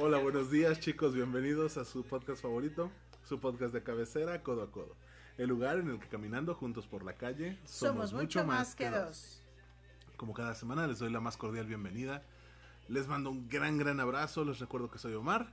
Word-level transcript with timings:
Hola, 0.00 0.18
buenos 0.18 0.48
días 0.48 0.78
chicos, 0.78 1.12
bienvenidos 1.12 1.76
a 1.76 1.84
su 1.84 2.04
podcast 2.04 2.40
favorito, 2.40 2.88
su 3.24 3.40
podcast 3.40 3.74
de 3.74 3.82
cabecera, 3.82 4.44
Codo 4.44 4.62
a 4.62 4.70
Codo. 4.70 4.94
El 5.36 5.48
lugar 5.48 5.78
en 5.78 5.90
el 5.90 5.98
que 5.98 6.06
caminando 6.06 6.54
juntos 6.54 6.86
por 6.86 7.02
la 7.02 7.14
calle 7.14 7.58
somos, 7.64 8.12
mucho 8.12 8.44
más 8.44 8.76
que 8.76 8.90
dos. 8.90 9.42
Como 10.16 10.34
cada 10.34 10.54
semana 10.54 10.86
les 10.86 11.00
doy 11.00 11.10
la 11.10 11.18
más 11.18 11.36
cordial 11.36 11.66
bienvenida. 11.66 12.22
Les 12.86 13.08
mando 13.08 13.30
un 13.30 13.48
gran, 13.48 13.76
gran 13.76 13.98
abrazo, 13.98 14.44
les 14.44 14.60
recuerdo 14.60 14.88
que 14.88 15.00
soy 15.00 15.14
Omar. 15.14 15.52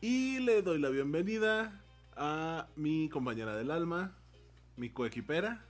Y 0.00 0.38
le 0.38 0.62
doy 0.62 0.78
la 0.78 0.90
bienvenida 0.90 1.82
a 2.16 2.68
mi 2.76 3.08
compañera 3.08 3.56
del 3.56 3.72
alma, 3.72 4.12
mi 4.76 4.90
coequipera, 4.90 5.64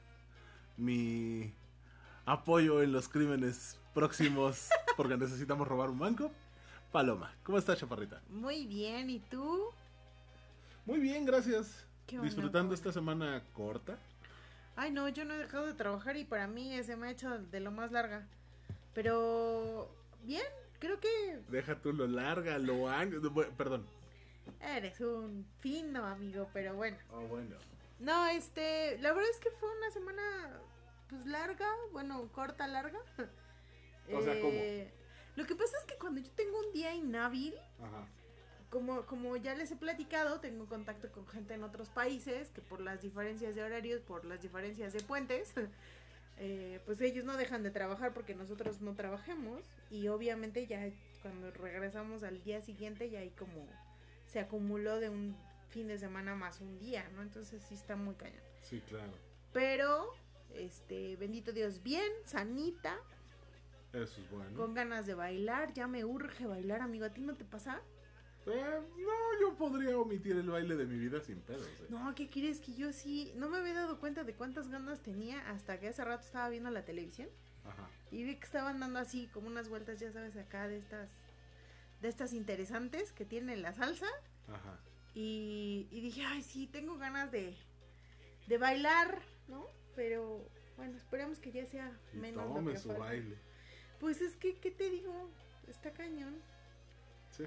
mi 0.76 1.54
apoyo 2.26 2.82
en 2.82 2.92
los 2.92 3.08
crímenes 3.08 3.78
próximos 3.94 4.68
porque 4.98 5.16
necesitamos 5.16 5.66
robar 5.66 5.88
un 5.88 5.98
banco. 5.98 6.30
Paloma, 6.92 7.32
¿cómo 7.44 7.58
estás, 7.58 7.78
chaparrita? 7.78 8.20
Muy 8.28 8.66
bien, 8.66 9.10
¿y 9.10 9.20
tú? 9.20 9.70
Muy 10.86 10.98
bien, 10.98 11.24
gracias. 11.24 11.86
Qué 12.06 12.18
Disfrutando 12.18 12.74
esta 12.74 12.90
semana 12.92 13.44
corta. 13.52 13.96
Ay, 14.74 14.90
no, 14.90 15.08
yo 15.08 15.24
no 15.24 15.34
he 15.34 15.38
dejado 15.38 15.66
de 15.66 15.74
trabajar 15.74 16.16
y 16.16 16.24
para 16.24 16.48
mí 16.48 16.82
se 16.82 16.96
me 16.96 17.06
ha 17.06 17.10
hecho 17.12 17.38
de 17.38 17.60
lo 17.60 17.70
más 17.70 17.92
larga. 17.92 18.26
Pero, 18.92 19.88
bien, 20.24 20.42
creo 20.80 20.98
que 20.98 21.40
Deja 21.48 21.76
tú 21.76 21.92
lo 21.92 22.08
larga, 22.08 22.58
lo 22.58 22.88
an... 22.88 23.20
bueno, 23.32 23.52
Perdón. 23.56 23.86
eres 24.60 25.00
un 25.00 25.46
fino 25.60 26.04
amigo, 26.06 26.48
pero 26.52 26.74
bueno. 26.74 26.96
Oh, 27.12 27.20
bueno. 27.28 27.54
No, 28.00 28.26
este, 28.28 28.98
la 28.98 29.12
verdad 29.12 29.30
es 29.30 29.38
que 29.38 29.50
fue 29.52 29.68
una 29.76 29.90
semana, 29.92 30.22
pues 31.08 31.24
larga, 31.26 31.68
bueno, 31.92 32.28
corta, 32.32 32.66
larga. 32.66 32.98
O 34.12 34.22
sea, 34.22 34.40
¿cómo? 34.40 34.58
Lo 35.40 35.46
que 35.46 35.54
pasa 35.54 35.74
es 35.78 35.84
que 35.86 35.96
cuando 35.96 36.20
yo 36.20 36.30
tengo 36.32 36.60
un 36.60 36.70
día 36.74 36.94
inhábil, 36.94 37.54
Ajá. 37.82 38.06
como, 38.68 39.06
como 39.06 39.38
ya 39.38 39.54
les 39.54 39.70
he 39.70 39.76
platicado, 39.76 40.38
tengo 40.38 40.66
contacto 40.66 41.10
con 41.10 41.26
gente 41.26 41.54
en 41.54 41.64
otros 41.64 41.88
países 41.88 42.50
que 42.50 42.60
por 42.60 42.82
las 42.82 43.00
diferencias 43.00 43.54
de 43.54 43.62
horarios, 43.62 44.02
por 44.02 44.26
las 44.26 44.42
diferencias 44.42 44.92
de 44.92 45.00
puentes, 45.00 45.54
eh, 46.36 46.82
pues 46.84 47.00
ellos 47.00 47.24
no 47.24 47.38
dejan 47.38 47.62
de 47.62 47.70
trabajar 47.70 48.12
porque 48.12 48.34
nosotros 48.34 48.82
no 48.82 48.94
trabajemos 48.94 49.62
y 49.90 50.08
obviamente 50.08 50.66
ya 50.66 50.90
cuando 51.22 51.50
regresamos 51.52 52.22
al 52.22 52.42
día 52.44 52.60
siguiente 52.60 53.08
ya 53.08 53.20
hay 53.20 53.30
como 53.30 53.66
se 54.26 54.40
acumuló 54.40 55.00
de 55.00 55.08
un 55.08 55.34
fin 55.70 55.88
de 55.88 55.96
semana 55.96 56.34
más 56.34 56.60
un 56.60 56.78
día, 56.78 57.08
¿no? 57.14 57.22
Entonces 57.22 57.62
sí 57.66 57.76
está 57.76 57.96
muy 57.96 58.14
cañón. 58.16 58.42
Sí, 58.60 58.82
claro. 58.86 59.12
Pero, 59.54 60.12
este, 60.54 61.16
bendito 61.16 61.52
Dios, 61.52 61.82
bien, 61.82 62.12
sanita, 62.26 62.98
Eso 63.92 64.20
es 64.20 64.30
bueno. 64.30 64.56
con 64.56 64.74
ganas 64.74 65.06
de 65.06 65.14
bailar, 65.14 65.72
ya 65.72 65.86
me 65.88 66.04
urge 66.04 66.46
bailar, 66.46 66.80
amigo, 66.80 67.04
¿a 67.06 67.10
ti 67.10 67.22
no 67.22 67.34
te 67.34 67.44
pasa? 67.44 67.80
Eh, 68.46 68.80
no, 68.96 69.40
yo 69.40 69.56
podría 69.56 69.98
omitir 69.98 70.36
el 70.36 70.48
baile 70.48 70.76
de 70.76 70.86
mi 70.86 70.96
vida 70.96 71.20
sin 71.20 71.40
pedos. 71.40 71.66
eh. 71.66 71.86
No, 71.90 72.14
¿qué 72.14 72.28
quieres? 72.28 72.60
Que 72.60 72.74
yo 72.74 72.92
sí, 72.92 73.32
no 73.36 73.48
me 73.48 73.58
había 73.58 73.74
dado 73.74 73.98
cuenta 73.98 74.24
de 74.24 74.34
cuántas 74.34 74.68
ganas 74.68 75.00
tenía 75.02 75.40
hasta 75.50 75.78
que 75.80 75.88
hace 75.88 76.04
rato 76.04 76.24
estaba 76.24 76.48
viendo 76.48 76.70
la 76.70 76.84
televisión 76.84 77.28
Ajá. 77.64 77.88
y 78.10 78.22
vi 78.24 78.36
que 78.36 78.46
estaban 78.46 78.80
dando 78.80 78.98
así 79.00 79.26
como 79.28 79.48
unas 79.48 79.68
vueltas, 79.68 79.98
ya 80.00 80.10
sabes, 80.12 80.36
acá 80.36 80.68
de 80.68 80.78
estas, 80.78 81.10
de 82.00 82.08
estas 82.08 82.32
interesantes 82.32 83.12
que 83.12 83.24
tiene 83.26 83.56
la 83.56 83.72
salsa 83.74 84.06
Ajá. 84.48 84.78
y, 85.14 85.86
y 85.90 86.00
dije, 86.00 86.24
ay, 86.24 86.42
sí, 86.42 86.66
tengo 86.66 86.96
ganas 86.96 87.30
de, 87.30 87.56
de 88.46 88.58
bailar, 88.58 89.20
¿no? 89.48 89.66
Pero 89.96 90.48
bueno, 90.76 90.96
esperemos 90.96 91.40
que 91.40 91.52
ya 91.52 91.66
sea 91.66 91.92
Y 92.14 92.16
menos 92.16 92.48
lo 92.48 92.54
tome 92.54 92.72
que 92.72 92.78
su 92.78 92.88
falta. 92.88 93.04
baile. 93.04 93.36
Pues 94.00 94.20
es 94.22 94.34
que, 94.36 94.56
¿qué 94.56 94.70
te 94.70 94.90
digo? 94.90 95.30
Está 95.68 95.92
cañón. 95.92 96.34
Sí. 97.30 97.44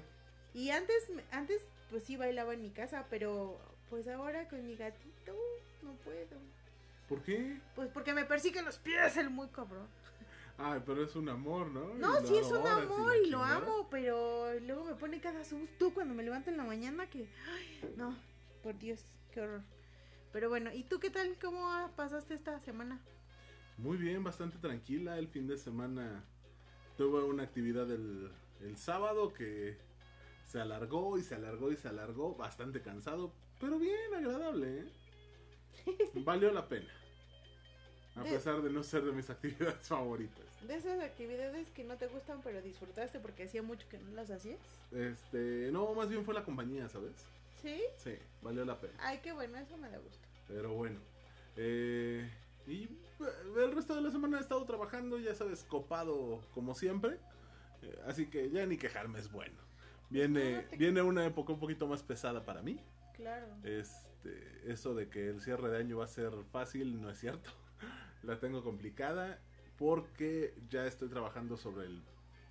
Y 0.54 0.70
antes, 0.70 1.10
antes, 1.32 1.62
pues 1.90 2.04
sí 2.04 2.16
bailaba 2.16 2.54
en 2.54 2.62
mi 2.62 2.70
casa, 2.70 3.06
pero 3.10 3.60
pues 3.90 4.08
ahora 4.08 4.48
con 4.48 4.64
mi 4.64 4.76
gatito 4.76 5.34
no 5.82 5.92
puedo. 5.96 6.38
¿Por 7.08 7.22
qué? 7.22 7.60
Pues 7.74 7.90
porque 7.90 8.14
me 8.14 8.24
persiguen 8.24 8.64
los 8.64 8.78
pies 8.78 9.16
el 9.16 9.30
muy 9.30 9.48
cabrón. 9.48 9.86
Ay, 10.56 10.80
pero 10.86 11.02
es 11.02 11.16
un 11.16 11.28
amor, 11.28 11.66
¿no? 11.66 11.94
No, 11.94 12.24
sí 12.24 12.36
es 12.36 12.46
un 12.46 12.64
amor 12.64 13.16
y 13.24 13.28
lo 13.28 13.42
amo, 13.42 13.88
pero 13.90 14.58
luego 14.60 14.84
me 14.84 14.94
pone 14.94 15.20
cada 15.20 15.44
susto 15.44 15.92
cuando 15.92 16.14
me 16.14 16.22
levanto 16.22 16.50
en 16.50 16.56
la 16.56 16.62
mañana 16.62 17.10
que, 17.10 17.28
ay, 17.48 17.94
no, 17.96 18.16
por 18.62 18.78
Dios, 18.78 19.04
qué 19.32 19.40
horror. 19.40 19.62
Pero 20.32 20.48
bueno, 20.48 20.72
¿y 20.72 20.84
tú 20.84 21.00
qué 21.00 21.10
tal? 21.10 21.36
¿Cómo 21.40 21.90
pasaste 21.96 22.34
esta 22.34 22.60
semana? 22.60 23.00
Muy 23.76 23.96
bien, 23.96 24.22
bastante 24.22 24.58
tranquila. 24.58 25.18
El 25.18 25.26
fin 25.28 25.48
de 25.48 25.58
semana 25.58 26.24
tuve 26.96 27.22
una 27.24 27.42
actividad 27.42 27.90
el, 27.90 28.30
el 28.62 28.76
sábado 28.76 29.32
que 29.32 29.76
se 30.46 30.60
alargó 30.60 31.18
y 31.18 31.22
se 31.22 31.34
alargó 31.34 31.72
y 31.72 31.76
se 31.76 31.88
alargó. 31.88 32.34
Bastante 32.34 32.80
cansado, 32.80 33.32
pero 33.60 33.78
bien 33.78 34.14
agradable, 34.14 34.80
¿eh? 34.80 34.84
Valió 36.14 36.50
la 36.52 36.68
pena. 36.68 36.90
A 38.16 38.22
De- 38.22 38.30
pesar 38.30 38.62
de 38.62 38.70
no 38.70 38.82
ser 38.82 39.02
de 39.04 39.12
mis 39.12 39.28
actividades 39.30 39.86
favoritas. 39.88 40.44
De 40.66 40.76
esas 40.76 41.00
actividades 41.02 41.68
que 41.70 41.84
no 41.84 41.96
te 41.98 42.06
gustan 42.06 42.40
pero 42.42 42.62
disfrutaste 42.62 43.18
porque 43.20 43.42
hacía 43.44 43.62
mucho 43.62 43.86
que 43.88 43.98
no 43.98 44.12
las 44.12 44.30
hacías. 44.30 44.58
Este, 44.92 45.70
no, 45.72 45.92
más 45.94 46.08
bien 46.08 46.24
fue 46.24 46.32
la 46.34 46.44
compañía, 46.44 46.88
¿sabes? 46.88 47.12
¿Sí? 47.60 47.82
Sí, 47.96 48.14
valió 48.42 48.64
la 48.64 48.78
pena. 48.80 48.94
Ay, 48.98 49.18
qué 49.22 49.32
bueno, 49.32 49.58
eso 49.58 49.76
me 49.76 49.90
da 49.90 49.98
gusto. 49.98 50.26
Pero 50.48 50.72
bueno. 50.74 51.00
Eh, 51.56 52.30
y 52.66 52.84
eh, 52.84 52.90
el 53.56 53.72
resto 53.72 53.94
de 53.94 54.00
la 54.02 54.10
semana 54.10 54.38
he 54.38 54.40
estado 54.40 54.64
trabajando, 54.64 55.18
ya 55.18 55.34
sabes, 55.34 55.64
copado 55.64 56.40
como 56.52 56.74
siempre. 56.74 57.18
Eh, 57.82 57.98
así 58.06 58.26
que 58.30 58.50
ya 58.50 58.64
ni 58.66 58.76
quejarme 58.78 59.18
es 59.18 59.30
bueno. 59.30 59.58
Viene, 60.10 60.62
No, 60.62 60.68
te- 60.70 60.76
viene 60.76 61.02
una 61.02 61.24
época 61.26 61.52
un 61.52 61.60
poquito 61.60 61.86
más 61.86 62.02
pesada 62.02 62.44
para 62.44 62.62
mí. 62.62 62.80
Claro. 63.14 63.46
Este, 63.62 64.72
eso 64.72 64.94
de 64.94 65.08
que 65.08 65.28
el 65.28 65.40
cierre 65.40 65.68
de 65.70 65.78
año 65.78 65.98
va 65.98 66.04
a 66.04 66.08
ser 66.08 66.32
fácil 66.50 67.00
no 67.00 67.10
es 67.10 67.18
cierto. 67.18 67.50
La 68.22 68.38
tengo 68.40 68.62
complicada 68.64 69.38
porque 69.78 70.54
ya 70.70 70.86
estoy 70.86 71.08
trabajando 71.08 71.56
sobre 71.56 71.86
el 71.86 72.02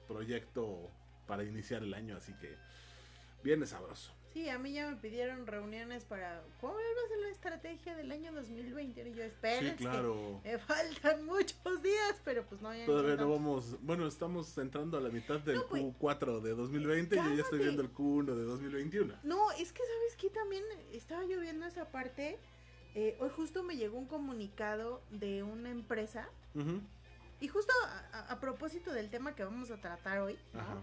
proyecto 0.07 0.91
para 1.25 1.43
iniciar 1.43 1.83
el 1.83 1.93
año, 1.93 2.17
así 2.17 2.33
que 2.33 2.55
viene 3.43 3.65
sabroso. 3.65 4.13
Sí, 4.33 4.49
a 4.49 4.57
mí 4.57 4.73
ya 4.73 4.89
me 4.89 4.95
pidieron 4.95 5.45
reuniones 5.45 6.05
para 6.05 6.41
cuál 6.59 6.73
va 6.73 7.05
a 7.05 7.07
ser 7.07 7.19
la 7.19 7.29
estrategia 7.29 7.95
del 7.95 8.11
año 8.11 8.31
2020 8.33 9.07
y 9.09 9.13
yo 9.13 9.23
espero 9.23 9.69
Sí, 9.69 9.75
claro. 9.75 10.41
me 10.43 10.57
faltan 10.57 11.23
muchos 11.25 11.83
días, 11.83 12.19
pero 12.25 12.43
pues 12.45 12.59
no 12.61 12.73
ya 12.75 12.85
Todavía 12.87 13.15
no 13.15 13.29
vamos, 13.29 13.77
bueno, 13.83 14.07
estamos 14.07 14.57
entrando 14.57 14.97
a 14.97 15.01
la 15.01 15.09
mitad 15.09 15.39
del 15.41 15.57
No, 15.57 15.67
pues, 15.67 15.83
Q4 15.83 16.41
de 16.41 16.55
2020 16.55 17.15
y 17.15 17.19
yo 17.19 17.33
ya 17.35 17.41
estoy 17.43 17.59
viendo 17.59 17.83
el 17.83 17.93
Q1 17.93 18.25
de 18.35 18.43
2021. 18.43 19.13
No, 19.23 19.51
es 19.51 19.71
que 19.71 19.81
sabes 19.83 20.15
que 20.17 20.29
también 20.31 20.63
estaba 20.91 21.23
yo 21.25 21.39
viendo 21.39 21.67
esa 21.67 21.85
parte. 21.91 22.39
eh, 22.95 23.15
hoy 23.19 23.29
justo 23.35 23.61
me 23.61 23.75
llegó 23.77 23.97
un 23.99 24.07
comunicado 24.07 25.01
de 25.11 25.43
una 25.43 25.69
empresa 25.69 26.27
Ujú, 26.55 26.81
y 27.39 27.47
justo 27.49 27.71
a, 27.85 28.17
a- 28.19 28.31
a 28.33 28.39
propósito 28.39 28.91
del 28.93 29.09
tema 29.11 29.35
que 29.35 29.43
vamos 29.43 29.69
a 29.69 29.77
tratar 29.77 30.19
hoy, 30.21 30.39
¿no? 30.53 30.59
Ajá. 30.61 30.81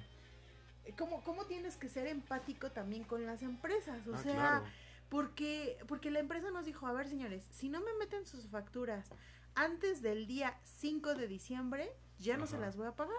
¿Cómo, 0.92 1.22
cómo 1.25 1.44
tienes 1.46 1.76
que 1.76 1.88
ser 1.88 2.06
empático 2.06 2.70
también 2.70 3.04
con 3.04 3.25
las 3.26 3.42
empresas? 3.42 4.06
O 4.06 4.14
Ah, 4.14 4.19
sea, 4.22 4.34
claro. 4.34 4.64
Porque, 5.08 5.76
porque 5.88 6.10
la 6.10 6.20
empresa 6.20 6.50
nos 6.50 6.64
dijo, 6.66 6.87
a 6.87 6.92
ver 6.92 7.08
señores, 7.08 7.44
si 7.50 7.69
no 7.69 7.81
me 7.81 7.92
meten 7.94 8.26
sus 8.26 8.46
facturas 8.48 9.10
antes 9.54 10.02
del 10.02 10.26
día 10.26 10.56
5 10.62 11.14
de 11.16 11.26
diciembre, 11.26 11.92
ya 12.19 12.37
no 12.37 12.46
se 12.46 12.58
las 12.58 12.76
voy 12.76 12.87
a 12.87 12.92
pagar. 12.92 13.16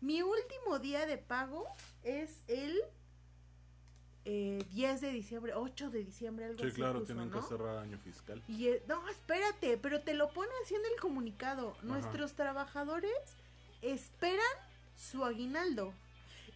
Mi 0.00 0.20
último 0.22 0.78
día 0.80 1.06
de 1.06 1.16
pago 1.16 1.66
es 2.02 2.42
el 2.46 2.78
eh, 4.26 4.64
10 4.72 5.00
de 5.00 5.10
diciembre, 5.10 5.52
8 5.54 5.90
de 5.90 6.04
diciembre, 6.04 6.44
algo 6.46 6.58
Sí, 6.58 6.66
así. 6.66 6.76
claro, 6.76 7.00
puso, 7.00 7.06
tienen 7.06 7.30
¿no? 7.30 7.40
que 7.40 7.46
cerrar 7.46 7.78
año 7.78 7.98
fiscal. 7.98 8.42
Y 8.48 8.68
eh, 8.68 8.82
no, 8.88 9.06
espérate, 9.08 9.76
pero 9.78 10.00
te 10.02 10.14
lo 10.14 10.30
pone 10.32 10.50
así 10.62 10.74
en 10.74 10.84
el 10.92 11.00
comunicado. 11.00 11.76
Nuestros 11.82 12.34
trabajadores 12.34 13.12
esperan 13.82 14.40
su 14.96 15.24
aguinaldo 15.24 15.92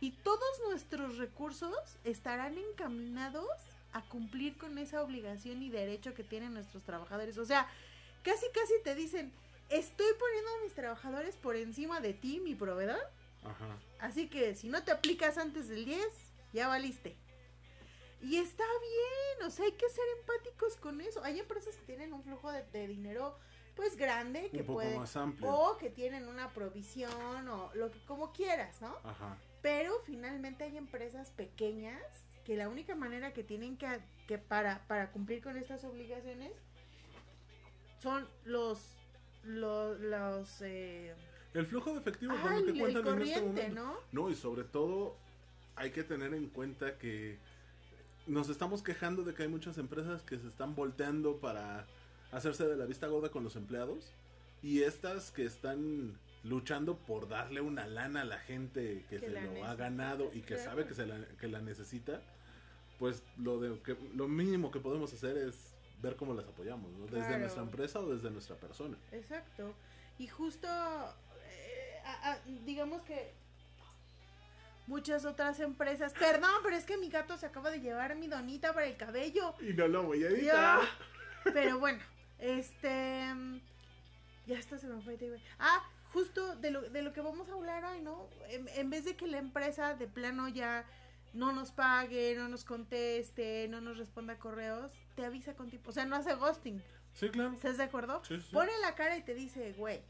y 0.00 0.12
todos 0.12 0.60
nuestros 0.68 1.18
recursos 1.18 1.74
estarán 2.04 2.56
encaminados 2.58 3.48
a 3.92 4.02
cumplir 4.02 4.56
con 4.58 4.78
esa 4.78 5.02
obligación 5.02 5.62
y 5.62 5.70
derecho 5.70 6.14
que 6.14 6.22
tienen 6.24 6.54
nuestros 6.54 6.82
trabajadores. 6.84 7.38
O 7.38 7.44
sea, 7.44 7.68
casi 8.22 8.46
casi 8.52 8.74
te 8.84 8.94
dicen, 8.94 9.32
estoy 9.70 10.12
poniendo 10.18 10.50
a 10.50 10.64
mis 10.64 10.74
trabajadores 10.74 11.36
por 11.36 11.56
encima 11.56 12.00
de 12.00 12.14
ti, 12.14 12.40
mi 12.40 12.54
proveedor. 12.54 13.00
Ajá. 13.44 13.78
Así 14.00 14.28
que 14.28 14.54
si 14.54 14.68
no 14.68 14.82
te 14.84 14.92
aplicas 14.92 15.38
antes 15.38 15.68
del 15.68 15.84
10, 15.84 16.00
ya 16.52 16.68
valiste. 16.68 17.16
Y 18.20 18.36
está 18.36 18.64
bien, 18.64 19.46
o 19.46 19.50
sea, 19.50 19.64
hay 19.64 19.72
que 19.72 19.88
ser 19.88 20.04
empáticos 20.20 20.76
con 20.76 21.00
eso. 21.00 21.22
Hay 21.24 21.38
empresas 21.38 21.76
que 21.76 21.82
tienen 21.82 22.12
un 22.12 22.22
flujo 22.22 22.50
de, 22.50 22.62
de 22.72 22.88
dinero 22.88 23.36
pues 23.76 23.96
grande 23.96 24.50
que 24.50 24.58
Un 24.62 24.66
poco 24.66 24.78
pueden 24.80 24.98
más 24.98 25.16
amplio. 25.16 25.52
o 25.52 25.76
que 25.76 25.88
tienen 25.88 26.26
una 26.26 26.52
provisión 26.52 27.48
o 27.48 27.70
lo 27.74 27.92
que 27.92 28.04
como 28.06 28.32
quieras, 28.32 28.80
¿no? 28.82 28.96
Ajá. 29.04 29.38
Pero 29.62 29.92
finalmente 30.04 30.64
hay 30.64 30.76
empresas 30.76 31.30
pequeñas 31.30 32.02
que 32.44 32.56
la 32.56 32.68
única 32.68 32.94
manera 32.94 33.32
que 33.32 33.42
tienen 33.42 33.76
que, 33.76 33.86
que 34.26 34.38
para, 34.38 34.86
para 34.86 35.10
cumplir 35.10 35.42
con 35.42 35.56
estas 35.56 35.84
obligaciones 35.84 36.52
son 38.00 38.28
los 38.44 38.94
los, 39.44 39.98
los 40.00 40.62
eh, 40.62 41.14
El 41.54 41.66
flujo 41.66 41.92
de 41.92 42.00
efectivo 42.00 42.34
ah, 42.36 42.42
con 42.42 42.66
lo 42.66 42.72
que 42.72 42.78
cuentan 42.78 43.06
en 43.06 43.22
este 43.22 43.40
momento. 43.40 43.74
¿no? 43.74 43.94
No, 44.12 44.30
y 44.30 44.34
sobre 44.34 44.64
todo 44.64 45.16
hay 45.76 45.90
que 45.90 46.04
tener 46.04 46.34
en 46.34 46.48
cuenta 46.48 46.98
que 46.98 47.38
nos 48.26 48.48
estamos 48.48 48.82
quejando 48.82 49.22
de 49.22 49.34
que 49.34 49.44
hay 49.44 49.48
muchas 49.48 49.78
empresas 49.78 50.22
que 50.22 50.38
se 50.38 50.48
están 50.48 50.74
volteando 50.74 51.38
para 51.38 51.86
hacerse 52.30 52.66
de 52.66 52.76
la 52.76 52.84
vista 52.84 53.06
gorda 53.06 53.30
con 53.30 53.42
los 53.42 53.56
empleados 53.56 54.12
y 54.62 54.82
estas 54.82 55.30
que 55.30 55.44
están 55.44 56.18
luchando 56.44 56.96
por 56.96 57.28
darle 57.28 57.60
una 57.60 57.86
lana 57.86 58.22
a 58.22 58.24
la 58.24 58.38
gente 58.38 59.04
que, 59.08 59.18
se 59.18 59.40
lo 59.40 59.64
ha 59.64 59.74
ganado 59.74 60.30
y 60.32 60.40
que 60.40 60.56
sabe 60.56 60.86
que, 60.86 60.94
se 60.94 61.06
la, 61.06 61.24
que 61.40 61.48
la 61.48 61.60
necesita, 61.60 62.22
pues 62.98 63.22
lo, 63.36 63.60
de, 63.60 63.80
que, 63.80 63.96
lo 64.14 64.28
mínimo 64.28 64.70
que 64.70 64.80
podemos 64.80 65.12
hacer 65.12 65.36
es 65.36 65.74
ver 66.00 66.16
cómo 66.16 66.34
las 66.34 66.46
apoyamos, 66.46 66.92
¿no? 66.92 67.06
Desde 67.06 67.38
nuestra 67.38 67.62
empresa 67.62 68.00
o 68.00 68.08
desde 68.08 68.30
nuestra 68.30 68.56
persona. 68.56 68.96
Exacto. 69.12 69.74
Y 70.18 70.26
justo, 70.28 70.68
eh, 71.48 72.00
digamos 72.64 73.02
que 73.02 73.32
muchas 74.88 75.24
otras 75.24 75.60
empresas. 75.60 76.12
Perdón, 76.14 76.50
pero 76.62 76.76
es 76.76 76.84
que 76.84 76.96
mi 76.96 77.08
gato 77.08 77.36
se 77.36 77.46
acaba 77.46 77.70
de 77.70 77.80
llevar 77.80 78.16
mi 78.16 78.26
donita 78.26 78.72
para 78.72 78.86
el 78.86 78.96
cabello. 78.96 79.54
Y 79.60 79.74
no 79.74 79.86
lo 79.86 80.04
voy 80.04 80.24
a 80.24 80.28
editar. 80.28 80.80
Pero 81.52 81.78
bueno, 81.78 82.02
este. 82.38 83.34
Ya 84.46 84.58
está, 84.58 84.78
se 84.78 84.86
me 84.88 85.00
fue. 85.02 85.18
Ah, 85.58 85.84
justo 86.12 86.56
de 86.56 86.70
lo, 86.70 86.82
de 86.82 87.02
lo 87.02 87.12
que 87.12 87.20
vamos 87.20 87.48
a 87.48 87.54
hablar 87.54 87.84
hoy, 87.84 88.00
¿no? 88.00 88.28
En, 88.48 88.90
vez 88.90 89.04
de 89.04 89.16
que 89.16 89.26
la 89.26 89.38
empresa 89.38 89.94
de 89.94 90.06
plano 90.06 90.48
ya 90.48 90.84
no 91.34 91.52
nos 91.52 91.72
pague, 91.72 92.34
no 92.36 92.48
nos 92.48 92.64
conteste, 92.64 93.68
no 93.68 93.80
nos 93.80 93.98
responda 93.98 94.38
correos, 94.38 94.92
te 95.14 95.24
avisa 95.24 95.54
con 95.54 95.70
tipo. 95.70 95.90
O 95.90 95.92
sea, 95.92 96.06
no 96.06 96.16
hace 96.16 96.34
ghosting. 96.34 96.82
Sí, 97.14 97.28
claro. 97.30 97.52
¿Estás 97.52 97.76
de 97.76 97.84
acuerdo? 97.84 98.22
Sí, 98.24 98.40
sí. 98.40 98.52
Pone 98.52 98.72
la 98.80 98.94
cara 98.94 99.16
y 99.16 99.22
te 99.22 99.34
dice, 99.34 99.72
güey, 99.74 100.00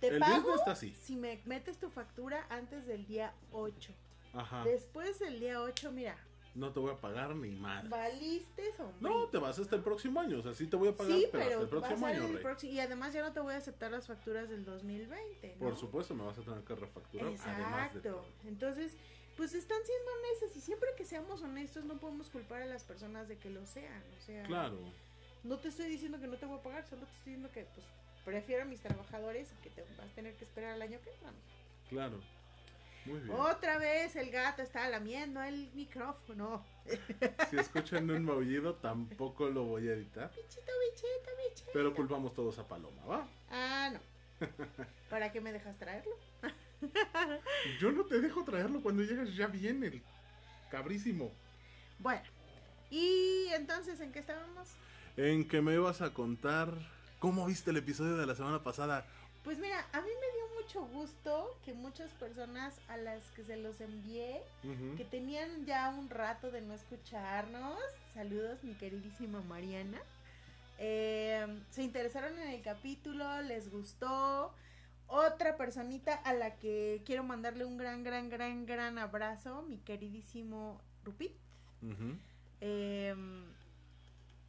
te 0.00 0.18
pago 0.18 0.54
si 1.00 1.16
me 1.16 1.40
metes 1.44 1.78
tu 1.78 1.90
factura 1.90 2.46
antes 2.48 2.86
del 2.86 3.06
día 3.06 3.32
8. 3.52 3.92
Ajá. 4.34 4.64
Después 4.64 5.18
del 5.18 5.40
día 5.40 5.60
8, 5.60 5.92
mira. 5.92 6.16
No 6.54 6.72
te 6.72 6.78
voy 6.78 6.92
a 6.92 7.00
pagar 7.00 7.34
ni 7.34 7.50
más. 7.50 7.88
Valiste, 7.88 8.70
hombre. 8.78 8.96
No, 9.00 9.28
te 9.28 9.38
vas 9.38 9.58
hasta 9.58 9.74
el 9.74 9.82
próximo 9.82 10.20
año. 10.20 10.38
O 10.38 10.42
sea, 10.42 10.54
sí 10.54 10.68
te 10.68 10.76
voy 10.76 10.88
a 10.88 10.92
pagar, 10.96 11.18
sí, 11.18 11.26
pero, 11.32 11.44
hasta 11.44 11.60
el 11.62 11.68
próximo 11.68 12.06
año. 12.06 12.28
y 12.62 12.78
además 12.78 13.12
ya 13.12 13.22
no 13.22 13.32
te 13.32 13.40
voy 13.40 13.54
a 13.54 13.56
aceptar 13.56 13.90
las 13.90 14.06
facturas 14.06 14.48
del 14.48 14.64
2020. 14.64 15.56
Por 15.58 15.76
supuesto, 15.76 16.14
me 16.14 16.24
vas 16.24 16.38
a 16.38 16.42
tener 16.42 16.62
que 16.62 16.74
refacturar. 16.76 17.28
Exacto. 17.28 18.24
Entonces, 18.44 18.96
pues 19.36 19.52
están 19.54 19.78
siendo 19.84 20.10
honestas. 20.12 20.56
Y 20.56 20.60
siempre 20.60 20.90
que 20.96 21.04
seamos 21.04 21.42
honestos, 21.42 21.84
no 21.84 21.98
podemos 21.98 22.30
culpar 22.30 22.62
a 22.62 22.66
las 22.66 22.84
personas 22.84 23.26
de 23.28 23.36
que 23.36 23.50
lo 23.50 23.66
sean. 23.66 24.02
O 24.16 24.20
sea, 24.20 24.44
claro. 24.44 24.78
No 25.42 25.58
te 25.58 25.68
estoy 25.68 25.86
diciendo 25.88 26.20
que 26.20 26.28
no 26.28 26.36
te 26.36 26.46
voy 26.46 26.58
a 26.58 26.62
pagar, 26.62 26.86
solo 26.86 27.04
te 27.04 27.12
estoy 27.12 27.32
diciendo 27.32 27.50
que, 27.52 27.64
pues, 27.74 27.86
prefiero 28.24 28.62
a 28.62 28.64
mis 28.64 28.80
trabajadores 28.80 29.52
y 29.52 29.62
que 29.62 29.70
te 29.70 29.82
vas 29.82 30.10
a 30.10 30.14
tener 30.14 30.34
que 30.36 30.44
esperar 30.44 30.72
al 30.74 30.82
año 30.82 31.00
que 31.02 31.10
entra. 31.10 31.32
Claro. 31.88 32.20
Otra 33.30 33.78
vez 33.78 34.16
el 34.16 34.30
gato 34.30 34.62
está 34.62 34.88
lamiendo 34.88 35.42
el 35.42 35.70
micrófono. 35.74 36.64
Si 37.50 37.56
escuchan 37.56 38.10
un 38.10 38.24
maullido, 38.24 38.74
tampoco 38.74 39.48
lo 39.48 39.64
voy 39.64 39.88
a 39.88 39.92
editar. 39.92 40.30
Bichito, 40.34 40.72
bichito, 40.90 41.30
bichito. 41.48 41.70
Pero 41.72 41.94
culpamos 41.94 42.34
todos 42.34 42.58
a 42.58 42.66
Paloma, 42.66 43.04
¿va? 43.06 43.28
Ah, 43.50 43.90
no. 43.92 44.00
¿Para 45.10 45.32
qué 45.32 45.40
me 45.40 45.52
dejas 45.52 45.78
traerlo? 45.78 46.12
Yo 47.80 47.92
no 47.92 48.04
te 48.04 48.20
dejo 48.20 48.44
traerlo 48.44 48.82
cuando 48.82 49.02
llegas 49.02 49.34
ya 49.34 49.46
viene 49.46 49.86
el 49.86 50.02
cabrísimo. 50.70 51.32
Bueno, 51.98 52.24
y 52.90 53.46
entonces, 53.54 54.00
¿en 54.00 54.12
qué 54.12 54.18
estábamos? 54.18 54.68
En 55.16 55.48
que 55.48 55.62
me 55.62 55.74
ibas 55.74 56.02
a 56.02 56.12
contar 56.12 56.68
cómo 57.18 57.46
viste 57.46 57.70
el 57.70 57.78
episodio 57.78 58.16
de 58.16 58.26
la 58.26 58.34
semana 58.34 58.62
pasada. 58.62 59.06
Pues 59.44 59.58
mira, 59.58 59.86
a 59.92 60.00
mí 60.00 60.08
me 60.08 60.38
dio 60.38 60.62
mucho 60.62 60.86
gusto 60.98 61.58
que 61.64 61.74
muchas 61.74 62.10
personas 62.12 62.80
a 62.88 62.96
las 62.96 63.22
que 63.32 63.44
se 63.44 63.56
los 63.58 63.78
envié, 63.82 64.42
que 64.96 65.04
tenían 65.04 65.66
ya 65.66 65.90
un 65.90 66.08
rato 66.08 66.50
de 66.50 66.62
no 66.62 66.72
escucharnos, 66.72 67.78
saludos 68.14 68.64
mi 68.64 68.72
queridísima 68.72 69.42
Mariana, 69.42 70.00
eh, 70.78 71.46
se 71.70 71.82
interesaron 71.82 72.38
en 72.38 72.48
el 72.48 72.62
capítulo, 72.62 73.42
les 73.42 73.70
gustó. 73.70 74.52
Otra 75.06 75.56
personita 75.56 76.14
a 76.14 76.32
la 76.32 76.56
que 76.56 77.02
quiero 77.04 77.22
mandarle 77.22 77.66
un 77.66 77.76
gran, 77.76 78.02
gran, 78.02 78.30
gran, 78.30 78.64
gran 78.64 78.98
abrazo, 78.98 79.62
mi 79.62 79.76
queridísimo 79.76 80.80
Rupit. 81.04 81.32
Em, 82.60 83.44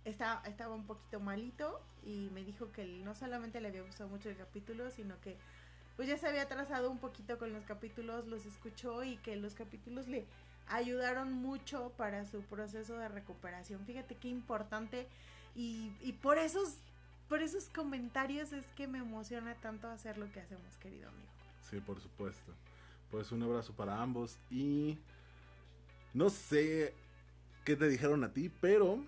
estaba, 0.05 0.41
estaba 0.45 0.75
un 0.75 0.85
poquito 0.85 1.19
malito 1.19 1.81
y 2.03 2.29
me 2.33 2.43
dijo 2.43 2.71
que 2.71 2.85
no 3.03 3.15
solamente 3.15 3.59
le 3.59 3.69
había 3.69 3.81
gustado 3.81 4.09
mucho 4.09 4.29
el 4.29 4.37
capítulo, 4.37 4.89
sino 4.91 5.19
que 5.19 5.37
pues 5.95 6.07
ya 6.07 6.17
se 6.17 6.27
había 6.27 6.43
atrasado 6.43 6.91
un 6.91 6.99
poquito 6.99 7.37
con 7.37 7.53
los 7.53 7.63
capítulos, 7.65 8.27
los 8.27 8.45
escuchó 8.45 9.03
y 9.03 9.17
que 9.17 9.35
los 9.35 9.55
capítulos 9.55 10.07
le 10.07 10.25
ayudaron 10.67 11.33
mucho 11.33 11.91
para 11.97 12.25
su 12.25 12.41
proceso 12.41 12.97
de 12.97 13.07
recuperación. 13.07 13.85
Fíjate 13.85 14.15
qué 14.15 14.27
importante 14.27 15.07
y, 15.55 15.91
y 16.01 16.13
por 16.13 16.37
esos 16.37 16.77
por 17.27 17.41
esos 17.41 17.69
comentarios 17.69 18.53
es 18.53 18.65
que 18.75 18.87
me 18.87 18.99
emociona 18.99 19.55
tanto 19.55 19.87
hacer 19.87 20.17
lo 20.19 20.31
que 20.31 20.41
hacemos, 20.41 20.77
querido 20.77 21.09
amigo. 21.09 21.31
Sí, 21.69 21.79
por 21.79 21.99
supuesto. 21.99 22.53
Pues 23.09 23.31
un 23.31 23.41
abrazo 23.41 23.73
para 23.73 23.99
ambos 23.99 24.37
y 24.51 24.99
no 26.13 26.29
sé 26.29 26.93
qué 27.63 27.75
te 27.75 27.87
dijeron 27.87 28.23
a 28.23 28.31
ti, 28.31 28.51
pero 28.61 28.99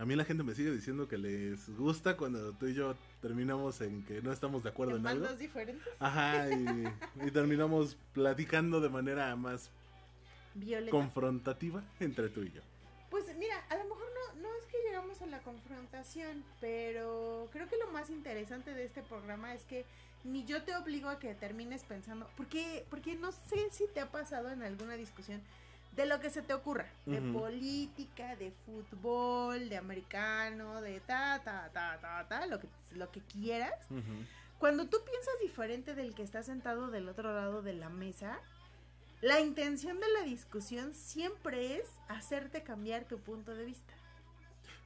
a 0.00 0.06
mí 0.06 0.16
la 0.16 0.24
gente 0.24 0.42
me 0.42 0.54
sigue 0.54 0.70
diciendo 0.70 1.06
que 1.06 1.18
les 1.18 1.68
gusta 1.76 2.16
cuando 2.16 2.54
tú 2.54 2.66
y 2.68 2.74
yo 2.74 2.96
terminamos 3.20 3.82
en 3.82 4.02
que 4.02 4.22
no 4.22 4.32
estamos 4.32 4.62
de 4.62 4.70
acuerdo 4.70 4.96
en, 4.96 5.06
algo. 5.06 5.26
diferentes? 5.34 5.86
Ajá, 5.98 6.48
y, 6.48 7.30
terminamos 7.30 7.98
platicando 8.14 8.80
de 8.80 8.88
manera 8.88 9.36
más 9.36 9.70
confrontativa 10.90 11.84
entre 12.00 12.30
tú 12.30 12.42
y 12.42 12.50
yo. 12.50 12.62
Pues 13.10 13.26
mira, 13.36 13.62
a 13.68 13.76
lo 13.76 13.84
mejor 13.84 14.06
no, 14.14 14.40
no 14.40 14.48
es 14.56 14.64
que 14.68 14.78
llegamos 14.86 15.20
a 15.20 15.26
la 15.26 15.40
confrontación, 15.40 16.44
pero 16.62 17.50
creo 17.52 17.68
que 17.68 17.76
lo 17.76 17.92
más 17.92 18.08
interesante 18.08 18.72
de 18.72 18.84
este 18.84 19.02
programa 19.02 19.52
es 19.52 19.64
que 19.64 19.84
ni 20.24 20.46
yo 20.46 20.62
te 20.62 20.74
obligo 20.76 21.10
a 21.10 21.18
que 21.18 21.34
termines 21.34 21.84
pensando, 21.84 22.26
porque, 22.38 22.86
porque 22.88 23.16
no 23.16 23.32
sé 23.32 23.68
si 23.70 23.86
te 23.88 24.00
ha 24.00 24.10
pasado 24.10 24.48
en 24.48 24.62
alguna 24.62 24.96
discusión 24.96 25.42
de 25.96 26.06
lo 26.06 26.20
que 26.20 26.30
se 26.30 26.42
te 26.42 26.54
ocurra, 26.54 26.86
de 27.06 27.20
política, 27.20 28.36
de 28.36 28.52
fútbol, 28.64 29.68
de 29.68 29.76
americano, 29.76 30.80
de 30.80 31.00
ta, 31.00 31.40
ta, 31.44 31.70
ta, 31.72 31.98
ta, 32.00 32.26
ta, 32.28 32.46
lo 32.46 32.60
que, 32.60 32.68
lo 32.94 33.10
que 33.10 33.20
quieras. 33.20 33.74
Cuando 34.58 34.86
tú 34.86 34.98
piensas 35.04 35.34
diferente 35.42 35.94
del 35.94 36.14
que 36.14 36.22
está 36.22 36.42
sentado 36.42 36.90
del 36.90 37.08
otro 37.08 37.34
lado 37.34 37.62
de 37.62 37.72
la 37.72 37.88
mesa, 37.88 38.38
la 39.20 39.40
intención 39.40 39.98
de 40.00 40.06
la 40.12 40.22
discusión 40.22 40.94
siempre 40.94 41.76
es 41.76 41.86
hacerte 42.08 42.62
cambiar 42.62 43.04
tu 43.04 43.18
punto 43.18 43.54
de 43.54 43.64
vista. 43.64 43.94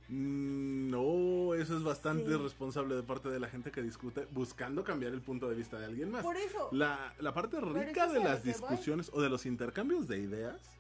Mm, 0.09 0.91
no, 0.91 1.55
eso 1.55 1.77
es 1.77 1.83
bastante 1.83 2.37
responsable 2.37 2.95
de 2.95 3.03
parte 3.03 3.31
de 3.31 3.41
la 3.41 3.49
gente 3.49 3.71
que 3.71 3.81
discute 3.81 4.27
buscando 4.33 4.85
cambiar 4.85 5.13
el 5.13 5.23
punto 5.23 5.49
de 5.49 5.55
vista 5.55 5.79
de 5.79 5.87
alguien 5.87 6.11
más. 6.11 6.23
Por 6.23 6.37
eso. 6.37 6.69
La, 6.73 7.15
la 7.21 7.33
parte 7.33 7.61
rica 7.61 8.09
de 8.09 8.23
las 8.23 8.43
discusiones 8.43 9.11
o 9.13 9.23
de 9.23 9.31
los 9.31 9.47
intercambios 9.47 10.07
de 10.09 10.19
ideas 10.19 10.74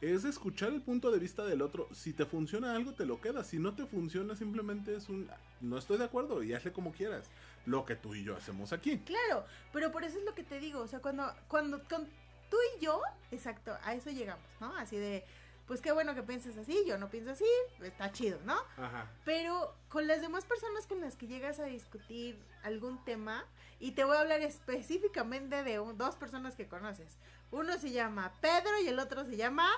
es 0.00 0.24
escuchar 0.24 0.72
el 0.72 0.82
punto 0.82 1.10
de 1.10 1.18
vista 1.18 1.44
del 1.44 1.62
otro. 1.62 1.88
Si 1.92 2.12
te 2.12 2.24
funciona 2.24 2.74
algo, 2.74 2.94
te 2.94 3.06
lo 3.06 3.20
quedas. 3.20 3.48
Si 3.48 3.58
no 3.58 3.74
te 3.74 3.86
funciona, 3.86 4.36
simplemente 4.36 4.94
es 4.94 5.08
un... 5.08 5.28
No 5.60 5.76
estoy 5.76 5.98
de 5.98 6.04
acuerdo 6.04 6.42
y 6.42 6.54
hazle 6.54 6.72
como 6.72 6.92
quieras. 6.92 7.28
Lo 7.66 7.84
que 7.84 7.96
tú 7.96 8.14
y 8.14 8.24
yo 8.24 8.36
hacemos 8.36 8.72
aquí. 8.72 8.98
Claro, 8.98 9.44
pero 9.72 9.90
por 9.90 10.04
eso 10.04 10.18
es 10.18 10.24
lo 10.24 10.34
que 10.34 10.44
te 10.44 10.60
digo. 10.60 10.80
O 10.80 10.86
sea, 10.86 11.00
cuando, 11.00 11.32
cuando 11.48 11.82
con 11.84 12.06
tú 12.48 12.56
y 12.76 12.84
yo, 12.84 13.02
exacto, 13.30 13.76
a 13.82 13.94
eso 13.94 14.10
llegamos, 14.10 14.46
¿no? 14.60 14.74
Así 14.76 14.96
de, 14.96 15.24
pues 15.68 15.80
qué 15.82 15.92
bueno 15.92 16.14
que 16.14 16.22
pienses 16.22 16.56
así, 16.56 16.82
yo 16.86 16.98
no 16.98 17.10
pienso 17.10 17.30
así, 17.30 17.44
está 17.82 18.10
chido, 18.10 18.40
¿no? 18.44 18.56
Ajá. 18.78 19.08
Pero 19.24 19.74
con 19.90 20.06
las 20.06 20.22
demás 20.22 20.46
personas 20.46 20.86
con 20.86 21.00
las 21.00 21.14
que 21.14 21.26
llegas 21.26 21.60
a 21.60 21.64
discutir 21.64 22.42
algún 22.64 23.04
tema, 23.04 23.44
y 23.78 23.92
te 23.92 24.02
voy 24.02 24.16
a 24.16 24.20
hablar 24.20 24.40
específicamente 24.40 25.62
de 25.62 25.76
dos 25.94 26.16
personas 26.16 26.56
que 26.56 26.66
conoces. 26.66 27.16
Uno 27.50 27.78
se 27.78 27.92
llama 27.92 28.32
Pedro 28.40 28.80
y 28.82 28.88
el 28.88 28.98
otro 28.98 29.24
se 29.24 29.36
llama 29.36 29.68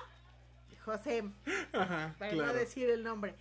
José. 0.83 1.29
Ajá, 1.73 2.15
para 2.17 2.33
no 2.33 2.53
decir 2.53 2.89
el 2.89 3.03
nombre. 3.03 3.35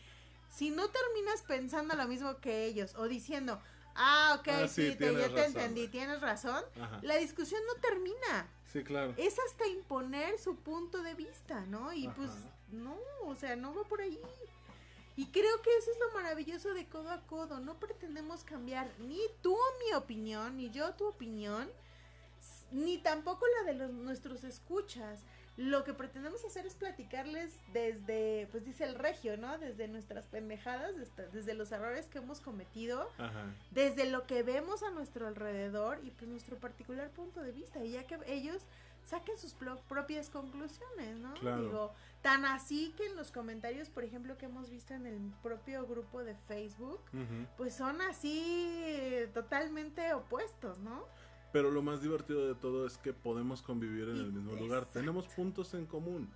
Si 0.50 0.70
no 0.70 0.88
terminas 0.88 1.42
pensando 1.42 1.94
lo 1.94 2.06
mismo 2.08 2.38
que 2.40 2.64
ellos 2.64 2.94
o 2.96 3.08
diciendo, 3.08 3.62
ah, 3.94 4.36
ok, 4.38 4.48
ah, 4.48 4.68
sí, 4.68 4.94
te, 4.96 5.12
ya 5.12 5.32
te 5.32 5.44
entendí, 5.44 5.88
tienes 5.88 6.20
razón, 6.20 6.62
la 7.02 7.16
discusión 7.16 7.60
no 7.66 7.80
termina. 7.80 8.48
Sí, 8.72 8.84
claro. 8.84 9.14
Es 9.16 9.36
hasta 9.38 9.66
imponer 9.66 10.38
su 10.38 10.56
punto 10.56 11.02
de 11.02 11.14
vista, 11.14 11.66
¿no? 11.66 11.92
Y 11.92 12.08
pues, 12.08 12.30
no, 12.70 12.96
o 13.24 13.34
sea, 13.34 13.56
no 13.56 13.74
va 13.74 13.82
por 13.84 14.00
ahí. 14.00 14.18
Y 15.16 15.26
creo 15.26 15.60
que 15.60 15.76
eso 15.76 15.90
es 15.90 15.98
lo 15.98 16.12
maravilloso 16.12 16.72
de 16.72 16.86
codo 16.86 17.10
a 17.10 17.20
codo. 17.26 17.60
No 17.60 17.78
pretendemos 17.78 18.44
cambiar 18.44 18.88
ni 19.00 19.20
tú 19.42 19.56
mi 19.84 19.94
opinión, 19.94 20.56
ni 20.56 20.70
yo 20.70 20.94
tu 20.94 21.08
opinión, 21.08 21.68
ni 22.70 22.98
tampoco 22.98 23.44
la 23.58 23.72
de 23.72 23.78
los, 23.78 23.90
nuestros 23.90 24.44
escuchas. 24.44 25.20
Lo 25.60 25.84
que 25.84 25.92
pretendemos 25.92 26.42
hacer 26.46 26.64
es 26.64 26.74
platicarles 26.74 27.52
desde, 27.74 28.48
pues 28.50 28.64
dice 28.64 28.84
el 28.84 28.94
regio, 28.94 29.36
¿no? 29.36 29.58
Desde 29.58 29.88
nuestras 29.88 30.24
pendejadas, 30.26 30.94
desde, 31.34 31.52
los 31.52 31.70
errores 31.70 32.06
que 32.06 32.16
hemos 32.16 32.40
cometido, 32.40 33.06
desde 33.70 34.06
lo 34.08 34.26
que 34.26 34.42
vemos 34.42 34.82
a 34.82 34.90
nuestro 34.90 35.26
alrededor 35.26 36.00
y 36.02 36.12
pues 36.12 36.30
nuestro 36.30 36.56
particular 36.56 37.10
punto 37.10 37.42
de 37.42 37.52
vista. 37.52 37.84
Y 37.84 37.92
ya 37.92 38.04
que 38.06 38.18
ellos 38.26 38.62
saquen 39.04 39.36
sus 39.38 39.52
pro- 39.52 39.80
propias 39.86 40.30
conclusiones, 40.30 41.18
¿no? 41.18 41.34
Claro. 41.34 41.62
Digo, 41.62 41.92
tan 42.22 42.46
así 42.46 42.94
que 42.96 43.04
en 43.06 43.16
los 43.16 43.30
comentarios, 43.30 43.90
por 43.90 44.04
ejemplo, 44.04 44.38
que 44.38 44.46
hemos 44.46 44.70
visto 44.70 44.94
en 44.94 45.04
el 45.04 45.18
propio 45.42 45.86
grupo 45.86 46.24
de 46.24 46.36
Facebook, 46.48 47.00
pues 47.58 47.74
son 47.74 48.00
así 48.00 49.26
totalmente 49.34 50.14
opuestos, 50.14 50.78
¿no? 50.78 51.04
Pero 51.52 51.70
lo 51.70 51.82
más 51.82 52.00
divertido 52.00 52.46
de 52.46 52.54
todo 52.54 52.86
es 52.86 52.96
que 52.98 53.12
podemos 53.12 53.62
convivir 53.62 54.08
en 54.08 54.16
el 54.16 54.32
mismo 54.32 54.52
lugar. 54.52 54.78
Exacto. 54.78 55.00
Tenemos 55.00 55.26
puntos 55.26 55.74
en 55.74 55.86
común. 55.86 56.30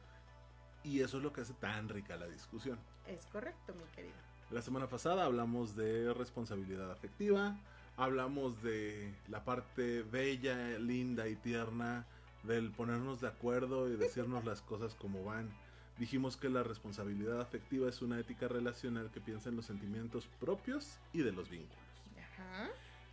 Y 0.82 1.00
eso 1.00 1.18
es 1.18 1.22
lo 1.22 1.32
que 1.32 1.40
hace 1.40 1.54
tan 1.54 1.88
rica 1.88 2.16
la 2.16 2.26
discusión. 2.26 2.78
Es 3.06 3.26
correcto, 3.26 3.74
mi 3.74 3.84
querido. 3.94 4.14
La 4.50 4.60
semana 4.60 4.88
pasada 4.88 5.24
hablamos 5.24 5.74
de 5.74 6.12
responsabilidad 6.12 6.90
afectiva, 6.92 7.58
hablamos 7.96 8.62
de 8.62 9.14
la 9.28 9.44
parte 9.44 10.02
bella, 10.02 10.78
linda 10.78 11.26
y 11.28 11.36
tierna 11.36 12.06
del 12.42 12.70
ponernos 12.70 13.20
de 13.20 13.28
acuerdo 13.28 13.88
y 13.88 13.96
decirnos 13.96 14.44
las 14.44 14.60
cosas 14.60 14.94
como 14.94 15.24
van. 15.24 15.50
Dijimos 15.98 16.36
que 16.36 16.50
la 16.50 16.62
responsabilidad 16.62 17.40
afectiva 17.40 17.88
es 17.88 18.02
una 18.02 18.18
ética 18.18 18.48
relacional 18.48 19.10
que 19.10 19.20
piensa 19.20 19.48
en 19.48 19.56
los 19.56 19.66
sentimientos 19.66 20.28
propios 20.40 20.98
y 21.12 21.22
de 21.22 21.32
los 21.32 21.48
vínculos. 21.48 21.78
Ajá. 22.18 22.68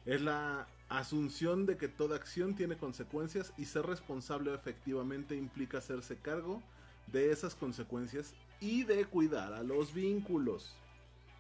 Es 0.05 0.20
la 0.22 0.67
asunción 1.00 1.66
de 1.66 1.78
que 1.78 1.88
toda 1.88 2.16
acción 2.18 2.56
tiene 2.56 2.78
consecuencias 2.78 3.54
y 3.58 3.66
ser 3.66 3.86
responsable 3.86 4.54
efectivamente 4.54 5.36
implica 5.36 5.78
hacerse 5.78 6.18
cargo 6.18 6.62
de 7.08 7.32
esas 7.32 7.56
consecuencias 7.56 8.34
y 8.60 8.84
de 8.84 9.06
cuidar 9.06 9.54
a 9.54 9.64
los 9.64 9.94
vínculos. 9.94 10.76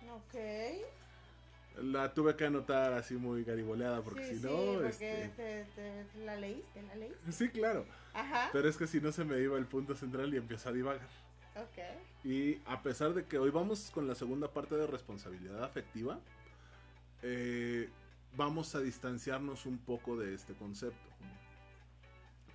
Ok. 0.09 0.35
La 1.81 2.13
tuve 2.13 2.35
que 2.35 2.45
anotar 2.45 2.93
así 2.93 3.15
muy 3.15 3.43
gariboleada 3.43 4.01
porque 4.01 4.25
sí, 4.25 4.35
si 4.35 4.41
sí, 4.41 4.45
no... 4.45 4.73
porque 4.81 4.87
este, 4.87 5.27
te- 5.35 5.65
te- 5.75 6.25
la 6.25 6.35
leíste, 6.35 6.81
la 6.83 6.95
leíste. 6.95 7.31
Sí, 7.31 7.49
claro. 7.49 7.85
Ajá. 8.13 8.49
Pero 8.51 8.67
es 8.67 8.75
que 8.77 8.87
si 8.87 8.99
no 8.99 9.11
se 9.11 9.23
me 9.23 9.39
iba 9.39 9.57
el 9.57 9.65
punto 9.65 9.95
central 9.95 10.33
y 10.33 10.37
empezó 10.37 10.69
a 10.69 10.73
divagar. 10.73 11.07
Ok. 11.55 12.25
Y 12.25 12.59
a 12.65 12.81
pesar 12.81 13.13
de 13.13 13.25
que 13.25 13.37
hoy 13.37 13.51
vamos 13.51 13.89
con 13.91 14.07
la 14.07 14.15
segunda 14.15 14.49
parte 14.51 14.75
de 14.75 14.85
responsabilidad 14.87 15.63
afectiva, 15.63 16.19
eh, 17.21 17.89
vamos 18.35 18.75
a 18.75 18.79
distanciarnos 18.79 19.65
un 19.65 19.77
poco 19.77 20.17
de 20.17 20.33
este 20.33 20.53
concepto. 20.53 21.09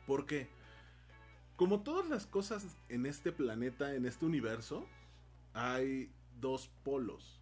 Porque, 0.06 0.48
como 1.56 1.82
todas 1.82 2.08
las 2.08 2.26
cosas 2.26 2.76
en 2.88 3.06
este 3.06 3.32
planeta, 3.32 3.94
en 3.94 4.06
este 4.06 4.24
universo, 4.24 4.86
hay 5.52 6.10
dos 6.40 6.68
polos. 6.84 7.40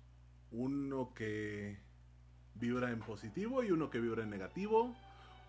Uno 0.51 1.13
que 1.15 1.79
vibra 2.55 2.91
en 2.91 3.01
positivo 3.01 3.63
y 3.63 3.71
uno 3.71 3.91
que 3.91 4.01
vibra 4.01 4.23
en 4.23 4.31
negativo. 4.31 4.95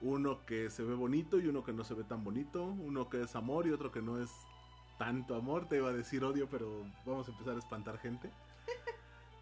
Uno 0.01 0.45
que 0.45 0.69
se 0.69 0.83
ve 0.83 0.93
bonito 0.93 1.39
y 1.39 1.47
uno 1.47 1.63
que 1.63 1.73
no 1.73 1.83
se 1.83 1.93
ve 1.93 2.03
tan 2.03 2.23
bonito. 2.23 2.65
Uno 2.65 3.09
que 3.09 3.21
es 3.21 3.35
amor 3.35 3.67
y 3.67 3.71
otro 3.71 3.91
que 3.91 4.01
no 4.01 4.21
es 4.21 4.29
tanto 4.97 5.35
amor. 5.35 5.69
Te 5.69 5.77
iba 5.77 5.89
a 5.89 5.93
decir 5.93 6.23
odio, 6.23 6.49
pero 6.49 6.83
vamos 7.05 7.27
a 7.27 7.31
empezar 7.31 7.55
a 7.55 7.59
espantar 7.59 7.97
gente. 7.99 8.29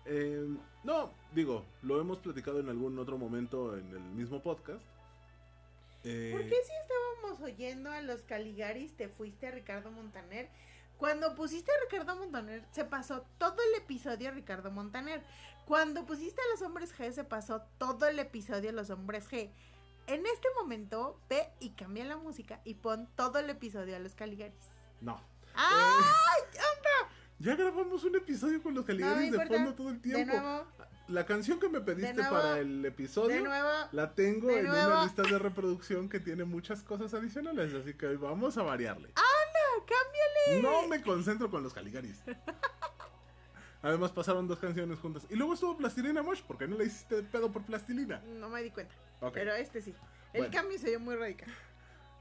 Eh, 0.05 0.47
no, 0.83 1.11
digo, 1.33 1.65
lo 1.81 1.99
hemos 1.99 2.19
platicado 2.19 2.59
en 2.59 2.69
algún 2.69 2.97
otro 2.99 3.17
momento 3.17 3.77
en 3.77 3.89
el 3.89 4.01
mismo 4.01 4.41
podcast. 4.41 4.83
Eh, 6.03 6.31
¿Por 6.33 6.41
qué 6.41 6.55
si 6.55 6.71
estábamos 6.81 7.41
oyendo 7.41 7.89
a 7.89 8.01
los 8.01 8.21
Caligaris 8.21 8.95
te 8.97 9.07
fuiste 9.07 9.47
a 9.47 9.51
Ricardo 9.51 9.91
Montaner? 9.91 10.49
Cuando 10.97 11.35
pusiste 11.35 11.71
a 11.71 11.75
Ricardo 11.89 12.15
Montaner, 12.15 12.65
se 12.71 12.85
pasó 12.85 13.25
todo 13.37 13.57
el 13.69 13.81
episodio 13.81 14.29
a 14.29 14.31
Ricardo 14.31 14.71
Montaner. 14.71 15.23
Cuando 15.65 16.05
pusiste 16.05 16.41
a 16.41 16.51
los 16.51 16.61
hombres 16.61 16.93
G, 16.97 17.11
se 17.11 17.23
pasó 17.23 17.61
todo 17.77 18.05
el 18.05 18.19
episodio 18.19 18.69
a 18.69 18.73
los 18.73 18.89
hombres 18.89 19.29
G. 19.29 19.49
En 20.07 20.25
este 20.25 20.47
momento, 20.59 21.19
ve 21.29 21.47
y 21.61 21.71
cambia 21.71 22.03
la 22.03 22.17
música 22.17 22.59
y 22.65 22.75
pon 22.75 23.07
todo 23.15 23.39
el 23.39 23.49
episodio 23.49 23.95
a 23.95 23.99
los 23.99 24.15
Caligaris. 24.15 24.69
No. 24.99 25.19
¡Ay! 25.55 26.03
Ya 27.43 27.55
grabamos 27.57 28.01
un 28.05 28.15
episodio 28.15 28.63
con 28.63 28.73
los 28.73 28.83
No 28.83 28.87
Caligaris 28.87 29.31
de 29.33 29.45
fondo 29.45 29.73
todo 29.73 29.89
el 29.89 30.01
de 30.01 30.13
tiempo. 30.13 30.33
nuevo, 30.33 30.65
La 31.09 31.25
canción 31.25 31.59
que 31.59 31.67
me 31.67 31.81
pediste 31.81 32.13
nuevo, 32.13 32.29
para 32.35 32.59
el 32.59 32.85
episodio 32.85 33.43
nuevo. 33.43 33.69
la 33.91 34.15
tengo 34.15 34.49
en 34.49 34.69
una 34.69 35.03
lista 35.03 35.23
de 35.23 35.37
reproducción 35.37 36.07
que 36.07 36.21
tiene 36.21 36.45
muchas 36.45 36.83
cosas 36.83 37.13
adicionales, 37.13 37.73
así 37.73 37.95
que 37.95 38.15
vamos 38.15 38.57
a 38.57 38.63
variarle. 38.63 39.09
¡Anda! 39.09 39.85
¡Cámbiale! 39.85 40.61
No 40.61 40.87
me 40.87 41.01
concentro 41.01 41.51
con 41.51 41.63
los 41.63 41.73
Caligaris. 41.73 42.21
Además 43.81 44.11
pasaron 44.13 44.47
dos 44.47 44.59
canciones 44.59 44.97
juntas. 44.99 45.27
Y 45.29 45.35
luego 45.35 45.55
estuvo 45.55 45.75
Plastilina 45.75 46.23
Mosh, 46.23 46.41
¿por 46.43 46.57
qué 46.57 46.65
no 46.65 46.77
le 46.77 46.85
hiciste 46.85 47.23
pedo 47.23 47.51
por 47.51 47.63
Plastilina? 47.63 48.21
No 48.39 48.47
me 48.47 48.63
di 48.63 48.69
cuenta. 48.71 48.95
Pero 49.33 49.53
este 49.53 49.81
sí. 49.81 49.93
El 50.31 50.43
Bueno. 50.43 50.53
cambio 50.53 50.79
se 50.79 50.87
dio 50.91 50.99
muy 51.01 51.15
radical. 51.17 51.49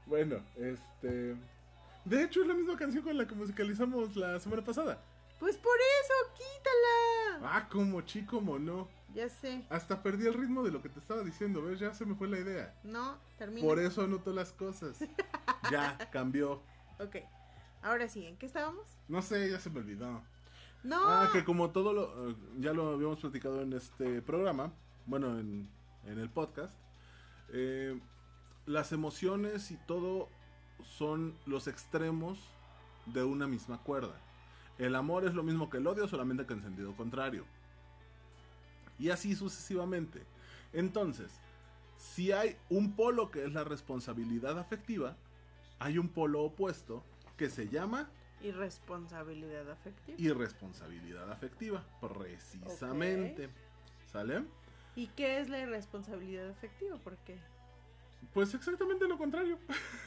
Bueno, 0.05 0.43
este... 0.57 1.37
De 2.03 2.21
hecho 2.23 2.41
es 2.41 2.47
la 2.47 2.53
misma 2.53 2.75
canción 2.77 3.01
con 3.05 3.17
la 3.17 3.25
que 3.25 3.33
musicalizamos 3.35 4.17
la 4.17 4.37
semana 4.41 4.61
pasada. 4.65 5.01
Pues 5.39 5.57
por 5.57 5.75
eso, 5.75 6.13
quítala. 6.35 7.55
Ah, 7.55 7.67
como 7.69 8.01
chico, 8.01 8.41
no. 8.41 8.87
Ya 9.13 9.29
sé. 9.29 9.63
Hasta 9.69 10.01
perdí 10.01 10.25
el 10.25 10.33
ritmo 10.33 10.63
de 10.63 10.71
lo 10.71 10.81
que 10.81 10.89
te 10.89 10.99
estaba 10.99 11.21
diciendo, 11.21 11.61
¿ves? 11.61 11.79
Ya 11.79 11.93
se 11.93 12.05
me 12.05 12.15
fue 12.15 12.27
la 12.27 12.39
idea. 12.39 12.73
No, 12.83 13.17
termina. 13.37 13.67
Por 13.67 13.79
eso 13.79 14.03
anoto 14.03 14.31
las 14.33 14.51
cosas. 14.51 14.97
Ya, 15.71 15.97
cambió. 16.11 16.61
Ok. 16.99 17.15
Ahora 17.81 18.09
sí, 18.09 18.25
¿en 18.25 18.35
qué 18.37 18.45
estábamos? 18.45 18.85
No 19.07 19.21
sé, 19.21 19.49
ya 19.49 19.59
se 19.61 19.69
me 19.69 19.79
olvidó. 19.79 20.21
No. 20.83 20.99
Ah, 21.07 21.29
que 21.31 21.45
como 21.45 21.71
todo 21.71 21.93
lo... 21.93 22.29
eh, 22.31 22.35
ya 22.59 22.73
lo 22.73 22.89
habíamos 22.93 23.19
platicado 23.21 23.61
en 23.61 23.71
este 23.71 24.21
programa, 24.21 24.73
bueno, 25.05 25.39
en, 25.39 25.69
en 26.05 26.19
el 26.19 26.29
podcast, 26.29 26.77
eh, 27.53 27.97
las 28.65 28.91
emociones 28.91 29.71
y 29.71 29.77
todo 29.87 30.27
son 30.83 31.33
los 31.45 31.67
extremos 31.67 32.39
de 33.05 33.23
una 33.23 33.47
misma 33.47 33.77
cuerda. 33.81 34.15
El 34.83 34.95
amor 34.95 35.23
es 35.25 35.33
lo 35.33 35.43
mismo 35.43 35.69
que 35.69 35.77
el 35.77 35.87
odio, 35.87 36.09
solamente 36.09 36.45
que 36.45 36.51
en 36.51 36.61
sentido 36.61 36.93
contrario. 36.97 37.45
Y 38.99 39.11
así 39.11 39.33
sucesivamente. 39.33 40.21
Entonces, 40.73 41.31
si 41.97 42.33
hay 42.33 42.57
un 42.69 42.91
polo 42.91 43.31
que 43.31 43.45
es 43.45 43.53
la 43.53 43.63
responsabilidad 43.63 44.59
afectiva, 44.59 45.15
hay 45.79 45.97
un 45.97 46.09
polo 46.09 46.43
opuesto 46.43 47.01
que 47.37 47.49
se 47.49 47.69
llama 47.69 48.09
Irresponsabilidad 48.41 49.71
afectiva. 49.71 50.17
irresponsabilidad 50.19 51.31
afectiva, 51.31 51.81
precisamente. 52.01 53.47
¿Sale? 54.11 54.43
¿Y 54.97 55.07
qué 55.07 55.39
es 55.39 55.47
la 55.47 55.59
irresponsabilidad 55.59 56.49
afectiva? 56.49 56.97
¿Por 56.97 57.15
qué? 57.19 57.37
Pues 58.33 58.53
exactamente 58.53 59.07
lo 59.07 59.17
contrario. 59.17 59.57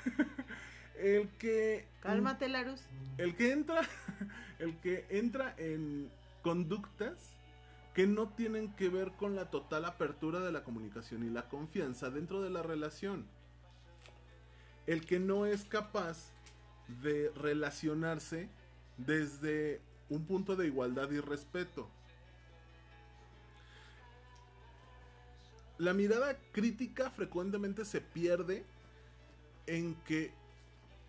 el 0.98 1.30
que 1.38 1.86
Cálmate, 2.00 2.50
Larus. 2.50 2.82
el 3.16 3.34
que 3.36 3.52
entra 3.52 3.80
el 4.58 4.78
que 4.78 5.06
entra 5.10 5.54
en 5.58 6.10
conductas 6.42 7.36
que 7.94 8.06
no 8.06 8.28
tienen 8.28 8.74
que 8.74 8.88
ver 8.88 9.12
con 9.12 9.34
la 9.34 9.50
total 9.50 9.86
apertura 9.86 10.40
de 10.40 10.52
la 10.52 10.64
comunicación 10.64 11.24
y 11.24 11.30
la 11.30 11.48
confianza 11.48 12.10
dentro 12.10 12.42
de 12.42 12.50
la 12.50 12.62
relación. 12.62 13.26
El 14.86 15.06
que 15.06 15.18
no 15.18 15.46
es 15.46 15.64
capaz 15.64 16.32
de 17.02 17.30
relacionarse 17.34 18.48
desde 18.98 19.80
un 20.08 20.24
punto 20.26 20.56
de 20.56 20.66
igualdad 20.66 21.10
y 21.10 21.20
respeto. 21.20 21.88
La 25.78 25.92
mirada 25.92 26.38
crítica 26.52 27.10
frecuentemente 27.10 27.84
se 27.84 28.00
pierde 28.00 28.64
en 29.66 29.94
que 30.04 30.32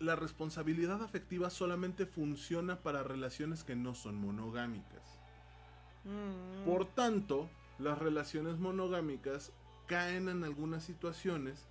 la 0.00 0.16
responsabilidad 0.16 1.02
afectiva 1.02 1.50
solamente 1.50 2.06
funciona 2.06 2.76
para 2.80 3.02
relaciones 3.02 3.64
que 3.64 3.76
no 3.76 3.94
son 3.94 4.16
monogámicas. 4.16 5.02
Mm, 6.04 6.64
Por 6.64 6.86
tanto, 6.86 7.48
las 7.78 7.98
relaciones 7.98 8.58
monogámicas 8.58 9.52
caen 9.86 10.28
en 10.28 10.44
algunas 10.44 10.84
situaciones 10.84 11.66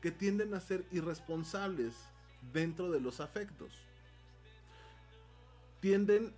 que 0.00 0.10
tienden 0.10 0.54
a 0.54 0.60
ser 0.60 0.84
irresponsables 0.90 1.94
dentro 2.52 2.90
de 2.90 3.00
los 3.00 3.20
afectos. 3.20 3.72
Tienden 5.80 6.32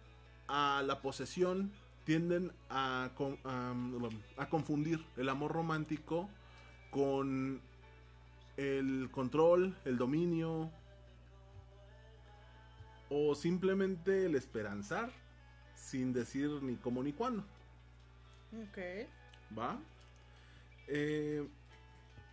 a 0.48 0.82
la 0.84 1.00
posesión, 1.00 1.72
tienden 2.04 2.52
a, 2.68 3.10
a, 3.44 3.74
a 4.36 4.48
confundir 4.50 5.04
el 5.16 5.28
amor 5.28 5.52
romántico 5.52 6.28
con 6.90 7.60
el 8.56 9.08
control, 9.12 9.76
el 9.84 9.96
dominio 9.96 10.70
o 13.14 13.35
simplemente 13.35 14.25
el 14.25 14.35
esperanzar 14.35 15.11
sin 15.75 16.14
decir 16.14 16.49
ni 16.62 16.76
cómo 16.76 17.02
ni 17.02 17.12
cuándo. 17.12 17.45
ok. 18.52 18.78
¿Va? 19.57 19.78
Eh, 20.88 21.47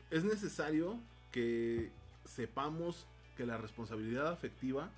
es 0.10 0.24
necesario 0.24 0.98
que 1.32 1.92
sepamos 2.24 3.06
que 3.36 3.46
la 3.46 3.58
responsabilidad 3.58 4.32
afectiva 4.32 4.90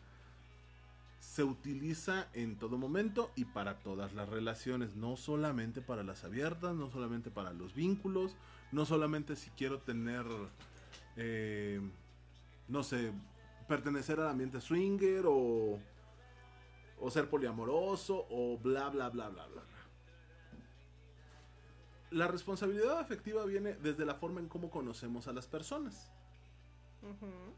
se 1.19 1.43
utiliza 1.43 2.27
en 2.33 2.57
todo 2.57 2.77
momento 2.77 3.31
y 3.35 3.45
para 3.45 3.79
todas 3.79 4.13
las 4.13 4.29
relaciones, 4.29 4.95
no 4.95 5.17
solamente 5.17 5.81
para 5.81 6.03
las 6.03 6.23
abiertas, 6.23 6.75
no 6.75 6.91
solamente 6.91 7.31
para 7.31 7.53
los 7.53 7.73
vínculos, 7.73 8.35
no 8.71 8.85
solamente 8.85 9.35
si 9.35 9.49
quiero 9.51 9.79
tener, 9.79 10.25
eh, 11.15 11.81
no 12.67 12.83
sé, 12.83 13.11
pertenecer 13.75 14.19
al 14.19 14.27
ambiente 14.27 14.59
swinger 14.59 15.23
o, 15.25 15.79
o 16.99 17.09
ser 17.09 17.29
poliamoroso 17.29 18.27
o 18.29 18.57
bla, 18.57 18.89
bla, 18.89 19.07
bla, 19.07 19.29
bla, 19.29 19.47
bla. 19.47 19.63
La 22.09 22.27
responsabilidad 22.27 22.99
afectiva 22.99 23.45
viene 23.45 23.75
desde 23.75 24.05
la 24.05 24.15
forma 24.15 24.41
en 24.41 24.49
cómo 24.49 24.69
conocemos 24.69 25.29
a 25.29 25.31
las 25.31 25.47
personas. 25.47 26.11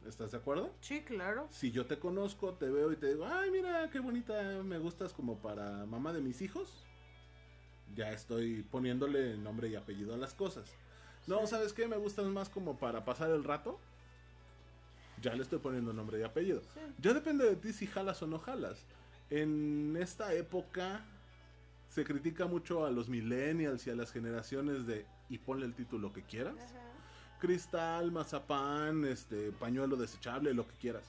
¿Estás 0.06 0.32
de 0.34 0.38
acuerdo? 0.38 0.72
Sí, 0.82 1.02
claro. 1.04 1.48
Si 1.50 1.72
yo 1.72 1.88
te 1.88 1.98
conozco, 1.98 2.54
te 2.54 2.70
veo 2.70 2.92
y 2.92 2.96
te 2.96 3.08
digo, 3.08 3.26
ay, 3.26 3.50
mira, 3.50 3.90
qué 3.90 4.00
bonita, 4.00 4.62
me 4.64 4.78
gustas 4.78 5.14
como 5.14 5.40
para 5.40 5.88
mamá 5.88 6.14
de 6.14 6.22
mis 6.22 6.44
hijos. 6.44 6.86
Ya 7.96 8.12
estoy 8.12 8.62
poniéndole 8.62 9.36
nombre 9.38 9.68
y 9.68 9.76
apellido 9.76 10.14
a 10.14 10.18
las 10.18 10.36
cosas. 10.36 10.78
No, 11.26 11.40
Sí. 11.40 11.48
¿sabes 11.48 11.74
qué? 11.74 11.88
Me 11.88 11.98
gustas 11.98 12.28
más 12.28 12.50
como 12.50 12.78
para 12.78 13.04
pasar 13.04 13.32
el 13.32 13.44
rato. 13.44 13.80
Ya 15.24 15.34
le 15.34 15.42
estoy 15.42 15.60
poniendo 15.60 15.94
nombre 15.94 16.20
y 16.20 16.24
apellido. 16.24 16.62
Sí. 16.62 16.80
Ya 17.00 17.14
depende 17.14 17.46
de 17.46 17.56
ti 17.56 17.72
si 17.72 17.88
jalas 17.88 18.22
o 18.22 18.28
no 18.28 18.38
jalas. 18.38 18.86
En 19.30 19.98
esta 20.00 20.34
época 20.34 21.04
se 21.90 22.04
critica 22.04 22.46
mucho 22.46 22.86
a 22.86 22.92
los 22.92 23.08
millennials 23.08 23.88
y 23.88 23.90
a 23.90 23.96
las 23.96 24.12
generaciones 24.12 24.86
de 24.86 25.06
y 25.30 25.38
ponle 25.38 25.66
el 25.66 25.74
título 25.74 26.12
que 26.12 26.24
quieras. 26.24 26.56
Cristal, 27.40 28.12
mazapán, 28.12 29.06
este, 29.06 29.52
pañuelo 29.52 29.96
desechable, 29.96 30.54
lo 30.54 30.68
que 30.68 30.76
quieras. 30.76 31.06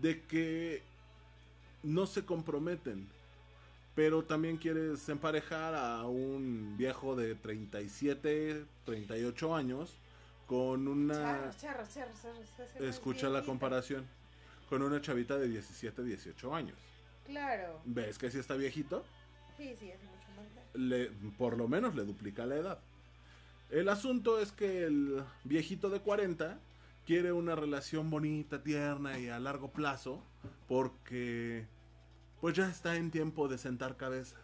De 0.00 0.22
que 0.22 0.82
no 1.82 2.06
se 2.06 2.24
comprometen. 2.24 3.06
Pero 3.94 4.24
también 4.24 4.56
quieres 4.56 5.08
emparejar 5.08 5.74
a 5.74 6.06
un 6.06 6.76
viejo 6.78 7.16
de 7.16 7.34
37, 7.34 8.64
38 8.84 9.54
años 9.54 9.99
con 10.50 10.88
una... 10.88 11.14
Charros, 11.14 11.58
charros, 11.60 11.94
charros, 11.94 12.80
Escucha 12.80 13.28
la 13.28 13.44
comparación. 13.44 14.04
Con 14.68 14.82
una 14.82 15.00
chavita 15.00 15.38
de 15.38 15.46
17, 15.46 16.02
18 16.02 16.52
años. 16.52 16.76
Claro. 17.24 17.80
¿Ves 17.84 18.18
que 18.18 18.32
si 18.32 18.40
está 18.40 18.54
viejito? 18.54 19.04
Sí, 19.56 19.76
sí, 19.78 19.90
es 19.90 20.02
mucho 20.02 20.28
más 20.36 20.74
le, 20.74 21.06
por 21.38 21.56
lo 21.56 21.68
menos 21.68 21.94
le 21.94 22.02
duplica 22.02 22.46
la 22.46 22.56
edad. 22.56 22.80
El 23.70 23.88
asunto 23.88 24.40
es 24.40 24.50
que 24.50 24.82
el 24.86 25.22
viejito 25.44 25.88
de 25.88 26.00
40 26.00 26.58
quiere 27.06 27.30
una 27.30 27.54
relación 27.54 28.10
bonita, 28.10 28.64
tierna 28.64 29.20
y 29.20 29.28
a 29.28 29.38
largo 29.38 29.70
plazo 29.70 30.20
porque 30.66 31.68
pues 32.40 32.56
ya 32.56 32.68
está 32.68 32.96
en 32.96 33.12
tiempo 33.12 33.46
de 33.46 33.56
sentar 33.56 33.96
cabeza. 33.96 34.36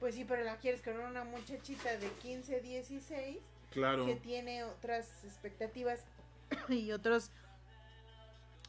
Pues 0.00 0.16
sí, 0.16 0.24
pero 0.24 0.42
la 0.42 0.56
quieres 0.56 0.82
con 0.82 0.98
una 0.98 1.22
muchachita 1.22 1.96
de 1.98 2.08
15, 2.20 2.60
16 2.62 3.51
Claro. 3.72 4.06
que 4.06 4.16
tiene 4.16 4.64
otras 4.64 5.24
expectativas 5.24 6.04
y 6.68 6.92
otros 6.92 7.30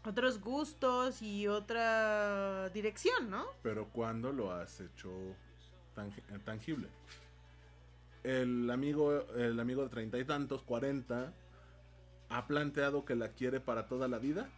otros 0.06 0.42
gustos 0.42 1.22
y 1.22 1.48
otra 1.48 2.70
dirección, 2.70 3.30
¿no? 3.30 3.46
Pero 3.62 3.88
cuando 3.90 4.34
lo 4.34 4.52
has 4.52 4.82
hecho 4.82 5.10
tangi- 5.96 6.44
tangible. 6.44 6.90
El 8.24 8.70
amigo, 8.70 9.14
el 9.36 9.60
amigo 9.60 9.84
de 9.84 9.90
treinta 9.90 10.18
y 10.18 10.26
tantos, 10.26 10.62
cuarenta, 10.64 11.34
ha 12.30 12.48
planteado 12.48 13.06
que 13.06 13.16
la 13.16 13.30
quiere 13.30 13.60
para 13.62 13.88
toda 13.88 14.08
la 14.10 14.18
vida. 14.20 14.50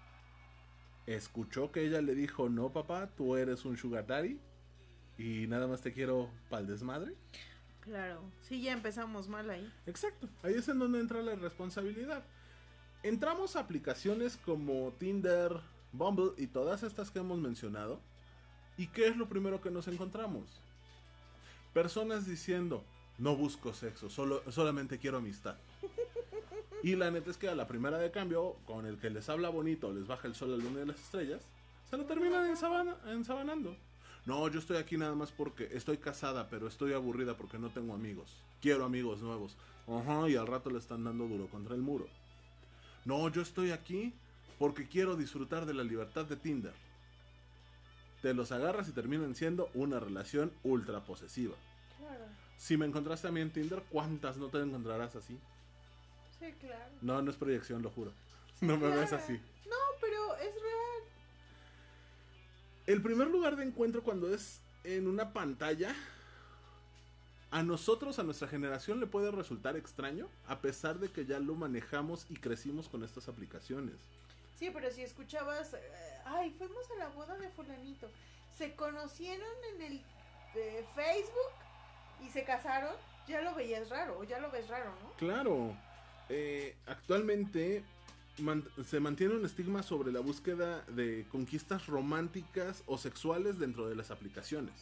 Escuchó 1.05 1.71
que 1.71 1.85
ella 1.85 2.01
le 2.01 2.15
dijo, 2.15 2.49
no 2.49 2.71
papá, 2.73 3.11
tú 3.15 3.35
eres 3.35 3.65
un 3.65 3.77
sugar 3.77 4.07
daddy 4.07 4.39
y 5.19 5.45
nada 5.47 5.67
más 5.67 5.81
te 5.81 5.93
quiero 5.93 6.29
pa'l 6.49 6.65
desmadre. 6.65 7.13
Claro. 7.85 8.21
Sí, 8.41 8.61
ya 8.61 8.73
empezamos 8.73 9.27
mal 9.29 9.49
ahí. 9.49 9.71
Exacto, 9.85 10.27
ahí 10.43 10.55
es 10.55 10.67
en 10.67 10.79
donde 10.79 10.99
entra 10.99 11.21
la 11.21 11.35
responsabilidad. 11.35 12.23
Entramos 13.03 13.55
a 13.55 13.59
aplicaciones 13.61 14.37
como 14.37 14.91
Tinder, 14.97 15.59
Bumble 15.91 16.31
y 16.37 16.47
todas 16.47 16.81
estas 16.83 17.11
que 17.11 17.19
hemos 17.19 17.37
mencionado. 17.39 17.99
¿Y 18.77 18.87
qué 18.87 19.07
es 19.07 19.15
lo 19.15 19.29
primero 19.29 19.61
que 19.61 19.69
nos 19.71 19.87
encontramos? 19.87 20.43
Personas 21.73 22.25
diciendo, 22.25 22.83
no 23.17 23.35
busco 23.35 23.73
sexo, 23.73 24.09
solo, 24.09 24.41
solamente 24.51 24.97
quiero 24.97 25.17
amistad. 25.17 25.55
Y 26.83 26.95
la 26.95 27.09
neta 27.11 27.29
es 27.31 27.37
que 27.37 27.47
a 27.49 27.55
la 27.55 27.67
primera 27.67 27.97
de 27.97 28.11
cambio, 28.11 28.57
con 28.65 28.85
el 28.85 28.97
que 28.97 29.09
les 29.09 29.29
habla 29.29 29.49
bonito, 29.49 29.91
les 29.93 30.07
baja 30.07 30.27
el 30.27 30.35
sol, 30.35 30.51
la 30.51 30.63
luna 30.63 30.81
y 30.81 30.85
las 30.85 30.99
estrellas, 30.99 31.41
se 31.89 31.97
lo 31.97 32.05
terminan 32.05 32.45
ensabana- 32.49 32.97
ensabanando. 33.07 33.75
No, 34.25 34.47
yo 34.47 34.59
estoy 34.59 34.77
aquí 34.77 34.97
nada 34.97 35.13
más 35.13 35.31
porque 35.31 35.69
estoy 35.71 35.97
casada, 35.97 36.49
pero 36.49 36.67
estoy 36.67 36.93
aburrida 36.93 37.37
porque 37.37 37.59
no 37.59 37.69
tengo 37.69 37.93
amigos. 37.93 38.41
Quiero 38.61 38.83
amigos 38.85 39.21
nuevos. 39.21 39.55
Ajá, 39.87 40.27
y 40.27 40.35
al 40.35 40.47
rato 40.47 40.71
le 40.71 40.79
están 40.79 41.03
dando 41.03 41.27
duro 41.27 41.47
contra 41.47 41.75
el 41.75 41.81
muro. 41.81 42.07
No, 43.05 43.29
yo 43.29 43.43
estoy 43.43 43.69
aquí 43.69 44.13
porque 44.57 44.87
quiero 44.87 45.15
disfrutar 45.15 45.67
de 45.67 45.75
la 45.75 45.83
libertad 45.83 46.25
de 46.25 46.35
Tinder. 46.35 46.73
Te 48.23 48.33
los 48.33 48.51
agarras 48.51 48.89
y 48.89 48.93
terminan 48.93 49.35
siendo 49.35 49.69
una 49.75 49.99
relación 49.99 50.51
ultra 50.63 51.05
posesiva. 51.05 51.55
Claro. 51.99 52.25
Si 52.57 52.77
me 52.77 52.87
encontraste 52.87 53.27
a 53.27 53.31
mí 53.31 53.41
en 53.41 53.51
Tinder, 53.51 53.83
¿cuántas 53.91 54.37
no 54.37 54.47
te 54.47 54.59
encontrarás 54.59 55.15
así? 55.15 55.37
Sí, 56.39 56.51
claro. 56.59 56.91
No, 57.01 57.21
no 57.21 57.29
es 57.29 57.37
proyección, 57.37 57.81
lo 57.81 57.91
juro. 57.91 58.11
No 58.61 58.77
me 58.77 58.87
ves 58.87 59.11
así. 59.11 59.33
No, 59.69 59.75
pero 59.99 60.33
es 60.37 60.53
real. 60.61 60.84
El 62.87 63.01
primer 63.01 63.27
lugar 63.27 63.55
de 63.55 63.63
encuentro 63.63 64.03
cuando 64.03 64.31
es 64.33 64.61
en 64.83 65.07
una 65.07 65.33
pantalla, 65.33 65.95
a 67.49 67.63
nosotros, 67.63 68.19
a 68.19 68.23
nuestra 68.23 68.47
generación, 68.47 68.99
le 68.99 69.07
puede 69.07 69.31
resultar 69.31 69.75
extraño, 69.75 70.29
a 70.47 70.59
pesar 70.59 70.99
de 70.99 71.09
que 71.09 71.25
ya 71.25 71.39
lo 71.39 71.55
manejamos 71.55 72.27
y 72.29 72.35
crecimos 72.35 72.87
con 72.87 73.03
estas 73.03 73.27
aplicaciones. 73.27 73.95
Sí, 74.59 74.69
pero 74.71 74.91
si 74.91 75.01
escuchabas, 75.01 75.73
eh, 75.73 75.79
ay, 76.25 76.51
fuimos 76.57 76.83
a 76.91 76.99
la 76.99 77.07
boda 77.09 77.35
de 77.37 77.49
fulanito, 77.49 78.07
se 78.55 78.75
conocieron 78.75 79.47
en 79.73 79.81
el 79.81 80.01
eh, 80.55 80.85
Facebook 80.93 81.51
y 82.25 82.29
se 82.29 82.43
casaron, 82.43 82.93
ya 83.27 83.41
lo 83.41 83.55
veías 83.55 83.89
raro, 83.89 84.19
o 84.19 84.23
ya 84.23 84.39
lo 84.39 84.51
ves 84.51 84.67
raro, 84.67 84.91
¿no? 85.01 85.11
Claro, 85.17 85.75
eh, 86.29 86.75
actualmente 86.85 87.83
man- 88.39 88.63
se 88.85 88.99
mantiene 88.99 89.35
un 89.35 89.45
estigma 89.45 89.83
sobre 89.83 90.11
la 90.11 90.19
búsqueda 90.19 90.83
de 90.87 91.25
conquistas 91.29 91.87
románticas 91.87 92.83
o 92.85 92.97
sexuales 92.97 93.59
dentro 93.59 93.87
de 93.87 93.95
las 93.95 94.11
aplicaciones. 94.11 94.73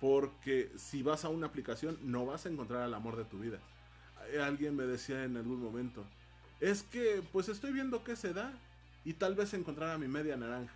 Porque 0.00 0.70
si 0.76 1.02
vas 1.02 1.24
a 1.24 1.28
una 1.28 1.46
aplicación 1.46 1.98
no 2.02 2.24
vas 2.26 2.46
a 2.46 2.48
encontrar 2.48 2.82
al 2.82 2.94
amor 2.94 3.16
de 3.16 3.24
tu 3.24 3.38
vida. 3.38 3.58
Eh, 4.32 4.40
Alguien 4.40 4.74
me 4.76 4.84
decía 4.84 5.24
en 5.24 5.36
algún 5.36 5.62
momento, 5.62 6.04
es 6.60 6.82
que 6.82 7.22
pues 7.32 7.48
estoy 7.48 7.72
viendo 7.72 8.02
qué 8.04 8.16
se 8.16 8.32
da 8.32 8.52
y 9.04 9.14
tal 9.14 9.34
vez 9.34 9.52
encontrar 9.54 9.90
a 9.90 9.98
mi 9.98 10.08
media 10.08 10.36
naranja. 10.36 10.72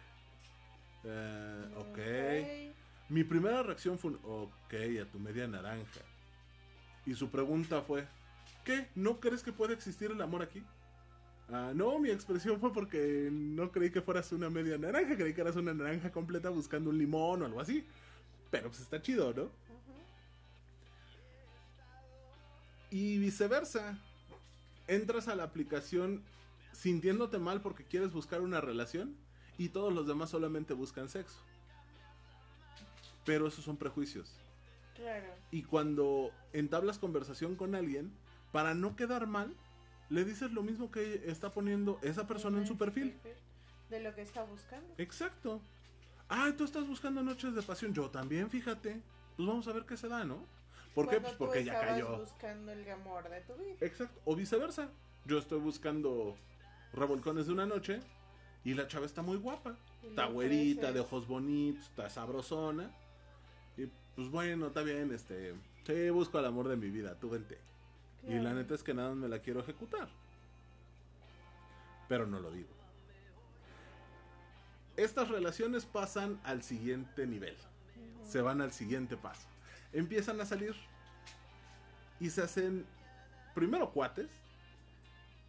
Eh, 1.04 1.64
ok. 1.76 1.98
Mi 3.10 3.22
primera 3.22 3.62
reacción 3.62 3.98
fue 3.98 4.12
un, 4.12 4.20
ok, 4.24 4.74
a 5.02 5.10
tu 5.10 5.18
media 5.18 5.46
naranja. 5.46 6.00
Y 7.06 7.14
su 7.14 7.28
pregunta 7.30 7.82
fue, 7.82 8.06
¿qué? 8.64 8.88
¿No 8.94 9.20
crees 9.20 9.42
que 9.42 9.52
puede 9.52 9.74
existir 9.74 10.10
el 10.10 10.20
amor 10.22 10.42
aquí? 10.42 10.62
Ah, 11.52 11.72
no, 11.74 11.98
mi 11.98 12.11
expresión 12.11 12.59
fue 12.59 12.72
porque 12.72 13.28
no 13.30 13.70
creí 13.70 13.90
que 13.90 14.00
fueras 14.00 14.33
una 14.33 14.48
media 14.48 14.78
naranja, 14.78 15.16
creí 15.16 15.35
que 15.35 15.42
eras 15.42 15.57
una 15.57 15.74
naranja 15.74 16.11
completa 16.11 16.48
buscando 16.48 16.90
un 16.90 16.98
limón 16.98 17.42
o 17.42 17.44
algo 17.44 17.61
así. 17.61 17.85
Pero 18.50 18.68
pues 18.68 18.80
está 18.80 19.02
chido, 19.02 19.33
¿no? 19.35 19.50
Y 22.90 23.18
viceversa. 23.18 23.98
Entras 24.87 25.28
a 25.28 25.35
la 25.35 25.44
aplicación 25.44 26.22
sintiéndote 26.72 27.38
mal 27.38 27.61
porque 27.61 27.85
quieres 27.85 28.12
buscar 28.12 28.40
una 28.40 28.61
relación 28.61 29.16
y 29.59 29.68
todos 29.70 29.92
los 29.92 30.07
demás 30.07 30.30
solamente 30.30 30.74
buscan 30.74 31.09
sexo. 31.09 31.38
Pero 33.24 33.46
esos 33.46 33.64
son 33.64 33.76
prejuicios. 33.76 34.30
Claro. 34.94 35.26
Y 35.50 35.62
cuando 35.62 36.30
entablas 36.52 36.98
conversación 36.98 37.57
con 37.57 37.74
alguien, 37.74 38.12
para 38.52 38.74
no 38.74 38.96
quedar 38.96 39.26
mal, 39.26 39.54
le 40.10 40.24
dices 40.24 40.52
lo 40.52 40.62
mismo 40.62 40.90
que 40.90 41.22
está 41.26 41.52
poniendo 41.52 41.98
esa 42.02 42.26
persona 42.26 42.58
en 42.58 42.66
su 42.66 42.76
perfil. 42.76 43.14
De 43.90 44.00
lo 44.00 44.14
que 44.14 44.22
está 44.22 44.44
buscando. 44.44 44.94
Exacto. 44.98 45.60
Ah, 46.28 46.52
tú 46.56 46.64
estás 46.64 46.86
buscando 46.86 47.22
noches 47.22 47.54
de 47.54 47.62
pasión. 47.62 47.92
Yo 47.92 48.10
también, 48.10 48.50
fíjate. 48.50 49.00
Pues 49.36 49.48
vamos 49.48 49.66
a 49.68 49.72
ver 49.72 49.84
qué 49.84 49.96
se 49.96 50.08
da, 50.08 50.24
¿no? 50.24 50.46
¿Por 50.94 51.08
qué? 51.08 51.20
Pues 51.20 51.34
porque 51.34 51.64
ya 51.64 51.80
cayó. 51.80 52.18
buscando 52.18 52.72
el 52.72 52.88
amor 52.90 53.28
de 53.28 53.40
tu 53.40 53.54
vida. 53.54 53.76
Exacto. 53.80 54.20
O 54.24 54.36
viceversa. 54.36 54.88
Yo 55.26 55.38
estoy 55.38 55.58
buscando 55.58 56.36
revolcones 56.92 57.46
de 57.46 57.52
una 57.52 57.66
noche 57.66 58.00
y 58.64 58.74
la 58.74 58.86
chava 58.86 59.06
está 59.06 59.22
muy 59.22 59.36
guapa. 59.36 59.76
Está 60.02 60.26
güerita, 60.26 60.92
de 60.92 61.00
ojos 61.00 61.26
bonitos, 61.26 61.84
está 61.84 62.10
sabrosona. 62.10 62.90
Y 63.76 63.86
pues 64.14 64.28
bueno, 64.28 64.68
está 64.68 64.82
bien, 64.82 65.12
este... 65.12 65.54
Sí, 65.86 66.10
busco 66.10 66.38
el 66.38 66.46
amor 66.46 66.68
de 66.68 66.76
mi 66.76 66.90
vida, 66.90 67.18
tú 67.18 67.30
vente. 67.30 67.58
Y 68.26 68.38
la 68.38 68.54
neta 68.54 68.74
es 68.74 68.82
que 68.82 68.94
nada 68.94 69.14
me 69.14 69.28
la 69.28 69.38
quiero 69.40 69.60
ejecutar. 69.60 70.08
Pero 72.08 72.26
no 72.26 72.40
lo 72.40 72.50
digo. 72.50 72.70
Estas 74.96 75.28
relaciones 75.28 75.84
pasan 75.84 76.40
al 76.44 76.62
siguiente 76.62 77.26
nivel. 77.26 77.56
Se 78.26 78.40
van 78.40 78.60
al 78.60 78.72
siguiente 78.72 79.16
paso. 79.16 79.46
Empiezan 79.92 80.40
a 80.40 80.46
salir 80.46 80.74
y 82.20 82.30
se 82.30 82.42
hacen 82.42 82.87
primero 83.54 83.90
cuates 83.90 84.30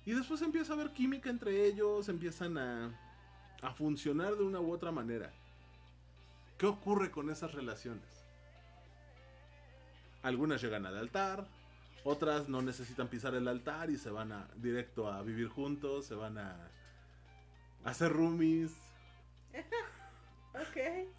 Y 0.06 0.14
después 0.14 0.42
empieza 0.42 0.74
a 0.74 0.76
haber 0.76 0.92
química 0.92 1.30
entre 1.30 1.66
ellos, 1.66 2.10
empiezan 2.10 2.58
a, 2.58 3.00
a 3.62 3.74
funcionar 3.74 4.36
de 4.36 4.44
una 4.44 4.60
u 4.60 4.72
otra 4.72 4.92
manera. 4.92 5.32
¿Qué 6.58 6.66
ocurre 6.66 7.12
con 7.12 7.30
esas 7.30 7.54
relaciones? 7.54 8.26
Algunas 10.22 10.62
llegan 10.62 10.86
al 10.86 10.98
altar, 10.98 11.48
otras 12.06 12.48
no 12.48 12.62
necesitan 12.62 13.08
pisar 13.08 13.34
el 13.34 13.48
altar 13.48 13.90
y 13.90 13.98
se 13.98 14.12
van 14.12 14.32
a 14.32 14.48
directo 14.56 15.12
a 15.12 15.24
vivir 15.24 15.48
juntos, 15.50 16.06
se 16.06 16.14
van 16.14 16.38
a, 16.38 16.70
a 17.84 17.90
hacer 17.90 18.14
roomies. 18.14 18.72
ok. 20.54 21.10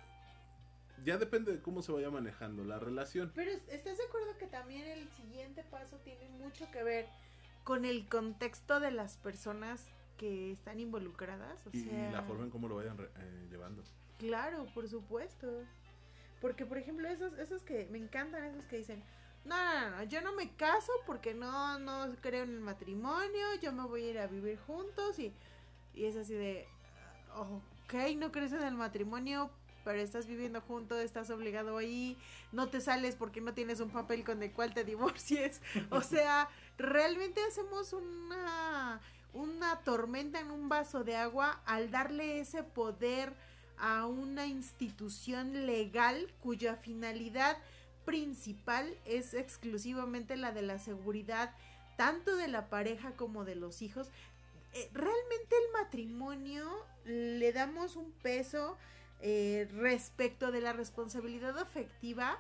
Ya 1.05 1.19
depende 1.19 1.53
de 1.53 1.61
cómo 1.61 1.83
se 1.83 1.91
vaya 1.91 2.09
manejando 2.09 2.65
la 2.65 2.79
relación. 2.79 3.33
Pero 3.35 3.51
¿estás 3.51 3.99
de 3.99 4.05
acuerdo 4.05 4.39
que 4.39 4.47
también 4.47 4.87
el 4.87 5.09
siguiente 5.11 5.65
paso 5.65 5.99
tiene 5.99 6.29
mucho 6.29 6.71
que 6.71 6.85
ver 6.85 7.07
con 7.65 7.85
el 7.85 8.09
contexto 8.09 8.79
de 8.79 8.93
las 8.93 9.17
personas 9.19 9.85
que 10.17 10.53
están 10.53 10.79
involucradas? 10.79 11.67
O 11.67 11.71
y, 11.73 11.81
sea, 11.81 12.09
y 12.11 12.13
la 12.13 12.23
forma 12.23 12.45
en 12.45 12.51
cómo 12.51 12.69
lo 12.69 12.77
vayan 12.77 12.97
eh, 13.01 13.47
llevando. 13.51 13.83
Claro, 14.19 14.67
por 14.73 14.89
supuesto. 14.89 15.65
Porque, 16.41 16.65
por 16.65 16.79
ejemplo, 16.79 17.09
esos, 17.09 17.37
esos 17.39 17.65
que 17.65 17.89
me 17.91 17.99
encantan, 17.99 18.45
esos 18.45 18.65
que 18.67 18.77
dicen, 18.77 19.03
no, 19.47 19.57
no, 19.57 19.91
no, 19.91 20.03
yo 20.05 20.21
no 20.23 20.33
me 20.35 20.51
caso 20.53 20.93
porque 21.07 21.35
no, 21.35 21.79
no 21.79 22.15
creo 22.21 22.45
en 22.45 22.55
el 22.55 22.61
matrimonio, 22.61 23.55
yo 23.63 23.73
me 23.73 23.85
voy 23.85 24.05
a 24.05 24.11
ir 24.11 24.19
a 24.19 24.27
vivir 24.27 24.59
juntos 24.67 25.19
y, 25.19 25.33
y 25.95 26.05
es 26.05 26.17
así 26.17 26.35
de, 26.35 26.67
ok, 27.35 27.95
no 28.17 28.33
crees 28.33 28.53
en 28.53 28.63
el 28.63 28.75
matrimonio, 28.75 29.51
pero 29.85 30.01
estás 30.01 30.27
viviendo 30.27 30.61
juntos, 30.61 30.99
estás 30.99 31.31
obligado 31.31 31.77
ahí, 31.77 32.19
no 32.51 32.69
te 32.69 32.81
sales 32.81 33.15
porque 33.15 33.41
no 33.41 33.55
tienes 33.55 33.79
un 33.79 33.91
papel 33.91 34.25
con 34.25 34.43
el 34.43 34.53
cual 34.53 34.75
te 34.75 34.85
divorcies. 34.85 35.63
O 35.91 36.01
sea, 36.01 36.49
realmente 36.77 37.41
hacemos 37.45 37.93
una, 37.93 39.01
una 39.33 39.79
tormenta 39.81 40.41
en 40.41 40.51
un 40.51 40.69
vaso 40.69 41.05
de 41.05 41.15
agua 41.15 41.61
al 41.67 41.91
darle 41.93 42.41
ese 42.41 42.65
poder 42.65 43.33
a 43.79 44.07
una 44.07 44.47
institución 44.47 45.67
legal 45.67 46.33
cuya 46.41 46.75
finalidad 46.75 47.57
principal 48.07 48.97
es 49.05 49.35
exclusivamente 49.35 50.37
la 50.37 50.53
de 50.53 50.63
la 50.63 50.79
seguridad 50.79 51.55
tanto 51.97 52.37
de 52.37 52.49
la 52.49 52.71
pareja 52.71 53.13
como 53.13 53.45
de 53.45 53.57
los 53.57 53.83
hijos. 53.83 54.11
Eh, 54.73 54.89
realmente 54.95 55.57
el 55.67 55.73
matrimonio 55.83 56.71
le 57.05 57.53
damos 57.53 57.97
un 57.97 58.13
peso 58.23 58.79
eh, 59.21 59.69
respecto 59.73 60.51
de 60.53 60.61
la 60.63 60.73
responsabilidad 60.73 61.59
afectiva 61.59 62.39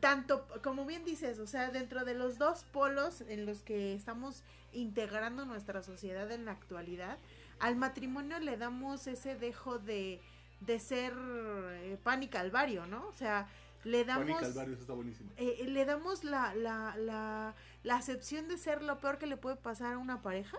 tanto 0.00 0.46
como 0.62 0.84
bien 0.86 1.04
dices, 1.04 1.38
o 1.38 1.46
sea, 1.46 1.70
dentro 1.70 2.04
de 2.04 2.14
los 2.14 2.38
dos 2.38 2.64
polos 2.64 3.22
en 3.22 3.46
los 3.46 3.62
que 3.62 3.94
estamos 3.94 4.42
integrando 4.72 5.44
nuestra 5.44 5.82
sociedad 5.82 6.30
en 6.32 6.44
la 6.44 6.52
actualidad, 6.52 7.18
al 7.60 7.76
matrimonio 7.76 8.38
le 8.40 8.56
damos 8.56 9.06
ese 9.06 9.36
dejo 9.36 9.78
de, 9.78 10.20
de 10.60 10.78
ser 10.80 11.14
eh, 11.16 11.96
pan 12.02 12.22
y 12.22 12.28
calvario, 12.28 12.86
¿no? 12.86 13.06
O 13.06 13.12
sea, 13.12 13.48
le 13.84 14.04
damos 14.04 14.40
Calvario, 14.40 14.74
está 14.74 14.94
eh, 15.36 15.56
eh, 15.60 15.64
le 15.68 15.84
damos 15.84 16.24
la, 16.24 16.54
la, 16.54 16.96
la, 16.96 17.54
la 17.82 17.96
acepción 17.96 18.48
de 18.48 18.58
ser 18.58 18.82
lo 18.82 18.98
peor 18.98 19.18
que 19.18 19.26
le 19.26 19.36
puede 19.36 19.56
pasar 19.56 19.94
a 19.94 19.98
una 19.98 20.22
pareja. 20.22 20.58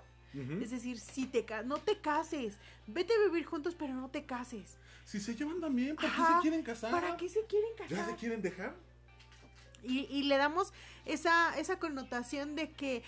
Es 0.61 0.71
decir, 0.71 0.99
si 0.99 1.27
te 1.27 1.45
no 1.63 1.77
te 1.77 2.01
cases, 2.01 2.57
vete 2.87 3.13
a 3.13 3.29
vivir 3.29 3.45
juntos, 3.45 3.73
pero 3.73 3.93
no 3.93 4.09
te 4.09 4.25
cases. 4.25 4.75
Si 5.05 5.21
se 5.21 5.33
llevan 5.33 5.61
también, 5.61 5.95
¿para 5.95 6.09
qué 6.09 6.17
se 6.17 6.41
quieren 6.41 6.61
casar? 6.61 6.91
¿Para 6.91 7.15
qué 7.15 7.29
se 7.29 7.45
quieren 7.45 7.69
¿Ya 7.77 7.87
casar? 7.87 8.09
se 8.09 8.15
quieren 8.17 8.41
dejar? 8.41 8.75
Y, 9.81 9.99
y 10.09 10.23
le 10.23 10.35
damos 10.35 10.73
esa, 11.05 11.57
esa 11.57 11.79
connotación 11.79 12.55
de 12.55 12.71
que, 12.71 13.01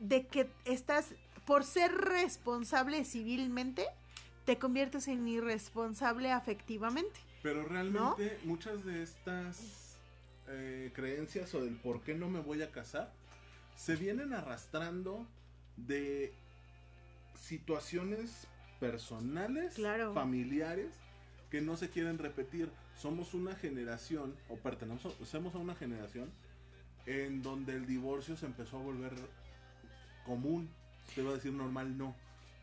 de 0.00 0.26
que 0.26 0.50
estás, 0.64 1.14
por 1.46 1.62
ser 1.62 1.92
responsable 1.92 3.04
civilmente, 3.04 3.86
te 4.44 4.58
conviertes 4.58 5.06
en 5.06 5.28
irresponsable 5.28 6.32
afectivamente. 6.32 7.20
Pero 7.42 7.64
realmente 7.64 8.38
muchas 8.44 8.84
de 8.84 9.02
estas 9.02 9.96
eh, 10.48 10.90
creencias 10.94 11.54
o 11.54 11.64
del 11.64 11.76
por 11.76 12.02
qué 12.02 12.14
no 12.14 12.28
me 12.28 12.40
voy 12.40 12.62
a 12.62 12.70
casar 12.70 13.12
se 13.76 13.96
vienen 13.96 14.32
arrastrando 14.32 15.26
de 15.76 16.32
situaciones 17.34 18.46
personales, 18.78 19.74
Claro. 19.74 20.12
familiares, 20.14 20.94
que 21.50 21.60
no 21.60 21.76
se 21.76 21.90
quieren 21.90 22.18
repetir. 22.18 22.70
Somos 22.96 23.34
una 23.34 23.54
generación, 23.56 24.34
o 24.48 24.56
pertenecemos 24.56 25.54
a 25.54 25.58
una 25.58 25.74
generación, 25.74 26.30
en 27.06 27.42
donde 27.42 27.74
el 27.74 27.86
divorcio 27.86 28.36
se 28.36 28.46
empezó 28.46 28.78
a 28.78 28.82
volver 28.82 29.12
común. 30.24 30.68
Te 31.14 31.22
iba 31.22 31.30
a 31.30 31.34
decir 31.34 31.52
normal, 31.52 31.96
no, 31.98 32.14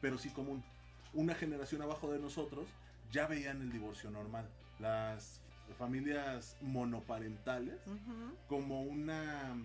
pero 0.01 0.17
sí 0.17 0.29
común. 0.29 0.63
Una 1.13 1.35
generación 1.35 1.81
abajo 1.81 2.11
de 2.11 2.19
nosotros 2.19 2.67
ya 3.11 3.27
veían 3.27 3.61
el 3.61 3.71
divorcio 3.71 4.09
normal. 4.11 4.47
Las 4.79 5.41
familias 5.77 6.57
monoparentales 6.61 7.79
como 8.47 8.81
una 8.81 9.55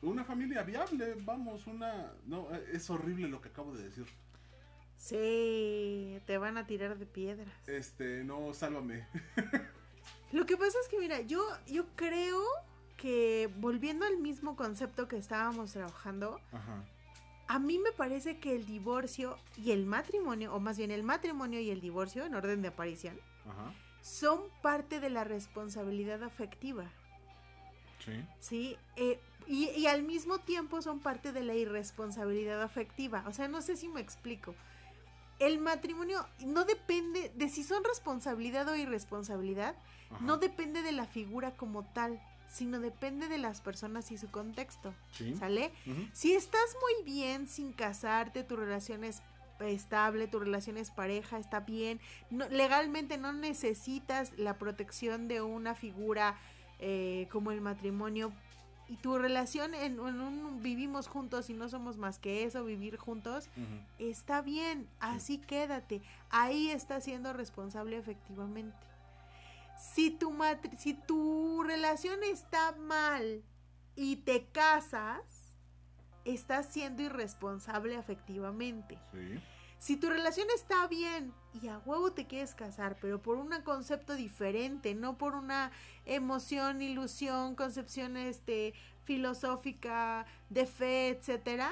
una 0.00 0.24
familia 0.24 0.62
viable, 0.62 1.16
vamos, 1.24 1.66
una 1.66 2.12
no, 2.26 2.48
es 2.72 2.88
horrible 2.88 3.28
lo 3.28 3.40
que 3.40 3.48
acabo 3.48 3.74
de 3.74 3.84
decir. 3.84 4.06
Sí, 4.96 6.20
te 6.26 6.38
van 6.38 6.56
a 6.56 6.66
tirar 6.66 6.98
de 6.98 7.06
piedras. 7.06 7.48
Este, 7.66 8.24
no, 8.24 8.52
sálvame. 8.52 9.06
Lo 10.32 10.44
que 10.44 10.56
pasa 10.56 10.76
es 10.82 10.88
que, 10.88 10.98
mira, 10.98 11.20
yo, 11.20 11.40
yo 11.66 11.86
creo 11.94 12.42
que 12.96 13.48
volviendo 13.56 14.04
al 14.04 14.18
mismo 14.18 14.56
concepto 14.56 15.08
que 15.08 15.16
estábamos 15.16 15.72
trabajando, 15.72 16.40
Ajá. 16.52 16.84
A 17.48 17.58
mí 17.58 17.78
me 17.78 17.92
parece 17.92 18.38
que 18.38 18.54
el 18.54 18.66
divorcio 18.66 19.36
y 19.56 19.70
el 19.72 19.86
matrimonio, 19.86 20.54
o 20.54 20.60
más 20.60 20.76
bien 20.78 20.90
el 20.90 21.02
matrimonio 21.02 21.60
y 21.60 21.70
el 21.70 21.80
divorcio 21.80 22.24
en 22.26 22.34
orden 22.34 22.62
de 22.62 22.68
aparición, 22.68 23.18
Ajá. 23.48 23.72
son 24.02 24.42
parte 24.62 25.00
de 25.00 25.10
la 25.10 25.24
responsabilidad 25.24 26.22
afectiva, 26.22 26.84
Sí. 28.04 28.24
¿sí? 28.38 28.76
Eh, 28.96 29.18
y, 29.46 29.70
y 29.70 29.86
al 29.86 30.02
mismo 30.02 30.38
tiempo 30.38 30.80
son 30.82 31.00
parte 31.00 31.32
de 31.32 31.42
la 31.42 31.54
irresponsabilidad 31.54 32.62
afectiva. 32.62 33.24
O 33.26 33.32
sea, 33.32 33.48
no 33.48 33.60
sé 33.60 33.76
si 33.76 33.88
me 33.88 34.00
explico. 34.00 34.54
El 35.38 35.58
matrimonio 35.58 36.24
no 36.46 36.64
depende 36.64 37.32
de 37.34 37.48
si 37.48 37.64
son 37.64 37.82
responsabilidad 37.84 38.68
o 38.68 38.76
irresponsabilidad, 38.76 39.74
Ajá. 40.10 40.24
no 40.24 40.36
depende 40.38 40.82
de 40.82 40.92
la 40.92 41.06
figura 41.06 41.56
como 41.56 41.84
tal, 41.92 42.20
sino 42.48 42.80
depende 42.80 43.28
de 43.28 43.38
las 43.38 43.60
personas 43.60 44.10
y 44.10 44.18
su 44.18 44.30
contexto. 44.30 44.94
Sí. 45.12 45.34
¿Sale? 45.36 45.72
Si 46.12 46.32
estás 46.32 46.76
muy 46.80 47.04
bien 47.04 47.46
sin 47.46 47.72
casarte, 47.72 48.42
tu 48.42 48.56
relación 48.56 49.04
es 49.04 49.22
estable, 49.60 50.28
tu 50.28 50.38
relación 50.38 50.76
es 50.76 50.90
pareja, 50.90 51.38
está 51.38 51.60
bien, 51.60 52.00
no, 52.30 52.48
legalmente 52.48 53.18
no 53.18 53.32
necesitas 53.32 54.32
la 54.38 54.56
protección 54.56 55.26
de 55.26 55.42
una 55.42 55.74
figura 55.74 56.38
eh, 56.78 57.26
como 57.32 57.50
el 57.50 57.60
matrimonio 57.60 58.32
y 58.88 58.96
tu 58.96 59.18
relación 59.18 59.74
en, 59.74 59.94
en 59.94 60.00
un 60.00 60.62
vivimos 60.62 61.08
juntos 61.08 61.50
y 61.50 61.54
no 61.54 61.68
somos 61.68 61.98
más 61.98 62.18
que 62.18 62.44
eso, 62.44 62.64
vivir 62.64 62.96
juntos, 62.96 63.48
está 63.98 64.40
bien, 64.40 64.88
así 64.98 65.38
quédate, 65.38 66.00
ahí 66.30 66.70
estás 66.70 67.04
siendo 67.04 67.32
responsable 67.32 67.98
efectivamente. 67.98 68.87
Si 69.78 70.10
tu, 70.10 70.30
matri- 70.30 70.76
si 70.76 70.94
tu 70.94 71.62
relación 71.62 72.22
está 72.24 72.72
mal 72.72 73.42
y 73.94 74.16
te 74.16 74.46
casas, 74.48 75.22
estás 76.24 76.66
siendo 76.66 77.02
irresponsable 77.02 77.96
afectivamente. 77.96 78.98
Sí. 79.12 79.40
Si 79.78 79.96
tu 79.96 80.08
relación 80.10 80.48
está 80.56 80.88
bien 80.88 81.32
y 81.62 81.68
a 81.68 81.78
huevo 81.78 82.12
te 82.12 82.26
quieres 82.26 82.54
casar, 82.56 82.98
pero 83.00 83.22
por 83.22 83.36
un 83.36 83.50
concepto 83.62 84.14
diferente, 84.16 84.94
no 84.96 85.16
por 85.16 85.34
una 85.36 85.70
emoción, 86.04 86.82
ilusión, 86.82 87.54
concepción 87.54 88.16
este 88.16 88.74
filosófica, 89.08 90.26
de 90.50 90.66
fe, 90.66 91.08
etcétera, 91.08 91.70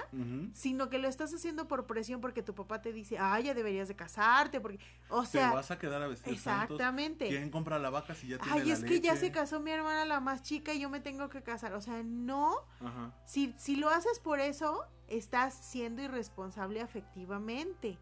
sino 0.54 0.88
que 0.88 0.98
lo 0.98 1.06
estás 1.06 1.34
haciendo 1.34 1.68
por 1.68 1.86
presión 1.86 2.22
porque 2.22 2.42
tu 2.42 2.54
papá 2.54 2.80
te 2.80 2.94
dice, 2.94 3.18
"Ay, 3.18 3.44
ya 3.44 3.54
deberías 3.54 3.88
de 3.88 3.94
casarte", 3.94 4.58
porque 4.58 4.78
o 5.10 5.20
Te 5.22 5.28
sea, 5.28 5.52
vas 5.52 5.70
a 5.70 5.78
quedar 5.78 6.00
a 6.02 6.08
vestir 6.08 6.38
santos. 6.38 6.76
exactamente. 6.76 7.28
¿Quién 7.28 7.50
compra 7.50 7.78
la 7.78 7.90
vaca 7.90 8.14
si 8.14 8.28
ya 8.28 8.38
tiene 8.38 8.52
Ay, 8.58 8.68
la 8.68 8.72
es 8.72 8.84
que 8.84 9.00
ya 9.00 9.12
leche? 9.12 9.26
se 9.26 9.32
casó 9.32 9.60
mi 9.60 9.70
hermana 9.70 10.06
la 10.06 10.18
más 10.20 10.42
chica 10.42 10.72
y 10.72 10.80
yo 10.80 10.88
me 10.88 11.00
tengo 11.00 11.28
que 11.28 11.42
casar. 11.42 11.74
O 11.74 11.80
sea, 11.82 12.02
no, 12.02 12.54
Ajá. 12.80 13.12
si, 13.26 13.54
si 13.58 13.76
lo 13.76 13.90
haces 13.90 14.18
por 14.18 14.40
eso, 14.40 14.86
estás 15.08 15.52
siendo 15.54 16.00
irresponsable 16.02 16.80
afectivamente. 16.80 17.98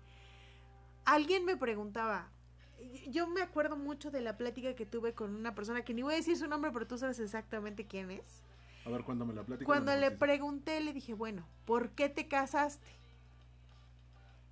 Alguien 1.05 1.44
me 1.44 1.57
preguntaba, 1.57 2.31
yo 3.09 3.27
me 3.27 3.42
acuerdo 3.42 3.77
mucho 3.77 4.12
de 4.12 4.20
la 4.20 4.37
plática 4.37 4.75
que 4.75 4.87
tuve 4.87 5.12
con 5.12 5.35
una 5.35 5.55
persona 5.57 5.83
que 5.83 5.92
ni 5.92 6.03
voy 6.03 6.14
a 6.14 6.16
decir 6.18 6.37
su 6.37 6.47
nombre, 6.47 6.70
pero 6.70 6.87
tú 6.87 6.97
sabes 6.99 7.18
exactamente 7.18 7.85
quién 7.87 8.11
es. 8.12 8.42
A 8.87 8.90
ver, 8.90 9.03
cuando 9.05 9.25
me 9.25 9.33
la 9.35 9.42
platicas. 9.42 9.66
Cuando 9.66 9.94
le 9.97 10.11
pregunté, 10.11 10.81
le 10.81 10.92
dije, 10.92 11.14
bueno, 11.14 11.47
¿por 11.64 11.90
qué 11.90 12.09
te 12.09 12.29
casaste? 12.29 12.87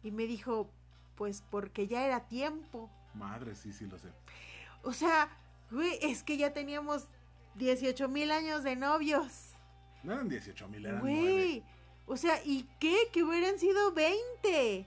Y 0.02 0.10
me 0.10 0.26
dijo, 0.26 0.70
pues 1.16 1.42
porque 1.50 1.86
ya 1.86 2.04
era 2.06 2.26
tiempo. 2.28 2.90
Madre, 3.14 3.54
sí, 3.54 3.72
sí 3.72 3.86
lo 3.86 3.98
sé. 3.98 4.08
O 4.82 4.92
sea, 4.92 5.28
güey, 5.70 5.98
es 6.00 6.22
que 6.22 6.36
ya 6.36 6.52
teníamos 6.52 7.06
18 7.56 8.08
mil 8.08 8.30
años 8.30 8.64
de 8.64 8.74
novios. 8.76 9.50
No 10.02 10.14
eran 10.14 10.28
18 10.28 10.68
mil, 10.68 10.86
eran 10.86 11.00
Güey. 11.00 11.60
9. 11.60 11.62
O 12.06 12.16
sea, 12.16 12.42
¿y 12.44 12.68
qué? 12.80 12.96
Que 13.12 13.22
hubieran 13.22 13.58
sido 13.58 13.92
20. 13.92 14.86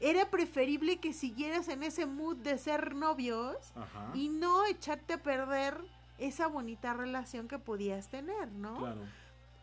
Era 0.00 0.30
preferible 0.30 0.98
que 0.98 1.12
siguieras 1.12 1.68
en 1.68 1.84
ese 1.84 2.06
mood 2.06 2.36
de 2.38 2.58
ser 2.58 2.96
novios 2.96 3.56
Ajá. 3.76 4.10
y 4.14 4.28
no 4.30 4.64
echarte 4.66 5.12
a 5.14 5.22
perder 5.22 5.78
esa 6.26 6.46
bonita 6.46 6.94
relación 6.94 7.48
que 7.48 7.58
podías 7.58 8.08
tener, 8.08 8.50
¿no? 8.52 8.76
Claro. 8.78 9.00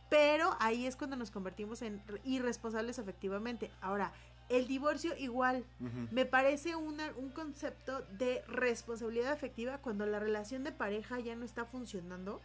Pero 0.10 0.56
ahí 0.60 0.86
es 0.88 0.96
cuando 0.96 1.16
nos 1.16 1.30
convertimos 1.32 1.82
en 1.82 2.02
re- 2.08 2.22
irresponsables 2.24 2.98
efectivamente. 2.98 3.70
Ahora, 3.82 4.12
el 4.50 4.66
divorcio 4.68 5.16
igual. 5.18 5.64
Me 6.12 6.26
parece 6.26 6.76
una- 6.76 7.12
un 7.18 7.30
concepto 7.30 8.02
de 8.18 8.42
responsabilidad 8.48 9.32
afectiva 9.32 9.78
cuando 9.78 10.08
la 10.08 10.18
relación 10.20 10.64
de 10.64 10.72
pareja 10.72 11.20
ya 11.20 11.36
no 11.36 11.46
está 11.46 11.66
funcionando. 11.66 12.42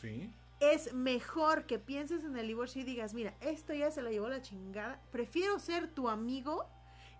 Sí. 0.00 0.28
Es 0.58 0.92
mejor 0.92 1.66
que 1.66 1.78
pienses 1.78 2.24
en 2.24 2.36
el 2.36 2.48
divorcio 2.48 2.82
y 2.82 2.84
digas, 2.84 3.14
mira, 3.14 3.34
esto 3.40 3.72
ya 3.74 3.90
se 3.92 4.02
lo 4.02 4.10
llevó 4.10 4.28
la 4.28 4.42
chingada. 4.42 5.00
Prefiero 5.12 5.60
ser 5.60 5.86
tu 5.88 6.08
amigo 6.08 6.64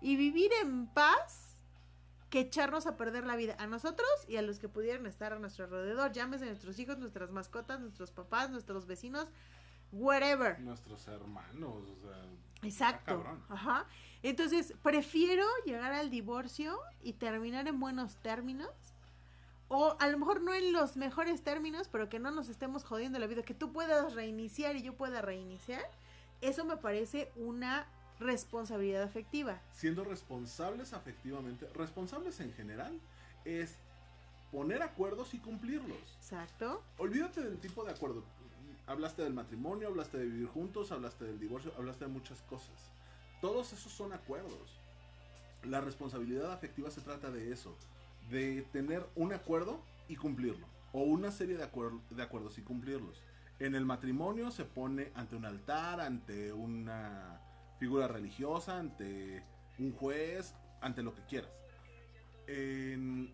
y 0.01 0.17
vivir 0.17 0.51
en 0.61 0.87
paz 0.87 1.54
que 2.35 2.41
echarnos 2.41 2.85
a 2.85 2.97
perder 2.97 3.25
la 3.25 3.37
vida 3.37 3.55
a 3.59 3.65
nosotros 3.65 4.09
y 4.27 4.35
a 4.35 4.41
los 4.41 4.59
que 4.59 4.67
pudieran 4.67 5.05
estar 5.05 5.31
a 5.31 5.39
nuestro 5.39 5.63
alrededor. 5.63 6.11
Llámese 6.11 6.45
nuestros 6.45 6.77
hijos, 6.79 6.97
nuestras 6.97 7.31
mascotas, 7.31 7.79
nuestros 7.79 8.11
papás, 8.11 8.49
nuestros 8.49 8.85
vecinos, 8.87 9.29
whatever. 9.93 10.59
Nuestros 10.59 11.07
hermanos, 11.07 11.87
o 11.87 11.95
sea. 11.95 12.25
Exacto. 12.61 13.23
Ajá. 13.47 13.85
Entonces, 14.21 14.73
prefiero 14.83 15.45
llegar 15.65 15.93
al 15.93 16.09
divorcio 16.09 16.77
y 17.01 17.13
terminar 17.13 17.69
en 17.69 17.79
buenos 17.79 18.17
términos. 18.17 18.73
O 19.69 19.95
a 20.01 20.07
lo 20.07 20.17
mejor 20.17 20.41
no 20.41 20.53
en 20.53 20.73
los 20.73 20.97
mejores 20.97 21.41
términos, 21.41 21.87
pero 21.89 22.09
que 22.09 22.19
no 22.19 22.31
nos 22.31 22.49
estemos 22.49 22.83
jodiendo 22.83 23.17
la 23.17 23.27
vida. 23.27 23.43
Que 23.43 23.53
tú 23.53 23.71
puedas 23.71 24.13
reiniciar 24.13 24.75
y 24.75 24.81
yo 24.81 24.97
pueda 24.97 25.21
reiniciar. 25.21 25.89
Eso 26.41 26.65
me 26.65 26.75
parece 26.75 27.31
una 27.37 27.87
responsabilidad 28.19 29.03
afectiva. 29.03 29.59
siendo 29.71 30.03
responsables 30.03 30.93
afectivamente, 30.93 31.67
responsables 31.73 32.39
en 32.39 32.53
general, 32.53 32.99
es 33.45 33.75
poner 34.51 34.81
acuerdos 34.83 35.33
y 35.33 35.39
cumplirlos. 35.39 35.97
Exacto. 36.17 36.81
Olvídate 36.97 37.41
del 37.41 37.57
tipo 37.59 37.83
de 37.83 37.91
acuerdo. 37.91 38.23
Hablaste 38.87 39.23
del 39.23 39.33
matrimonio, 39.33 39.87
hablaste 39.87 40.17
de 40.17 40.25
vivir 40.25 40.47
juntos, 40.47 40.91
hablaste 40.91 41.25
del 41.25 41.39
divorcio, 41.39 41.73
hablaste 41.77 42.05
de 42.05 42.11
muchas 42.11 42.41
cosas. 42.43 42.91
Todos 43.41 43.73
esos 43.73 43.91
son 43.91 44.13
acuerdos. 44.13 44.79
La 45.63 45.81
responsabilidad 45.81 46.51
afectiva 46.53 46.91
se 46.91 47.01
trata 47.01 47.31
de 47.31 47.51
eso, 47.51 47.75
de 48.29 48.61
tener 48.71 49.03
un 49.15 49.33
acuerdo 49.33 49.81
y 50.07 50.15
cumplirlo, 50.15 50.67
o 50.93 51.01
una 51.01 51.31
serie 51.31 51.57
de, 51.57 51.69
acuer- 51.69 51.99
de 52.11 52.21
acuerdos 52.21 52.57
y 52.59 52.61
cumplirlos. 52.61 53.21
En 53.59 53.73
el 53.73 53.85
matrimonio 53.85 54.51
se 54.51 54.65
pone 54.65 55.11
ante 55.15 55.35
un 55.35 55.45
altar, 55.45 55.99
ante 56.01 56.53
una 56.53 57.41
figura 57.79 58.07
religiosa, 58.07 58.79
ante 58.79 59.43
un 59.79 59.91
juez, 59.93 60.53
ante 60.81 61.03
lo 61.03 61.13
que 61.13 61.21
quieras. 61.23 61.51
En, 62.47 63.33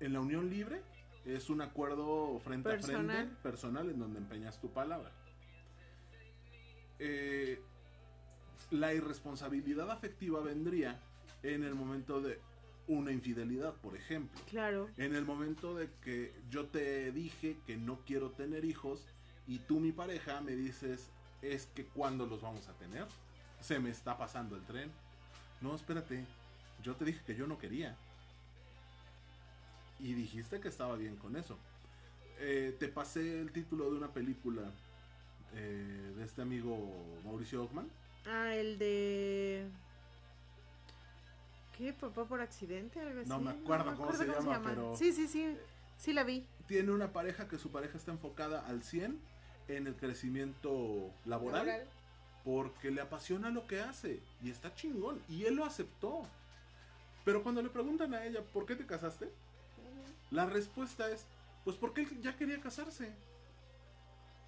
en 0.00 0.12
la 0.12 0.20
unión 0.20 0.48
libre 0.48 0.82
es 1.24 1.50
un 1.50 1.60
acuerdo 1.60 2.40
frente 2.40 2.68
a 2.68 2.78
frente, 2.78 3.28
personal, 3.42 3.90
en 3.90 3.98
donde 3.98 4.18
empeñas 4.18 4.60
tu 4.60 4.72
palabra. 4.72 5.12
Eh, 6.98 7.60
la 8.70 8.94
irresponsabilidad 8.94 9.90
afectiva 9.90 10.40
vendría 10.40 11.00
en 11.42 11.64
el 11.64 11.74
momento 11.74 12.20
de 12.20 12.40
una 12.88 13.12
infidelidad, 13.12 13.74
por 13.74 13.96
ejemplo. 13.96 14.40
Claro. 14.48 14.88
En 14.96 15.14
el 15.14 15.24
momento 15.24 15.74
de 15.74 15.90
que 16.02 16.32
yo 16.50 16.66
te 16.66 17.12
dije 17.12 17.56
que 17.66 17.76
no 17.76 18.00
quiero 18.04 18.30
tener 18.30 18.64
hijos 18.64 19.06
y 19.46 19.58
tú, 19.60 19.80
mi 19.80 19.92
pareja, 19.92 20.40
me 20.40 20.56
dices, 20.56 21.10
es 21.42 21.66
que 21.66 21.84
cuando 21.84 22.26
los 22.26 22.42
vamos 22.42 22.68
a 22.68 22.72
tener, 22.74 23.06
se 23.62 23.78
me 23.78 23.90
está 23.90 24.18
pasando 24.18 24.56
el 24.56 24.62
tren. 24.62 24.90
No, 25.60 25.74
espérate, 25.74 26.24
yo 26.82 26.94
te 26.96 27.04
dije 27.04 27.20
que 27.24 27.34
yo 27.34 27.46
no 27.46 27.58
quería. 27.58 27.96
Y 30.00 30.14
dijiste 30.14 30.60
que 30.60 30.68
estaba 30.68 30.96
bien 30.96 31.16
con 31.16 31.36
eso. 31.36 31.56
Eh, 32.38 32.76
te 32.78 32.88
pasé 32.88 33.40
el 33.40 33.52
título 33.52 33.90
de 33.90 33.96
una 33.96 34.08
película 34.08 34.62
eh, 35.54 36.12
de 36.16 36.24
este 36.24 36.42
amigo 36.42 37.20
Mauricio 37.24 37.62
Ockman. 37.64 37.88
Ah, 38.26 38.54
el 38.54 38.78
de... 38.78 39.68
¿Qué? 41.78 41.92
¿Papá 41.92 42.24
por 42.24 42.40
accidente? 42.40 43.00
Algo 43.00 43.20
así. 43.20 43.28
No 43.28 43.40
me 43.40 43.50
acuerdo 43.50 43.96
cómo 43.96 44.12
se 44.12 44.26
llama, 44.26 44.60
pero- 44.64 44.96
Sí, 44.96 45.12
sí, 45.12 45.28
sí. 45.28 45.56
Sí 45.98 46.12
la 46.12 46.24
vi. 46.24 46.44
Tiene 46.66 46.90
una 46.90 47.12
pareja 47.12 47.46
que 47.48 47.58
su 47.58 47.70
pareja 47.70 47.96
está 47.96 48.10
enfocada 48.10 48.66
al 48.66 48.82
100 48.82 49.18
en 49.68 49.86
el 49.86 49.94
crecimiento 49.94 51.10
laboral. 51.24 51.84
Porque 52.44 52.90
le 52.90 53.00
apasiona 53.00 53.50
lo 53.50 53.66
que 53.66 53.80
hace 53.80 54.20
y 54.42 54.50
está 54.50 54.74
chingón 54.74 55.20
y 55.28 55.44
él 55.44 55.54
lo 55.56 55.64
aceptó. 55.64 56.22
Pero 57.24 57.42
cuando 57.42 57.62
le 57.62 57.68
preguntan 57.68 58.14
a 58.14 58.24
ella, 58.24 58.42
¿por 58.42 58.66
qué 58.66 58.74
te 58.74 58.86
casaste? 58.86 59.30
La 60.30 60.46
respuesta 60.46 61.08
es, 61.10 61.24
pues 61.64 61.76
porque 61.76 62.02
él 62.02 62.20
ya 62.22 62.36
quería 62.36 62.60
casarse. 62.60 63.12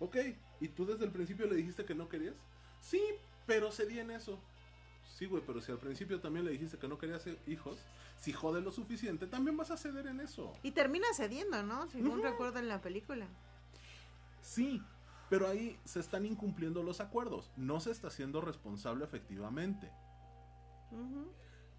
Ok, 0.00 0.16
¿y 0.60 0.68
tú 0.68 0.84
desde 0.86 1.04
el 1.04 1.12
principio 1.12 1.46
le 1.46 1.54
dijiste 1.54 1.84
que 1.84 1.94
no 1.94 2.08
querías? 2.08 2.34
Sí, 2.80 3.02
pero 3.46 3.70
cedí 3.70 3.98
en 4.00 4.10
eso. 4.10 4.38
Sí, 5.16 5.26
güey, 5.26 5.42
pero 5.46 5.60
si 5.60 5.70
al 5.70 5.78
principio 5.78 6.20
también 6.20 6.44
le 6.44 6.50
dijiste 6.50 6.76
que 6.78 6.88
no 6.88 6.98
querías 6.98 7.24
hijos, 7.46 7.78
si 8.20 8.32
jode 8.32 8.60
lo 8.60 8.72
suficiente, 8.72 9.26
también 9.26 9.56
vas 9.56 9.70
a 9.70 9.76
ceder 9.76 10.06
en 10.08 10.20
eso. 10.20 10.52
Y 10.62 10.72
termina 10.72 11.06
cediendo, 11.14 11.62
¿no? 11.62 11.88
Según 11.90 12.18
Ujú. 12.18 12.22
recuerdo 12.22 12.58
en 12.58 12.68
la 12.68 12.80
película. 12.80 13.28
Sí, 14.42 14.82
pero 15.30 15.48
ahí 15.48 15.78
se 15.84 16.00
están 16.00 16.26
incumpliendo 16.26 16.82
los 16.82 17.00
acuerdos. 17.00 17.50
No 17.56 17.80
se 17.80 17.90
está 17.90 18.10
siendo 18.10 18.40
responsable 18.40 19.04
efectivamente. 19.04 19.90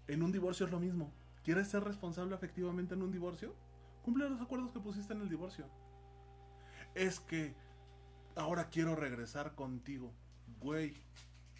En 0.08 0.22
un 0.22 0.32
divorcio 0.32 0.66
es 0.66 0.72
lo 0.72 0.80
mismo. 0.80 1.12
¿Quieres 1.44 1.68
ser 1.68 1.84
responsable 1.84 2.34
efectivamente 2.34 2.94
en 2.94 3.02
un 3.02 3.12
divorcio? 3.12 3.54
Cumple 4.02 4.28
los 4.28 4.40
acuerdos 4.40 4.72
que 4.72 4.80
pusiste 4.80 5.12
en 5.12 5.22
el 5.22 5.28
divorcio. 5.28 5.66
Es 6.94 7.20
que 7.20 7.54
ahora 8.34 8.68
quiero 8.68 8.94
regresar 8.94 9.54
contigo. 9.54 10.12
Güey, 10.60 10.94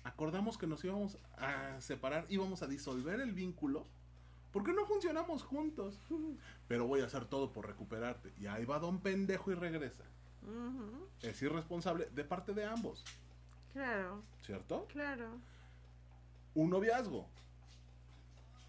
acordamos 0.05 0.59
que 0.59 0.67
nos 0.67 0.85
íbamos 0.85 1.19
a 1.39 1.81
separar, 1.81 2.27
íbamos 2.29 2.63
a 2.63 2.67
disolver 2.67 3.21
el 3.21 3.33
vínculo. 3.33 3.85
¿Por 4.53 4.65
qué 4.65 4.73
no 4.73 4.87
funcionamos 4.87 5.43
juntos? 5.43 6.01
Pero 6.69 6.87
voy 6.87 7.01
a 7.01 7.07
hacer 7.07 7.27
todo 7.27 7.53
por 7.53 7.67
recuperarte. 7.67 8.33
Y 8.39 8.47
ahí 8.47 8.65
va 8.65 8.79
don 8.79 9.01
pendejo 9.01 9.51
y 9.51 9.55
regresa. 9.55 10.05
Es 11.23 11.41
irresponsable 11.43 12.09
de 12.15 12.25
parte 12.25 12.53
de 12.55 12.65
ambos, 12.65 13.05
Claro, 13.73 14.23
¿cierto? 14.43 14.87
claro. 14.89 15.39
un 16.55 16.71
noviazgo. 16.71 17.27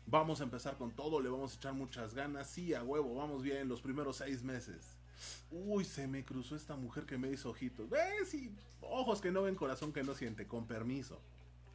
Vamos 0.06 0.40
a 0.40 0.44
empezar 0.46 0.78
con 0.78 0.92
todo, 0.92 1.20
le 1.22 1.30
vamos 1.30 1.54
a 1.54 1.56
echar 1.58 1.74
muchas 1.74 2.14
ganas. 2.14 2.50
Sí, 2.50 2.74
a 2.74 2.82
huevo, 2.84 3.16
vamos 3.16 3.44
bien 3.44 3.68
los 3.68 3.82
primeros 3.82 4.18
seis 4.18 4.42
meses. 4.42 4.96
Uy, 5.52 5.84
se 5.84 6.08
me 6.08 6.24
cruzó 6.24 6.56
esta 6.56 6.76
mujer 6.78 7.06
que 7.06 7.18
me 7.18 7.30
hizo 7.30 7.50
ojitos. 7.50 7.90
¿Ves? 7.90 8.34
Y 8.34 8.54
ojos 8.82 9.20
que 9.20 9.32
no 9.32 9.42
ven, 9.44 9.56
corazón 9.56 9.92
que 9.92 10.04
no 10.04 10.14
siente, 10.14 10.48
con 10.48 10.66
permiso. 10.66 11.20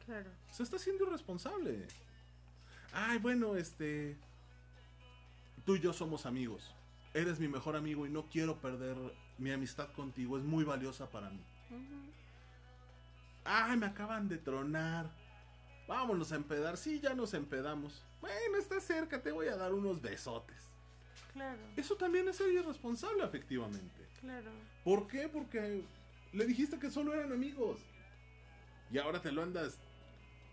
Claro. 0.05 0.29
Se 0.51 0.63
está 0.63 0.79
siendo 0.79 1.05
irresponsable. 1.05 1.87
Ay, 2.93 3.19
bueno, 3.19 3.55
este. 3.55 4.17
Tú 5.65 5.75
y 5.75 5.79
yo 5.79 5.93
somos 5.93 6.25
amigos. 6.25 6.73
Eres 7.13 7.39
mi 7.39 7.47
mejor 7.47 7.75
amigo 7.75 8.05
y 8.07 8.09
no 8.09 8.27
quiero 8.29 8.57
perder 8.59 8.97
mi 9.37 9.51
amistad 9.51 9.89
contigo. 9.93 10.37
Es 10.37 10.43
muy 10.43 10.63
valiosa 10.63 11.09
para 11.09 11.29
mí. 11.29 11.43
Ay, 13.45 13.77
me 13.77 13.85
acaban 13.87 14.27
de 14.29 14.37
tronar. 14.37 15.09
Vámonos 15.87 16.31
a 16.31 16.35
empedar. 16.35 16.77
Sí, 16.77 16.99
ya 16.99 17.13
nos 17.13 17.33
empedamos. 17.33 18.03
Bueno, 18.21 18.57
está 18.57 18.79
cerca, 18.79 19.21
te 19.21 19.31
voy 19.31 19.47
a 19.47 19.57
dar 19.57 19.73
unos 19.73 20.01
besotes. 20.01 20.55
Claro, 21.33 21.59
Eso 21.75 21.95
también 21.95 22.27
es 22.29 22.37
ser 22.37 22.51
irresponsable, 22.53 23.23
efectivamente. 23.23 24.07
claro. 24.21 24.51
¿Por 24.83 25.07
qué? 25.07 25.27
Porque 25.27 25.83
le 26.31 26.45
dijiste 26.45 26.77
que 26.79 26.91
solo 26.91 27.13
eran 27.13 27.31
amigos. 27.33 27.79
Y 28.91 28.97
ahora 28.99 29.19
te 29.21 29.31
lo 29.31 29.41
andas 29.41 29.77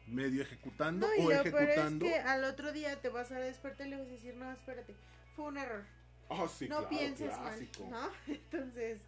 medio 0.07 0.43
ejecutando 0.43 1.07
No, 1.07 1.15
y 1.15 1.27
o 1.27 1.31
lo 1.31 1.43
peor 1.43 1.63
es 1.63 1.69
ejecutando. 1.77 2.07
que 2.07 2.15
al 2.19 2.45
otro 2.45 2.73
día 2.73 3.01
te 3.01 3.09
vas 3.11 3.31
a 3.31 3.39
despertar 3.39 3.87
y 3.87 3.91
le 3.91 3.97
vas 3.99 4.07
a 4.09 4.11
decir, 4.11 4.35
no, 4.37 4.51
espérate, 4.51 4.95
fue 5.37 5.45
un 5.45 5.59
error. 5.59 5.85
Sí, 6.59 6.69
no 6.69 6.77
claro, 6.77 6.89
pienses 6.89 7.37
clásico. 7.37 7.87
mal, 7.89 8.03
¿no? 8.03 8.09
Entonces, 8.35 9.03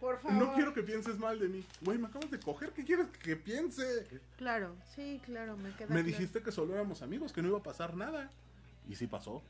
por 0.00 0.18
favor. 0.18 0.46
No 0.46 0.54
quiero 0.54 0.74
que 0.74 0.82
pienses 0.82 1.18
mal 1.18 1.38
de 1.38 1.48
mí. 1.48 1.64
Güey, 1.82 1.98
me 1.98 2.08
acabas 2.08 2.30
de 2.30 2.40
coger. 2.40 2.72
¿Qué 2.72 2.84
quieres 2.84 3.06
que 3.22 3.36
piense? 3.36 4.20
Claro, 4.36 4.76
sí, 4.94 5.20
claro, 5.24 5.56
me 5.56 5.70
queda 5.70 5.86
Me 5.88 5.94
claro. 5.94 6.02
dijiste 6.02 6.42
que 6.42 6.52
solo 6.52 6.74
éramos 6.74 7.02
amigos, 7.02 7.32
que 7.32 7.42
no 7.42 7.48
iba 7.48 7.58
a 7.58 7.62
pasar 7.62 7.96
nada. 7.96 8.30
Y 8.88 8.96
sí 8.96 9.06
pasó. 9.06 9.42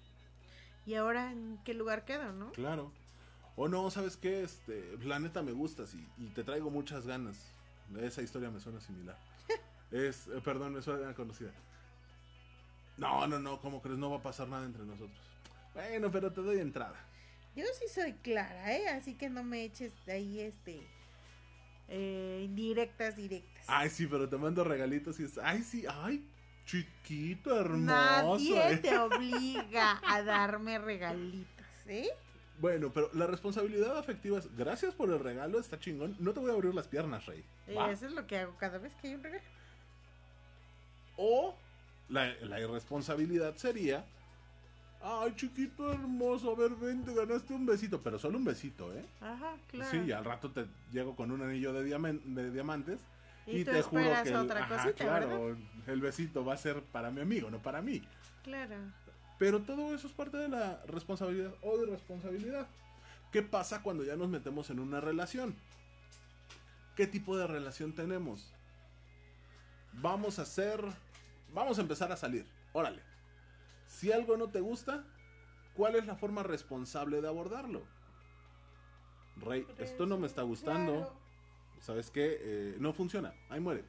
¿Y 0.87 0.95
ahora 0.95 1.33
en 1.33 1.59
qué 1.65 1.75
lugar 1.75 2.05
quedo, 2.05 2.33
no? 2.33 2.53
Claro. 2.53 2.93
O 3.57 3.69
no, 3.69 3.91
¿sabes 3.91 4.17
qué? 4.17 4.43
Este, 4.43 4.97
la 5.03 5.19
neta 5.19 5.43
me 5.43 5.53
gustas 5.53 5.95
y, 5.95 6.07
y 6.19 6.29
te 6.29 6.45
traigo 6.45 6.71
muchas 6.71 7.07
ganas. 7.07 7.37
Esa 8.01 8.23
historia 8.23 8.51
me 8.51 8.61
suena 8.61 8.81
similar. 8.81 9.17
es, 9.91 10.27
eh, 10.29 10.41
perdón, 10.45 10.75
me 10.75 10.83
suena 10.83 11.15
conocida. 11.15 11.53
No, 12.97 13.27
no, 13.27 13.39
no, 13.39 13.61
¿cómo 13.61 13.81
crees? 13.83 13.99
No 13.99 14.11
va 14.11 14.19
a 14.19 14.23
pasar 14.23 14.49
nada 14.49 14.67
entre 14.67 14.85
nosotros. 14.85 15.19
Bueno, 15.73 16.11
pero 16.11 16.33
te 16.33 16.41
doy 16.43 16.59
entrada. 16.59 16.95
Yo 17.57 17.64
sí 17.79 17.87
soy 17.93 18.14
clara, 18.14 18.75
¿eh? 18.77 18.88
Así 18.88 19.14
que 19.14 19.31
no 19.31 19.45
me 19.45 19.64
eches 19.64 19.93
de 20.07 20.12
ahí 20.12 20.40
este 20.40 20.83
eh, 21.88 22.43
indirectas, 22.45 23.17
directas. 23.17 23.64
Ay, 23.67 23.90
sí, 23.90 24.07
pero 24.07 24.29
te 24.29 24.37
mando 24.37 24.64
regalitos 24.64 25.21
y 25.21 25.25
es, 25.25 25.38
ay, 25.38 25.62
sí, 25.62 25.85
ay, 25.88 26.27
chiquito, 26.67 27.59
hermoso. 27.59 28.55
Nadie 28.55 28.73
eh". 28.73 28.77
te 28.79 28.99
obliga 28.99 30.01
a 30.07 30.23
darme 30.23 30.79
regalitos, 30.79 31.67
¿eh? 31.87 32.09
Bueno, 32.59 32.93
pero 32.93 33.11
la 33.14 33.27
responsabilidad 33.27 33.99
afectiva 33.99 34.38
es, 34.38 34.57
gracias 34.57 34.95
por 34.95 35.11
el 35.11 35.19
regalo, 35.19 35.59
está 35.59 35.79
chingón, 35.79 36.17
no 36.21 36.33
te 36.33 36.40
voy 36.40 36.51
a 36.51 36.55
abrir 36.55 36.75
las 36.75 36.87
piernas, 36.87 37.27
Rey. 37.27 37.45
Y 37.67 37.75
¿va? 37.75 37.90
eso 37.90 38.07
es 38.07 38.12
lo 38.12 38.27
que 38.27 38.38
hago 38.38 38.57
cada 38.59 38.79
vez 38.79 38.93
que 39.01 39.09
hay 39.09 39.14
un 39.14 39.23
regalo. 39.25 39.45
O 41.17 41.57
la, 42.09 42.35
la 42.43 42.61
irresponsabilidad 42.61 43.57
sería, 43.57 44.05
ay, 45.05 45.35
chiquito, 45.37 45.93
hermoso, 45.93 46.53
a 46.53 46.55
ver, 46.57 46.71
ven, 46.77 47.05
te 47.05 47.14
ganaste 47.14 47.53
un 47.53 47.67
besito, 47.67 48.01
pero 48.01 48.19
solo 48.19 48.38
un 48.38 48.45
besito, 48.45 48.93
¿eh? 48.95 49.05
Ajá, 49.21 49.55
claro. 49.69 49.90
Sí, 49.90 49.99
y 50.07 50.12
al 50.12 50.25
rato 50.25 50.51
te 50.51 50.67
llego 50.93 51.14
con 51.14 51.31
un 51.31 51.43
anillo 51.43 51.73
de, 51.73 51.85
diaman- 51.85 52.23
de 52.25 52.51
diamantes 52.51 52.99
Y, 53.47 53.59
y, 53.59 53.64
tú 53.64 53.73
te 53.73 53.83
juro 53.83 54.03
que 54.23 54.29
el, 54.31 54.37
otra 54.37 54.64
ajá, 54.64 54.77
cosita, 54.83 55.05
claro, 55.05 55.29
¿verdad? 55.47 55.59
el 55.88 56.01
besito 56.01 56.45
va 56.45 56.55
a 56.55 56.57
ser 56.57 56.83
para 56.83 57.11
mi 57.11 57.21
amigo, 57.21 57.51
no 57.51 57.61
para 57.61 57.83
mí. 57.83 58.03
Claro. 58.43 58.77
Pero 59.38 59.61
todo 59.62 59.95
eso 59.95 60.07
es 60.07 60.12
parte 60.14 60.37
de 60.38 60.49
la 60.49 60.83
responsabilidad 60.87 61.53
o 61.62 61.77
de 61.77 61.87
responsabilidad. 61.87 62.67
¿Qué 63.33 63.43
pasa 63.43 63.83
cuando 63.83 64.05
ya 64.05 64.17
nos 64.17 64.29
metemos 64.29 64.71
en 64.71 64.79
una 64.79 65.01
relación? 65.01 65.55
¿Qué 66.97 67.07
tipo 67.07 67.37
de 67.37 67.47
relación 67.47 67.93
tenemos? 67.93 68.53
Vamos 69.95 70.38
a 70.38 70.43
hacer, 70.43 70.81
vamos 71.53 71.79
a 71.79 71.83
empezar 71.83 72.11
a 72.12 72.17
salir. 72.17 72.47
Órale. 72.73 73.03
Si 73.95 74.11
algo 74.11 74.37
no 74.37 74.49
te 74.49 74.61
gusta, 74.61 75.05
¿cuál 75.75 75.95
es 75.95 76.05
la 76.05 76.17
forma 76.17 76.43
responsable 76.43 77.21
de 77.21 77.29
abordarlo? 77.29 77.87
Rey, 79.37 79.67
esto 79.79 80.05
no 80.05 80.19
me 80.19 80.27
está 80.27 80.43
gustando. 80.43 80.95
Claro. 80.95 81.13
¿Sabes 81.81 82.11
qué? 82.11 82.39
Eh, 82.41 82.77
no 82.81 82.93
funciona. 82.93 83.33
Ahí 83.49 83.61
muere. 83.61 83.85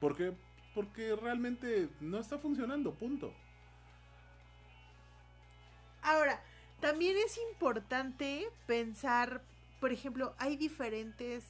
¿Por 0.00 0.16
qué? 0.16 0.34
Porque 0.74 1.14
realmente 1.14 1.90
no 2.00 2.18
está 2.18 2.38
funcionando, 2.38 2.94
punto. 2.94 3.34
Ahora, 6.02 6.40
también 6.80 7.16
es 7.18 7.38
importante 7.50 8.48
pensar, 8.66 9.42
por 9.78 9.92
ejemplo, 9.92 10.34
hay 10.38 10.56
diferentes 10.56 11.44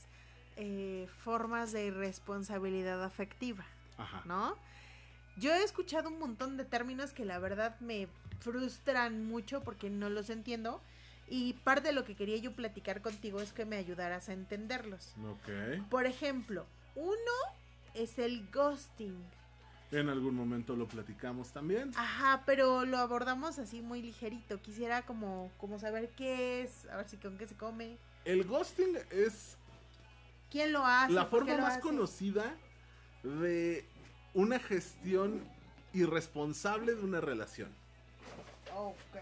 eh, 0.56 1.06
formas 1.18 1.70
de 1.70 1.92
responsabilidad 1.92 3.04
afectiva, 3.04 3.64
Ajá. 3.98 4.22
¿no? 4.24 4.56
Yo 5.38 5.52
he 5.54 5.62
escuchado 5.62 6.08
un 6.08 6.18
montón 6.18 6.56
de 6.56 6.64
términos 6.64 7.12
que 7.12 7.24
la 7.24 7.38
verdad 7.38 7.78
me 7.80 8.08
frustran 8.40 9.24
mucho 9.26 9.62
porque 9.62 9.90
no 9.90 10.08
los 10.08 10.30
entiendo 10.30 10.80
y 11.28 11.54
parte 11.64 11.88
de 11.88 11.92
lo 11.94 12.04
que 12.04 12.14
quería 12.14 12.36
yo 12.36 12.52
platicar 12.52 13.02
contigo 13.02 13.40
es 13.40 13.52
que 13.52 13.64
me 13.64 13.76
ayudaras 13.76 14.28
a 14.28 14.32
entenderlos. 14.32 15.14
Ok. 15.28 15.88
Por 15.90 16.06
ejemplo, 16.06 16.66
uno 16.94 17.32
es 17.94 18.18
el 18.18 18.48
ghosting. 18.50 19.16
En 19.92 20.08
algún 20.08 20.34
momento 20.34 20.74
lo 20.74 20.88
platicamos 20.88 21.52
también. 21.52 21.92
Ajá, 21.96 22.42
pero 22.46 22.84
lo 22.84 22.98
abordamos 22.98 23.58
así 23.58 23.82
muy 23.82 24.02
ligerito. 24.02 24.60
Quisiera 24.60 25.02
como, 25.02 25.50
como 25.58 25.78
saber 25.78 26.10
qué 26.10 26.62
es, 26.62 26.86
a 26.90 26.96
ver 26.96 27.08
si 27.08 27.16
con 27.16 27.38
qué 27.38 27.46
se 27.46 27.56
come, 27.56 27.96
El 28.24 28.44
ghosting 28.44 28.96
es 29.10 29.56
quién 30.50 30.72
lo 30.72 30.84
hace. 30.84 31.12
la 31.12 31.26
forma 31.26 31.56
más 31.58 31.72
hace. 31.74 31.80
conocida 31.80 32.56
de 33.22 33.86
una 34.36 34.58
gestión 34.58 35.40
irresponsable 35.94 36.94
de 36.94 37.02
una 37.02 37.22
relación. 37.22 37.70
Ok. 38.76 39.16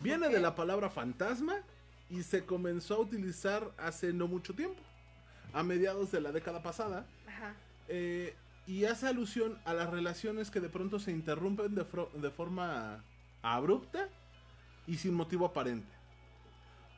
Viene 0.00 0.28
de 0.28 0.40
la 0.40 0.54
palabra 0.54 0.90
fantasma 0.90 1.62
y 2.10 2.22
se 2.22 2.44
comenzó 2.44 2.96
a 2.96 2.98
utilizar 2.98 3.72
hace 3.78 4.12
no 4.12 4.28
mucho 4.28 4.54
tiempo, 4.54 4.78
a 5.54 5.62
mediados 5.62 6.12
de 6.12 6.20
la 6.20 6.32
década 6.32 6.62
pasada, 6.62 7.06
Ajá. 7.26 7.54
eh, 7.88 8.36
y 8.66 8.84
hace 8.84 9.08
alusión 9.08 9.58
a 9.64 9.72
las 9.72 9.88
relaciones 9.88 10.50
que 10.50 10.60
de 10.60 10.68
pronto 10.68 11.00
se 11.00 11.12
interrumpen 11.12 11.74
de, 11.74 12.30
forma 12.30 13.02
abrupta 13.40 14.10
y 14.86 14.98
sin 14.98 15.14
motivo 15.14 15.46
aparente. 15.46 15.88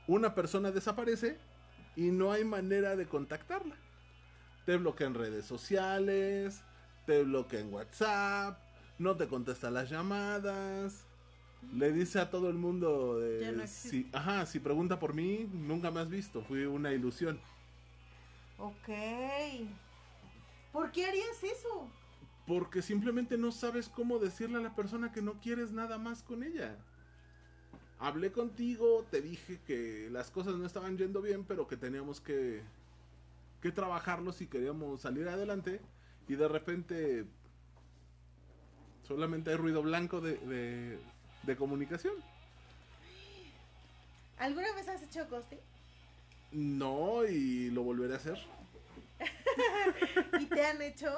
Una 0.08 0.34
persona 0.34 0.72
desaparece 0.72 1.38
y 1.94 2.10
no 2.10 2.32
hay 2.32 2.44
manera 2.44 2.96
de 2.96 3.06
contactarla. 3.06 3.76
Te 4.66 4.76
bloquea 4.76 5.06
en 5.06 5.14
redes 5.14 5.44
sociales, 5.44 6.64
te 7.06 7.22
bloquea 7.22 7.60
en 7.60 7.72
WhatsApp, 7.72 8.58
no 8.98 9.16
te 9.16 9.28
contesta 9.28 9.70
las 9.70 9.90
llamadas. 9.90 11.06
Le 11.72 11.92
dice 11.92 12.20
a 12.20 12.30
todo 12.30 12.50
el 12.50 12.56
mundo 12.56 13.18
de, 13.18 13.40
Ya 13.40 13.52
no 13.52 13.66
si, 13.66 14.08
ajá, 14.12 14.44
si 14.46 14.60
pregunta 14.60 14.98
por 14.98 15.14
mí, 15.14 15.48
nunca 15.52 15.90
me 15.90 16.00
has 16.00 16.08
visto, 16.08 16.42
fui 16.42 16.64
una 16.64 16.92
ilusión. 16.92 17.40
Ok. 18.58 18.88
¿Por 20.72 20.92
qué 20.92 21.06
harías 21.06 21.42
eso? 21.42 21.88
Porque 22.46 22.82
simplemente 22.82 23.38
no 23.38 23.50
sabes 23.50 23.88
cómo 23.88 24.18
decirle 24.18 24.58
a 24.58 24.60
la 24.60 24.74
persona 24.74 25.12
que 25.12 25.22
no 25.22 25.40
quieres 25.40 25.72
nada 25.72 25.98
más 25.98 26.22
con 26.22 26.42
ella. 26.42 26.76
Hablé 27.98 28.32
contigo, 28.32 29.06
te 29.10 29.22
dije 29.22 29.60
que 29.66 30.08
las 30.10 30.30
cosas 30.30 30.56
no 30.56 30.66
estaban 30.66 30.98
yendo 30.98 31.22
bien, 31.22 31.44
pero 31.44 31.66
que 31.66 31.76
teníamos 31.76 32.20
que, 32.20 32.62
que 33.62 33.72
trabajarlo 33.72 34.32
si 34.32 34.46
queríamos 34.46 35.00
salir 35.00 35.28
adelante. 35.28 35.80
Y 36.28 36.34
de 36.34 36.48
repente 36.48 37.24
solamente 39.06 39.50
hay 39.50 39.56
ruido 39.56 39.82
blanco 39.82 40.20
de, 40.20 40.38
de, 40.38 40.98
de 41.42 41.56
comunicación. 41.56 42.14
¿Alguna 44.38 44.72
vez 44.74 44.88
has 44.88 45.02
hecho 45.02 45.26
ghosting? 45.28 45.60
No, 46.52 47.24
y 47.24 47.70
lo 47.70 47.82
volveré 47.82 48.14
a 48.14 48.16
hacer. 48.16 48.38
¿Y 50.40 50.46
te 50.46 50.64
han 50.64 50.80
hecho? 50.82 51.10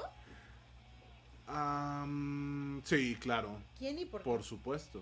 Am, 1.47 2.83
sí, 2.85 3.17
claro. 3.21 3.59
¿Quién 3.79 3.99
y 3.99 4.05
por 4.07 4.21
qué? 4.21 4.25
Por 4.25 4.43
supuesto. 4.43 5.01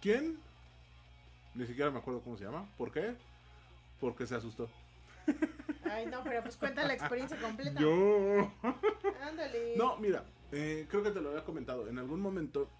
¿Quién? 0.00 0.38
Ni 1.54 1.66
siquiera 1.66 1.90
me 1.90 1.98
acuerdo 1.98 2.20
cómo 2.22 2.36
se 2.36 2.44
llama. 2.44 2.66
¿Por 2.78 2.90
qué? 2.92 3.14
Porque 4.00 4.26
se 4.26 4.34
asustó. 4.36 4.68
Ay, 5.90 6.06
no, 6.06 6.22
pero 6.24 6.42
pues 6.42 6.56
cuenta 6.56 6.86
la 6.86 6.94
experiencia 6.94 7.38
completa. 7.40 7.80
Yo. 7.80 8.52
Ándale. 9.22 9.74
No, 9.76 9.96
mira, 9.98 10.24
eh, 10.52 10.86
creo 10.88 11.02
que 11.02 11.10
te 11.10 11.20
lo 11.20 11.30
había 11.30 11.44
comentado. 11.44 11.88
En 11.88 11.98
algún 11.98 12.20
momento 12.20 12.70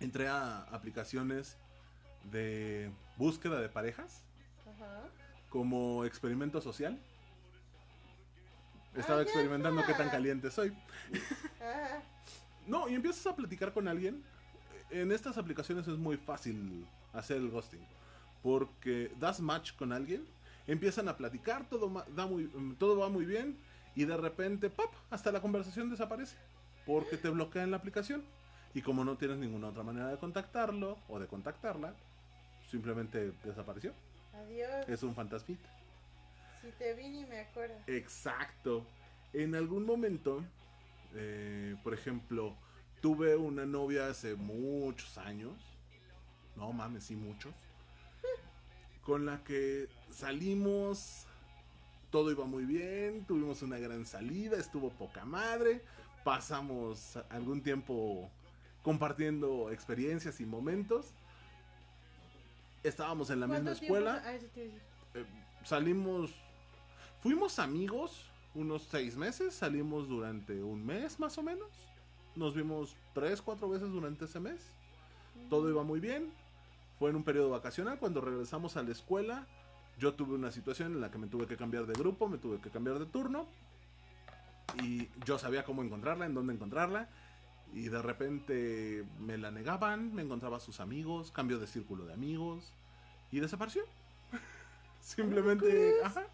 entré 0.00 0.28
a 0.28 0.60
aplicaciones 0.64 1.56
de 2.24 2.90
búsqueda 3.16 3.60
de 3.60 3.68
parejas 3.68 4.22
Ajá. 4.66 5.02
como 5.48 6.04
experimento 6.04 6.60
social. 6.60 6.98
Estaba 8.94 9.20
Ah, 9.20 9.22
experimentando 9.22 9.82
qué 9.84 9.94
tan 9.94 10.08
caliente 10.10 10.50
soy. 10.50 10.72
Ajá. 11.60 12.02
No, 12.66 12.88
y 12.88 12.94
empiezas 12.94 13.26
a 13.26 13.36
platicar 13.36 13.72
con 13.72 13.86
alguien. 13.88 14.22
En 14.90 15.12
estas 15.12 15.36
aplicaciones 15.38 15.86
es 15.86 15.96
muy 15.98 16.16
fácil 16.16 16.86
hacer 17.12 17.36
el 17.38 17.50
ghosting. 17.50 17.86
Porque 18.42 19.12
das 19.18 19.40
match 19.40 19.72
con 19.76 19.92
alguien, 19.92 20.26
empiezan 20.68 21.08
a 21.08 21.16
platicar, 21.16 21.68
todo, 21.68 22.04
da 22.14 22.26
muy, 22.26 22.44
mm, 22.44 22.76
todo 22.76 22.98
va 22.98 23.08
muy 23.08 23.24
bien, 23.24 23.58
y 23.96 24.04
de 24.04 24.16
repente, 24.16 24.70
¡pap! 24.70 24.92
Hasta 25.10 25.32
la 25.32 25.40
conversación 25.40 25.90
desaparece. 25.90 26.36
Porque 26.86 27.16
te 27.16 27.28
bloquean 27.30 27.72
la 27.72 27.78
aplicación. 27.78 28.22
Y 28.72 28.82
como 28.82 29.04
no 29.04 29.16
tienes 29.16 29.38
ninguna 29.38 29.68
otra 29.68 29.82
manera 29.82 30.08
de 30.08 30.18
contactarlo 30.18 30.98
o 31.08 31.18
de 31.18 31.26
contactarla, 31.26 31.94
simplemente 32.70 33.32
desapareció. 33.42 33.92
Adiós. 34.34 34.88
Es 34.88 35.02
un 35.02 35.14
fantasmita. 35.14 35.68
Si 36.62 36.70
te 36.72 36.94
vi 36.94 37.08
ni 37.08 37.24
me 37.24 37.40
acuerdo. 37.40 37.74
Exacto. 37.86 38.86
En 39.32 39.54
algún 39.54 39.84
momento, 39.84 40.44
eh, 41.14 41.74
por 41.82 41.92
ejemplo, 41.92 42.54
tuve 43.00 43.36
una 43.36 43.66
novia 43.66 44.08
hace 44.08 44.34
muchos 44.36 45.18
años. 45.18 45.54
No 46.56 46.72
mames, 46.72 47.04
sí, 47.04 47.16
muchos. 47.16 47.54
Con 49.08 49.24
la 49.24 49.42
que 49.42 49.88
salimos. 50.10 51.24
Todo 52.10 52.30
iba 52.30 52.44
muy 52.44 52.66
bien. 52.66 53.24
Tuvimos 53.24 53.62
una 53.62 53.78
gran 53.78 54.04
salida. 54.04 54.58
Estuvo 54.58 54.90
poca 54.90 55.24
madre. 55.24 55.82
Pasamos 56.24 57.18
algún 57.30 57.62
tiempo 57.62 58.30
compartiendo 58.82 59.70
experiencias 59.70 60.42
y 60.42 60.44
momentos. 60.44 61.14
Estábamos 62.82 63.30
en 63.30 63.40
la 63.40 63.46
misma 63.46 63.62
¿Cuánto 63.62 63.80
tiempo 63.80 63.96
escuela 63.96 64.22
ah, 64.26 64.34
eh, 65.14 65.24
salimos, 65.64 66.34
fuimos 67.22 67.58
amigos 67.58 68.26
unos 68.54 68.82
seis 68.82 69.16
meses, 69.16 69.54
salimos 69.54 70.06
durante 70.06 70.62
un 70.62 70.84
mes 70.84 71.18
más 71.18 71.38
o 71.38 71.42
menos, 71.42 71.70
nos 72.36 72.54
vimos 72.54 72.94
tres, 73.14 73.42
cuatro 73.42 73.68
veces 73.68 73.90
durante 73.90 74.26
ese 74.26 74.38
mes, 74.38 74.60
todo 75.50 75.68
iba 75.70 75.82
muy 75.82 75.98
bien, 75.98 76.32
fue 76.98 77.10
en 77.10 77.16
un 77.16 77.24
periodo 77.24 77.50
vacacional, 77.50 77.98
cuando 77.98 78.20
regresamos 78.20 78.76
a 78.76 78.82
la 78.82 78.90
escuela, 78.90 79.46
yo 79.98 80.14
tuve 80.14 80.34
una 80.34 80.50
situación 80.50 80.94
en 80.94 81.00
la 81.00 81.10
que 81.10 81.18
me 81.18 81.28
tuve 81.28 81.46
que 81.46 81.56
cambiar 81.56 81.86
de 81.86 81.94
grupo, 81.94 82.28
me 82.28 82.38
tuve 82.38 82.60
que 82.60 82.70
cambiar 82.70 82.98
de 82.98 83.06
turno, 83.06 83.46
y 84.82 85.08
yo 85.24 85.38
sabía 85.38 85.64
cómo 85.64 85.82
encontrarla, 85.82 86.26
en 86.26 86.34
dónde 86.34 86.54
encontrarla, 86.54 87.08
y 87.72 87.88
de 87.88 88.02
repente 88.02 89.04
me 89.18 89.38
la 89.38 89.50
negaban, 89.50 90.14
me 90.14 90.22
encontraba 90.22 90.56
a 90.56 90.60
sus 90.60 90.80
amigos, 90.80 91.30
cambio 91.30 91.58
de 91.58 91.66
círculo 91.66 92.04
de 92.04 92.14
amigos, 92.14 92.72
y 93.30 93.40
desapareció. 93.40 93.84
Simplemente, 95.00 95.94
ajá. 96.02 96.26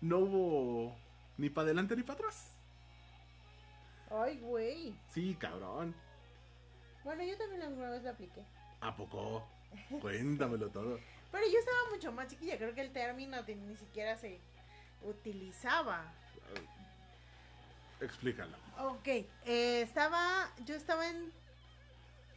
no 0.00 0.18
hubo 0.18 0.96
ni 1.38 1.48
para 1.48 1.66
adelante 1.66 1.96
ni 1.96 2.02
para 2.02 2.18
atrás. 2.18 2.50
Ay, 4.10 4.38
güey. 4.38 4.94
Sí, 5.12 5.34
cabrón. 5.34 5.94
Bueno, 7.02 7.22
yo 7.24 7.36
también 7.36 7.62
alguna 7.62 7.90
vez 7.90 8.02
lo 8.02 8.10
apliqué. 8.10 8.44
¿A 8.80 8.94
poco? 8.94 9.44
Cuéntamelo 10.00 10.68
todo. 10.70 10.98
Pero 11.32 11.44
yo 11.52 11.58
estaba 11.58 11.78
mucho 11.90 12.12
más 12.12 12.28
chiquilla, 12.28 12.56
creo 12.58 12.74
que 12.74 12.80
el 12.80 12.92
término 12.92 13.42
de- 13.42 13.56
ni 13.56 13.76
siquiera 13.76 14.16
se 14.16 14.38
utilizaba. 15.02 16.12
Explícalo. 18.00 18.56
Ok, 18.80 19.06
eh, 19.08 19.80
estaba, 19.82 20.50
yo 20.64 20.74
estaba 20.74 21.08
en 21.08 21.32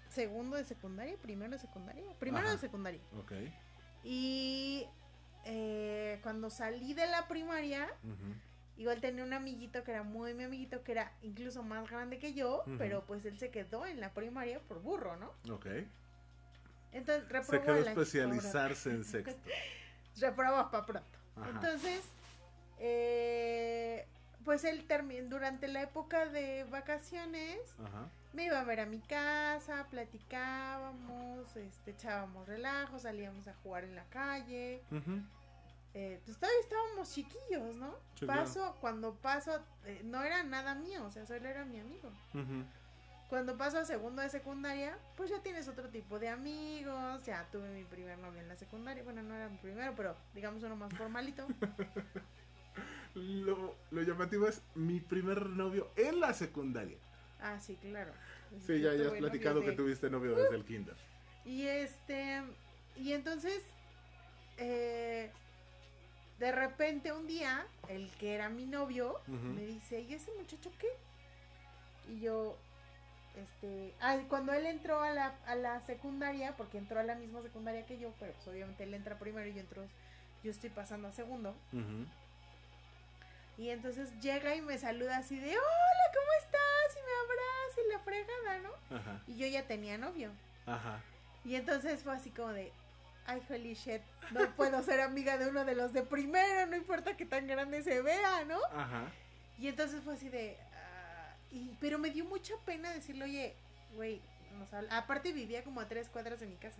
segundo 0.09 0.55
de 0.55 0.63
secundaria, 0.63 1.15
primero 1.17 1.51
de 1.51 1.59
secundaria, 1.59 2.03
primero 2.19 2.45
Ajá. 2.45 2.53
de 2.55 2.59
secundaria. 2.59 3.01
Ok. 3.19 3.33
Y 4.03 4.85
eh, 5.45 6.19
cuando 6.23 6.49
salí 6.49 6.93
de 6.93 7.07
la 7.07 7.27
primaria, 7.27 7.87
igual 8.77 9.01
tenía 9.01 9.23
un 9.23 9.33
amiguito 9.33 9.83
que 9.83 9.91
era 9.91 10.03
muy 10.03 10.33
mi 10.33 10.43
amiguito, 10.45 10.83
que 10.83 10.93
era 10.93 11.11
incluso 11.21 11.63
más 11.63 11.89
grande 11.89 12.19
que 12.19 12.33
yo, 12.33 12.63
pero 12.77 13.03
pues 13.05 13.25
él 13.25 13.37
se 13.39 13.49
quedó 13.49 13.85
en 13.85 13.99
la 13.99 14.13
primaria 14.13 14.59
por 14.61 14.81
burro, 14.81 15.17
¿no? 15.17 15.31
Ok. 15.53 15.65
Entonces 16.91 17.23
Se 17.27 17.33
reprobó 17.33 17.63
quedó 17.65 17.75
el 17.75 17.87
año, 17.87 18.01
especializarse 18.01 18.89
en 18.89 19.03
sexto. 19.03 19.39
reprobaba 20.19 20.71
para 20.71 20.85
pronto. 20.85 21.19
Ajá. 21.35 21.49
Entonces, 21.49 22.01
eh, 22.79 24.07
pues 24.43 24.63
él 24.63 24.85
terminó 24.87 25.27
durante 25.29 25.67
la 25.67 25.81
época 25.81 26.25
de 26.27 26.63
vacaciones, 26.65 27.59
Ajá. 27.83 28.09
me 28.33 28.45
iba 28.45 28.59
a 28.59 28.63
ver 28.63 28.79
a 28.79 28.85
mi 28.85 28.99
casa, 28.99 29.87
platicábamos, 29.89 31.55
este, 31.55 31.91
echábamos 31.91 32.47
relajo, 32.47 32.97
salíamos 32.97 33.47
a 33.47 33.53
jugar 33.55 33.83
en 33.83 33.95
la 33.95 34.05
calle. 34.05 34.81
Eh, 35.93 36.21
pues 36.25 36.37
todavía 36.37 36.59
estábamos 36.61 37.11
chiquillos, 37.11 37.75
¿no? 37.75 37.95
Sí, 38.19 38.25
paso, 38.25 38.77
cuando 38.79 39.15
paso, 39.15 39.59
eh, 39.85 40.01
no 40.03 40.23
era 40.23 40.43
nada 40.43 40.75
mío, 40.75 41.03
o 41.05 41.11
sea, 41.11 41.25
solo 41.25 41.47
era 41.47 41.65
mi 41.65 41.79
amigo. 41.79 42.09
Ujú. 42.33 42.63
Cuando 43.29 43.57
paso 43.57 43.77
a 43.77 43.85
segundo 43.85 44.21
de 44.21 44.29
secundaria, 44.29 44.97
pues 45.17 45.29
ya 45.29 45.41
tienes 45.41 45.67
otro 45.67 45.89
tipo 45.89 46.17
de 46.17 46.29
amigos, 46.29 47.25
ya 47.25 47.45
tuve 47.51 47.67
mi 47.69 47.83
primer 47.83 48.17
novio 48.19 48.39
en 48.39 48.47
la 48.47 48.55
secundaria, 48.55 49.03
bueno, 49.03 49.21
no 49.21 49.35
era 49.35 49.49
mi 49.49 49.57
primero, 49.57 49.93
pero 49.95 50.15
digamos 50.33 50.63
uno 50.63 50.75
más 50.77 50.93
formalito. 50.93 51.45
Lo, 53.15 53.75
lo 53.91 54.01
llamativo 54.03 54.47
es 54.47 54.61
mi 54.75 54.99
primer 54.99 55.47
novio 55.47 55.89
en 55.95 56.19
la 56.19 56.33
secundaria. 56.33 56.97
ah, 57.41 57.59
sí, 57.59 57.75
claro. 57.81 58.11
Sí, 58.65 58.79
ya, 58.79 58.93
ya 58.93 59.07
has 59.07 59.13
platicado 59.13 59.61
que 59.61 59.71
tuviste 59.73 60.09
novio 60.09 60.35
desde 60.35 60.55
el 60.55 60.63
kinder. 60.63 60.95
Y 61.43 61.63
este, 61.63 62.43
y 62.95 63.13
entonces, 63.13 63.61
eh, 64.57 65.31
de 66.39 66.51
repente 66.51 67.11
un 67.11 67.27
día, 67.27 67.65
el 67.89 68.09
que 68.11 68.35
era 68.35 68.49
mi 68.49 68.65
novio, 68.65 69.19
me 69.27 69.65
dice, 69.65 70.01
¿y 70.01 70.13
ese 70.13 70.31
muchacho 70.37 70.71
qué? 70.79 70.87
Y 72.09 72.19
yo, 72.21 72.57
este, 73.37 73.93
ah, 74.01 74.17
cuando 74.29 74.53
él 74.53 74.65
entró 74.65 75.01
a 75.01 75.11
la, 75.11 75.35
a 75.45 75.55
la 75.55 75.79
secundaria, 75.81 76.55
porque 76.57 76.77
entró 76.77 76.99
a 76.99 77.03
la 77.03 77.15
misma 77.15 77.41
secundaria 77.41 77.85
que 77.85 77.99
yo, 77.99 78.13
pero 78.19 78.33
pues 78.33 78.47
obviamente 78.47 78.83
él 78.83 78.93
entra 78.93 79.19
primero 79.19 79.47
y 79.47 79.53
yo 79.53 79.59
entro, 79.59 79.83
yo 80.43 80.51
estoy 80.51 80.69
pasando 80.69 81.07
a 81.07 81.11
segundo. 81.11 81.55
Ujú. 81.71 82.05
Y 83.57 83.69
entonces 83.69 84.11
llega 84.21 84.55
y 84.55 84.61
me 84.61 84.77
saluda 84.77 85.17
así 85.17 85.39
de, 85.39 85.49
hola, 85.49 86.05
¿cómo 86.13 86.31
estás? 86.39 86.95
Y 86.95 86.99
me 87.05 87.13
abraza 87.23 87.81
y 87.85 87.91
la 87.91 87.99
fregada, 87.99 88.59
¿no? 88.59 88.95
Ajá. 88.95 89.21
Y 89.27 89.37
yo 89.37 89.47
ya 89.47 89.67
tenía 89.67 89.97
novio. 89.97 90.31
Ajá. 90.65 91.01
Y 91.43 91.55
entonces 91.55 92.03
fue 92.03 92.15
así 92.15 92.29
como 92.29 92.49
de, 92.49 92.71
ay, 93.25 93.41
holy 93.49 93.73
shit, 93.73 94.01
no 94.31 94.55
puedo 94.55 94.83
ser 94.83 95.01
amiga 95.01 95.37
de 95.37 95.47
uno 95.47 95.65
de 95.65 95.75
los 95.75 95.93
de 95.93 96.03
primero, 96.03 96.65
no 96.67 96.75
importa 96.75 97.17
que 97.17 97.25
tan 97.25 97.47
grande 97.47 97.81
se 97.81 98.01
vea, 98.01 98.43
¿no? 98.45 98.59
Ajá. 98.75 99.11
Y 99.57 99.67
entonces 99.67 100.03
fue 100.03 100.13
así 100.13 100.29
de, 100.29 100.57
y, 101.51 101.75
pero 101.79 101.97
me 101.99 102.09
dio 102.09 102.25
mucha 102.25 102.53
pena 102.65 102.91
decirle, 102.91 103.25
oye, 103.25 103.55
güey, 103.95 104.21
nos 104.59 104.73
habla- 104.73 104.97
aparte 104.97 105.31
vivía 105.33 105.63
como 105.63 105.81
a 105.81 105.87
tres 105.87 106.09
cuadras 106.09 106.39
de 106.39 106.47
mi 106.47 106.55
casa. 106.55 106.79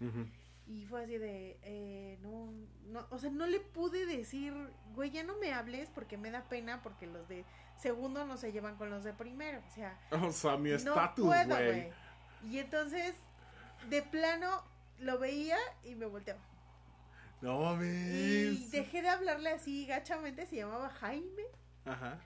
Ujú. 0.00 0.26
Y 0.68 0.84
fue 0.86 1.04
así 1.04 1.16
de, 1.18 1.58
eh, 1.62 2.18
no, 2.22 2.50
no, 2.88 3.06
o 3.10 3.18
sea, 3.18 3.30
no 3.30 3.46
le 3.46 3.60
pude 3.60 4.04
decir, 4.04 4.52
güey, 4.94 5.10
ya 5.10 5.22
no 5.22 5.36
me 5.36 5.52
hables 5.52 5.88
porque 5.90 6.18
me 6.18 6.30
da 6.30 6.42
pena 6.48 6.82
porque 6.82 7.06
los 7.06 7.28
de 7.28 7.44
segundo 7.78 8.26
no 8.26 8.36
se 8.36 8.50
llevan 8.52 8.76
con 8.76 8.90
los 8.90 9.04
de 9.04 9.12
primero, 9.12 9.60
o 9.66 9.70
sea, 9.74 9.96
O 10.10 10.32
sea, 10.32 10.56
mi 10.56 10.70
no 10.70 10.76
estatus, 10.76 11.24
puedo, 11.26 11.54
güey. 11.56 11.92
Y 12.50 12.58
entonces, 12.58 13.14
de 13.88 14.02
plano, 14.02 14.62
lo 14.98 15.18
veía 15.18 15.56
y 15.84 15.94
me 15.94 16.06
volteaba. 16.06 16.40
no 17.42 17.60
Y 17.60 17.64
mames. 17.64 18.70
dejé 18.72 19.02
de 19.02 19.08
hablarle 19.08 19.50
así 19.50 19.86
gachamente, 19.86 20.46
se 20.46 20.56
llamaba 20.56 20.88
Jaime. 20.90 21.44
Ajá. 21.84 22.18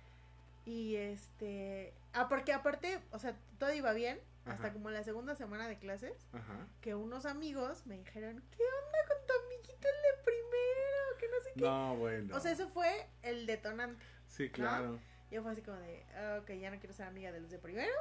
Y 0.70 0.94
este. 0.94 1.92
Ah, 2.12 2.28
porque 2.28 2.52
aparte, 2.52 3.00
o 3.10 3.18
sea, 3.18 3.34
todo 3.58 3.72
iba 3.72 3.92
bien. 3.92 4.20
Hasta 4.44 4.72
como 4.72 4.90
la 4.90 5.02
segunda 5.02 5.34
semana 5.34 5.68
de 5.68 5.78
clases. 5.78 6.26
Ajá. 6.32 6.66
Que 6.80 6.94
unos 6.94 7.26
amigos 7.26 7.86
me 7.86 7.98
dijeron: 7.98 8.40
¿Qué 8.56 8.62
onda 8.62 8.98
con 9.08 9.26
tu 9.26 9.32
amiguito 9.46 9.88
el 9.88 10.02
de 10.02 10.22
primero? 10.24 11.18
Que 11.18 11.26
no 11.26 11.42
sé 11.42 11.52
qué. 11.56 11.60
No, 11.60 11.96
bueno. 11.96 12.36
O 12.36 12.40
sea, 12.40 12.52
eso 12.52 12.68
fue 12.68 13.08
el 13.22 13.46
detonante. 13.46 14.04
Sí, 14.28 14.48
claro. 14.48 15.00
Yo 15.32 15.42
fue 15.42 15.52
así 15.52 15.62
como 15.62 15.76
de: 15.78 16.04
Ok, 16.40 16.52
ya 16.52 16.70
no 16.70 16.78
quiero 16.78 16.94
ser 16.94 17.06
amiga 17.06 17.32
de 17.32 17.40
los 17.40 17.50
de 17.50 17.58
primero. 17.58 17.92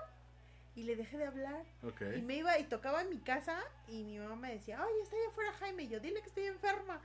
Y 0.75 0.83
le 0.83 0.95
dejé 0.95 1.17
de 1.17 1.25
hablar. 1.25 1.65
Ok. 1.83 2.01
Y 2.17 2.21
me 2.21 2.35
iba 2.35 2.57
y 2.59 2.65
tocaba 2.65 3.01
en 3.01 3.09
mi 3.09 3.19
casa. 3.19 3.59
Y 3.87 4.03
mi 4.03 4.19
mamá 4.19 4.35
me 4.35 4.53
decía: 4.53 4.79
Oye, 4.83 5.01
está 5.01 5.15
allá 5.15 5.27
afuera 5.29 5.53
Jaime. 5.53 5.83
Y 5.83 5.87
yo, 5.89 5.99
dile 5.99 6.21
que 6.21 6.27
estoy 6.27 6.45
enferma. 6.45 7.01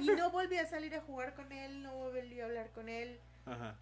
Y 0.00 0.06
no 0.08 0.30
volví 0.30 0.56
a 0.56 0.66
salir 0.66 0.94
a 0.94 1.02
jugar 1.02 1.34
con 1.34 1.52
él. 1.52 1.82
No 1.82 1.92
volví 1.92 2.40
a 2.40 2.46
hablar 2.46 2.70
con 2.70 2.88
él. 2.88 3.20
Ajá. 3.44 3.76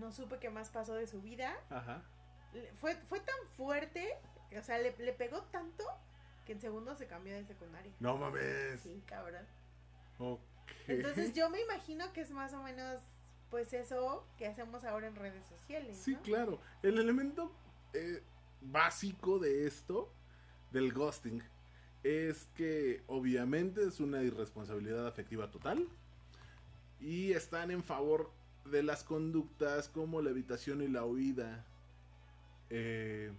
No 0.00 0.10
supe 0.12 0.38
qué 0.38 0.48
más 0.48 0.70
pasó 0.70 0.94
de 0.94 1.06
su 1.06 1.20
vida. 1.20 1.54
Ajá. 1.68 2.02
Fue, 2.78 2.96
fue 2.96 3.20
tan 3.20 3.36
fuerte, 3.52 4.18
o 4.58 4.62
sea, 4.62 4.78
le, 4.78 4.96
le 4.98 5.12
pegó 5.12 5.42
tanto 5.44 5.84
que 6.44 6.52
en 6.52 6.60
segundo 6.60 6.96
se 6.96 7.06
cambió 7.06 7.34
de 7.34 7.44
secundaria. 7.44 7.92
No 8.00 8.16
mames. 8.16 8.80
Sí, 8.80 9.02
cabrón. 9.06 9.46
Ok. 10.18 10.40
Entonces 10.88 11.32
yo 11.34 11.50
me 11.50 11.60
imagino 11.60 12.12
que 12.12 12.22
es 12.22 12.30
más 12.30 12.54
o 12.54 12.62
menos, 12.62 13.00
pues 13.50 13.72
eso 13.74 14.26
que 14.38 14.46
hacemos 14.46 14.84
ahora 14.84 15.06
en 15.06 15.16
redes 15.16 15.46
sociales. 15.46 15.98
Sí, 15.98 16.14
¿no? 16.14 16.22
claro. 16.22 16.60
El 16.82 16.98
elemento 16.98 17.52
eh, 17.92 18.22
básico 18.62 19.38
de 19.38 19.66
esto, 19.66 20.10
del 20.70 20.92
ghosting, 20.92 21.42
es 22.02 22.46
que 22.54 23.02
obviamente 23.06 23.84
es 23.86 24.00
una 24.00 24.22
irresponsabilidad 24.22 25.06
afectiva 25.06 25.50
total. 25.50 25.86
Y 26.98 27.32
están 27.32 27.70
en 27.70 27.82
favor 27.82 28.30
de 28.70 28.82
las 28.82 29.04
conductas 29.04 29.88
como 29.88 30.22
la 30.22 30.30
evitación 30.30 30.82
y 30.82 30.88
la 30.88 31.04
huida. 31.04 31.66
eh, 32.70 33.32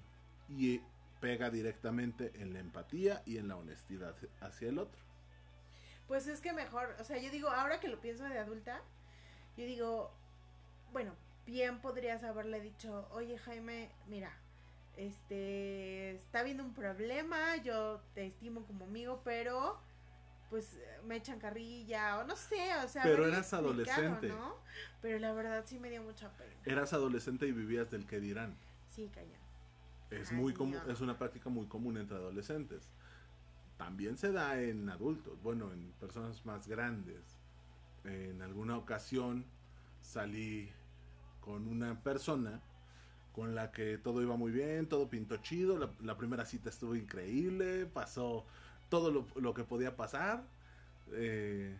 y 0.49 0.81
pega 1.21 1.49
directamente 1.49 2.31
en 2.41 2.53
la 2.53 2.59
empatía 2.59 3.23
y 3.25 3.37
en 3.37 3.47
la 3.47 3.55
honestidad 3.57 4.15
hacia 4.41 4.69
el 4.69 4.79
otro. 4.79 5.01
Pues 6.07 6.27
es 6.27 6.41
que 6.41 6.53
mejor, 6.53 6.95
o 6.99 7.03
sea, 7.03 7.17
yo 7.17 7.31
digo, 7.31 7.49
ahora 7.49 7.79
que 7.79 7.87
lo 7.87 8.01
pienso 8.01 8.23
de 8.25 8.37
adulta, 8.37 8.81
yo 9.57 9.65
digo, 9.65 10.11
bueno, 10.91 11.15
bien 11.45 11.81
podrías 11.81 12.23
haberle 12.23 12.59
dicho, 12.61 13.07
oye 13.11 13.37
Jaime, 13.37 13.95
mira, 14.07 14.31
este, 14.97 16.11
está 16.11 16.41
habiendo 16.41 16.63
un 16.63 16.73
problema, 16.73 17.55
yo 17.57 18.01
te 18.13 18.25
estimo 18.25 18.65
como 18.65 18.85
amigo, 18.85 19.21
pero 19.23 19.79
pues 20.51 20.77
me 21.07 21.15
echan 21.15 21.39
carrilla 21.39 22.19
o 22.19 22.25
no 22.25 22.35
sé, 22.35 22.75
o 22.83 22.87
sea, 22.89 23.03
Pero 23.03 23.25
eras 23.25 23.53
adolescente. 23.53 24.27
¿no? 24.27 24.57
Pero 25.01 25.17
la 25.17 25.31
verdad 25.31 25.63
sí 25.65 25.79
me 25.79 25.89
dio 25.89 26.03
mucha 26.03 26.29
pena. 26.33 26.53
Eras 26.65 26.91
adolescente 26.91 27.47
y 27.47 27.53
vivías 27.53 27.89
del 27.89 28.05
que 28.05 28.19
dirán. 28.19 28.57
Sí, 28.89 29.09
cañón. 29.15 29.39
Es 30.09 30.31
Ay, 30.31 30.37
muy 30.37 30.53
común, 30.53 30.77
es 30.89 30.99
una 30.99 31.17
práctica 31.17 31.49
muy 31.49 31.67
común 31.67 31.97
entre 31.97 32.17
adolescentes. 32.17 32.89
También 33.77 34.17
se 34.17 34.33
da 34.33 34.61
en 34.61 34.89
adultos, 34.89 35.41
bueno, 35.41 35.71
en 35.71 35.93
personas 35.93 36.45
más 36.45 36.67
grandes. 36.67 37.39
En 38.03 38.41
alguna 38.41 38.77
ocasión 38.77 39.45
salí 40.01 40.69
con 41.39 41.65
una 41.65 42.03
persona 42.03 42.59
con 43.31 43.55
la 43.55 43.71
que 43.71 43.97
todo 43.97 44.21
iba 44.21 44.35
muy 44.35 44.51
bien, 44.51 44.89
todo 44.89 45.09
pintó 45.09 45.37
chido, 45.37 45.77
la, 45.77 45.89
la 46.01 46.17
primera 46.17 46.43
cita 46.43 46.69
estuvo 46.69 46.93
increíble, 46.93 47.85
pasó 47.85 48.45
todo 48.91 49.09
lo, 49.09 49.25
lo 49.35 49.55
que 49.55 49.63
podía 49.63 49.95
pasar. 49.97 50.43
eh, 51.13 51.75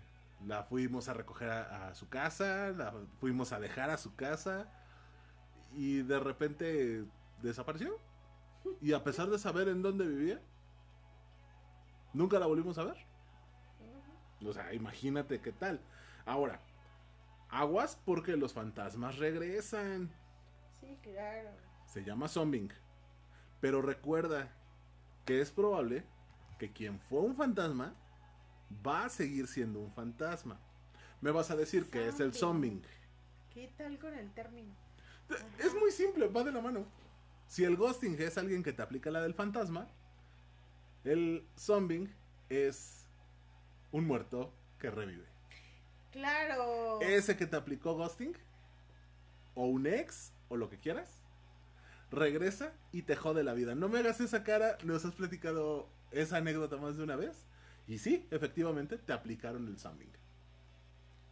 la 0.48 0.64
fuimos 0.64 1.08
a 1.08 1.14
recoger 1.14 1.52
a, 1.52 1.90
a 1.90 1.94
su 1.94 2.10
casa, 2.10 2.72
la 2.72 2.92
fuimos 3.20 3.52
a 3.52 3.60
dejar 3.60 3.92
a 3.92 3.98
su 3.98 4.16
casa 4.16 4.68
y 5.76 6.02
de 6.02 6.20
repente 6.20 7.06
desapareció. 7.44 8.00
Y 8.82 8.94
a 8.94 9.04
pesar 9.04 9.30
de 9.30 9.38
saber 9.38 9.68
en 9.68 9.84
dónde 9.84 10.08
vivía, 10.08 10.42
nunca 12.14 12.40
la 12.40 12.48
volvimos 12.48 12.80
a 12.80 12.86
ver. 12.86 12.98
O 14.44 14.52
sea, 14.52 14.74
imagínate 14.74 15.40
qué 15.42 15.52
tal. 15.52 15.80
Ahora, 16.26 16.60
aguas 17.50 17.96
porque 18.04 18.36
los 18.36 18.54
fantasmas 18.54 19.18
regresan. 19.20 20.10
Sí, 20.80 20.98
claro. 21.04 21.50
Se 21.86 22.04
llama 22.04 22.28
zombing. 22.28 22.72
Pero 23.60 23.84
recuerda 23.84 24.50
que 25.26 25.42
es 25.42 25.52
probable 25.52 26.04
que 26.62 26.72
quien 26.72 27.00
fue 27.00 27.22
un 27.22 27.36
fantasma 27.36 27.96
va 28.86 29.06
a 29.06 29.10
seguir 29.10 29.48
siendo 29.48 29.80
un 29.80 29.92
fantasma. 29.92 30.60
Me 31.20 31.32
vas 31.32 31.50
a 31.50 31.56
decir 31.56 31.90
que 31.90 32.08
es 32.08 32.20
el 32.20 32.36
zombing. 32.36 32.84
¿Qué 33.52 33.74
tal 33.76 33.98
con 33.98 34.14
el 34.14 34.32
término? 34.32 34.72
Es 35.58 35.74
muy 35.74 35.90
simple, 35.90 36.28
va 36.28 36.44
de 36.44 36.52
la 36.52 36.62
mano. 36.62 36.86
Si 37.48 37.64
el 37.64 37.78
ghosting 37.78 38.16
es 38.22 38.38
alguien 38.38 38.62
que 38.62 38.74
te 38.74 38.84
aplica 38.84 39.10
la 39.10 39.24
del 39.24 39.34
fantasma, 39.34 39.88
el 41.04 41.48
zombing 41.58 42.14
es 42.50 43.08
un 43.92 44.06
muerto 44.06 44.54
que 44.78 44.92
revive. 44.92 45.26
Claro. 46.12 47.02
Ese 47.02 47.38
que 47.38 47.48
te 47.48 47.56
aplicó 47.56 47.96
ghosting, 47.96 48.38
o 49.56 49.66
un 49.66 49.88
ex, 49.88 50.32
o 50.48 50.58
lo 50.58 50.70
que 50.70 50.78
quieras, 50.78 51.24
regresa 52.12 52.72
y 52.92 53.02
te 53.02 53.16
jode 53.16 53.44
la 53.44 53.56
vida. 53.56 53.74
No 53.74 53.90
me 53.90 53.98
hagas 53.98 54.22
esa 54.22 54.44
cara, 54.44 54.78
nos 54.84 55.04
has 55.06 55.16
platicado 55.16 55.90
esa 56.12 56.38
anécdota 56.38 56.78
más 56.78 56.98
de 56.98 57.04
una 57.04 57.16
vez. 57.16 57.46
Y 57.88 57.98
sí, 57.98 58.28
efectivamente, 58.32 58.98
te 58.98 59.14
aplicaron 59.14 59.68
el 59.68 59.78
zombing. 59.78 60.12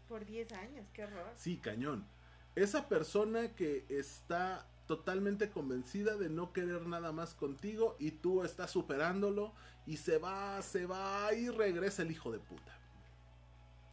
Por 0.07 0.25
10 0.25 0.51
años, 0.53 0.87
qué 0.93 1.03
horror. 1.03 1.31
Sí, 1.35 1.57
cañón. 1.57 2.07
Esa 2.55 2.89
persona 2.89 3.55
que 3.55 3.85
está 3.89 4.65
totalmente 4.87 5.51
convencida 5.51 6.17
de 6.17 6.29
no 6.29 6.51
querer 6.51 6.87
nada 6.87 7.11
más 7.11 7.35
contigo 7.35 7.95
y 7.99 8.09
tú 8.09 8.43
estás 8.43 8.71
superándolo 8.71 9.53
y 9.85 9.97
se 9.97 10.17
va, 10.17 10.59
se 10.63 10.87
va 10.87 11.31
y 11.33 11.49
regresa 11.49 12.01
el 12.01 12.11
hijo 12.11 12.31
de 12.31 12.39
puta. 12.39 12.75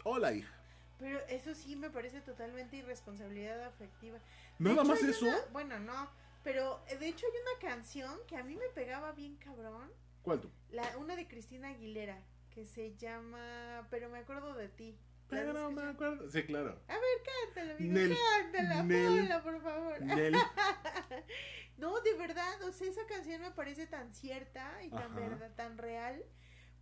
Hola, 0.04 0.32
hija. 0.32 0.54
Pero 0.98 1.18
eso 1.28 1.54
sí 1.54 1.76
me 1.76 1.90
parece 1.90 2.22
totalmente 2.22 2.76
irresponsabilidad 2.76 3.62
afectiva. 3.64 4.18
Nada 4.58 4.84
más 4.84 5.02
eso. 5.02 5.26
bueno, 5.52 5.78
no, 5.78 6.08
pero 6.42 6.80
eh, 6.88 6.96
de 6.96 7.08
hecho 7.08 7.26
hay 7.26 7.40
una 7.42 7.70
canción 7.70 8.18
que 8.26 8.36
a 8.36 8.44
mí 8.44 8.56
me 8.56 8.68
pegaba 8.74 9.12
bien 9.12 9.36
cabrón. 9.36 9.90
¿Cuál 10.26 10.40
tú? 10.40 10.50
La, 10.70 10.98
una 10.98 11.14
de 11.14 11.28
Cristina 11.28 11.68
Aguilera 11.68 12.20
que 12.50 12.66
se 12.66 12.96
llama 12.96 13.86
Pero 13.92 14.08
me 14.08 14.18
acuerdo 14.18 14.54
de 14.54 14.68
ti. 14.68 14.98
Pero 15.28 15.52
no 15.52 15.70
me 15.70 15.82
acuerdo. 15.82 16.28
Sí, 16.28 16.42
claro. 16.42 16.82
A 16.88 16.94
ver, 16.94 17.54
cántala, 17.54 17.76
Nel, 17.78 18.16
cántala, 18.42 18.82
Nel, 18.82 19.30
por 19.44 19.60
favor. 19.60 20.00
no, 21.78 22.00
de 22.00 22.14
verdad, 22.14 22.60
o 22.64 22.72
sea, 22.72 22.88
esa 22.88 23.06
canción 23.06 23.40
me 23.40 23.52
parece 23.52 23.86
tan 23.86 24.12
cierta 24.12 24.82
y 24.82 24.90
tan 24.90 25.14
verdad, 25.14 25.54
tan 25.54 25.78
real, 25.78 26.24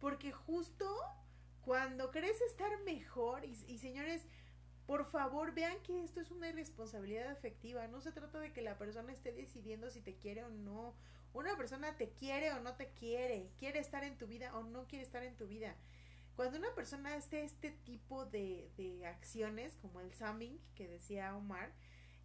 porque 0.00 0.32
justo 0.32 0.86
cuando 1.60 2.10
crees 2.10 2.40
estar 2.40 2.80
mejor, 2.84 3.44
y, 3.44 3.52
y 3.66 3.76
señores, 3.76 4.26
por 4.86 5.04
favor, 5.04 5.52
vean 5.52 5.82
que 5.82 6.02
esto 6.02 6.22
es 6.22 6.30
una 6.30 6.48
irresponsabilidad 6.48 7.30
afectiva. 7.30 7.86
No 7.88 8.00
se 8.00 8.12
trata 8.12 8.38
de 8.38 8.54
que 8.54 8.62
la 8.62 8.78
persona 8.78 9.12
esté 9.12 9.32
decidiendo 9.32 9.90
si 9.90 10.00
te 10.00 10.16
quiere 10.16 10.44
o 10.44 10.48
no. 10.48 10.94
Una 11.34 11.56
persona 11.56 11.96
te 11.96 12.10
quiere 12.12 12.52
o 12.52 12.60
no 12.60 12.76
te 12.76 12.88
quiere. 12.92 13.50
Quiere 13.58 13.80
estar 13.80 14.04
en 14.04 14.16
tu 14.16 14.26
vida 14.26 14.56
o 14.56 14.62
no 14.62 14.86
quiere 14.86 15.04
estar 15.04 15.24
en 15.24 15.36
tu 15.36 15.46
vida. 15.46 15.74
Cuando 16.36 16.58
una 16.58 16.74
persona 16.74 17.14
hace 17.14 17.42
este 17.42 17.70
tipo 17.70 18.24
de, 18.24 18.70
de 18.76 19.04
acciones, 19.06 19.76
como 19.76 20.00
el 20.00 20.14
summing 20.14 20.58
que 20.74 20.88
decía 20.88 21.36
Omar, 21.36 21.72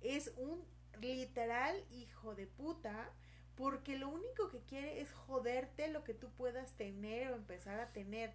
es 0.01 0.31
un 0.37 0.63
literal 1.01 1.83
hijo 1.91 2.35
de 2.35 2.47
puta, 2.47 3.11
porque 3.55 3.97
lo 3.97 4.09
único 4.09 4.49
que 4.49 4.61
quiere 4.61 5.01
es 5.01 5.11
joderte 5.11 5.89
lo 5.89 6.03
que 6.03 6.13
tú 6.13 6.29
puedas 6.31 6.77
tener 6.77 7.29
o 7.29 7.35
empezar 7.35 7.79
a 7.79 7.91
tener. 7.91 8.33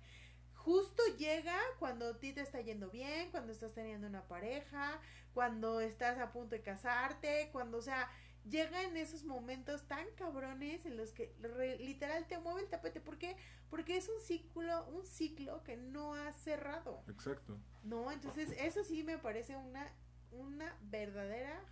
Justo 0.55 1.03
llega 1.18 1.59
cuando 1.79 2.09
a 2.09 2.18
ti 2.18 2.33
te 2.33 2.41
está 2.41 2.61
yendo 2.61 2.91
bien, 2.91 3.31
cuando 3.31 3.53
estás 3.53 3.75
teniendo 3.75 4.07
una 4.07 4.27
pareja, 4.27 5.01
cuando 5.35 5.81
estás 5.81 6.18
a 6.18 6.33
punto 6.33 6.57
de 6.57 6.62
casarte, 6.62 7.51
cuando, 7.53 7.79
o 7.79 7.83
sea, 7.83 8.11
llega 8.49 8.82
en 8.82 8.97
esos 8.97 9.24
momentos 9.24 9.86
tan 9.88 10.07
cabrones 10.16 10.84
en 10.86 10.97
los 10.97 11.12
que 11.12 11.34
literal 11.78 12.26
te 12.26 12.38
mueve 12.38 12.62
el 12.62 12.68
tapete. 12.68 13.01
¿Por 13.01 13.18
qué? 13.18 13.36
Porque 13.70 13.97
es 13.97 14.09
un 14.09 14.20
ciclo, 14.20 14.86
un 14.88 15.05
ciclo 15.07 15.62
que 15.62 15.76
no 15.76 16.14
ha 16.14 16.32
cerrado. 16.32 17.03
Exacto. 17.09 17.59
No, 17.82 18.11
entonces 18.11 18.51
eso 18.59 18.84
sí 18.84 19.03
me 19.03 19.18
parece 19.18 19.57
una, 19.57 19.92
una 20.30 20.76
verdadera 20.82 21.64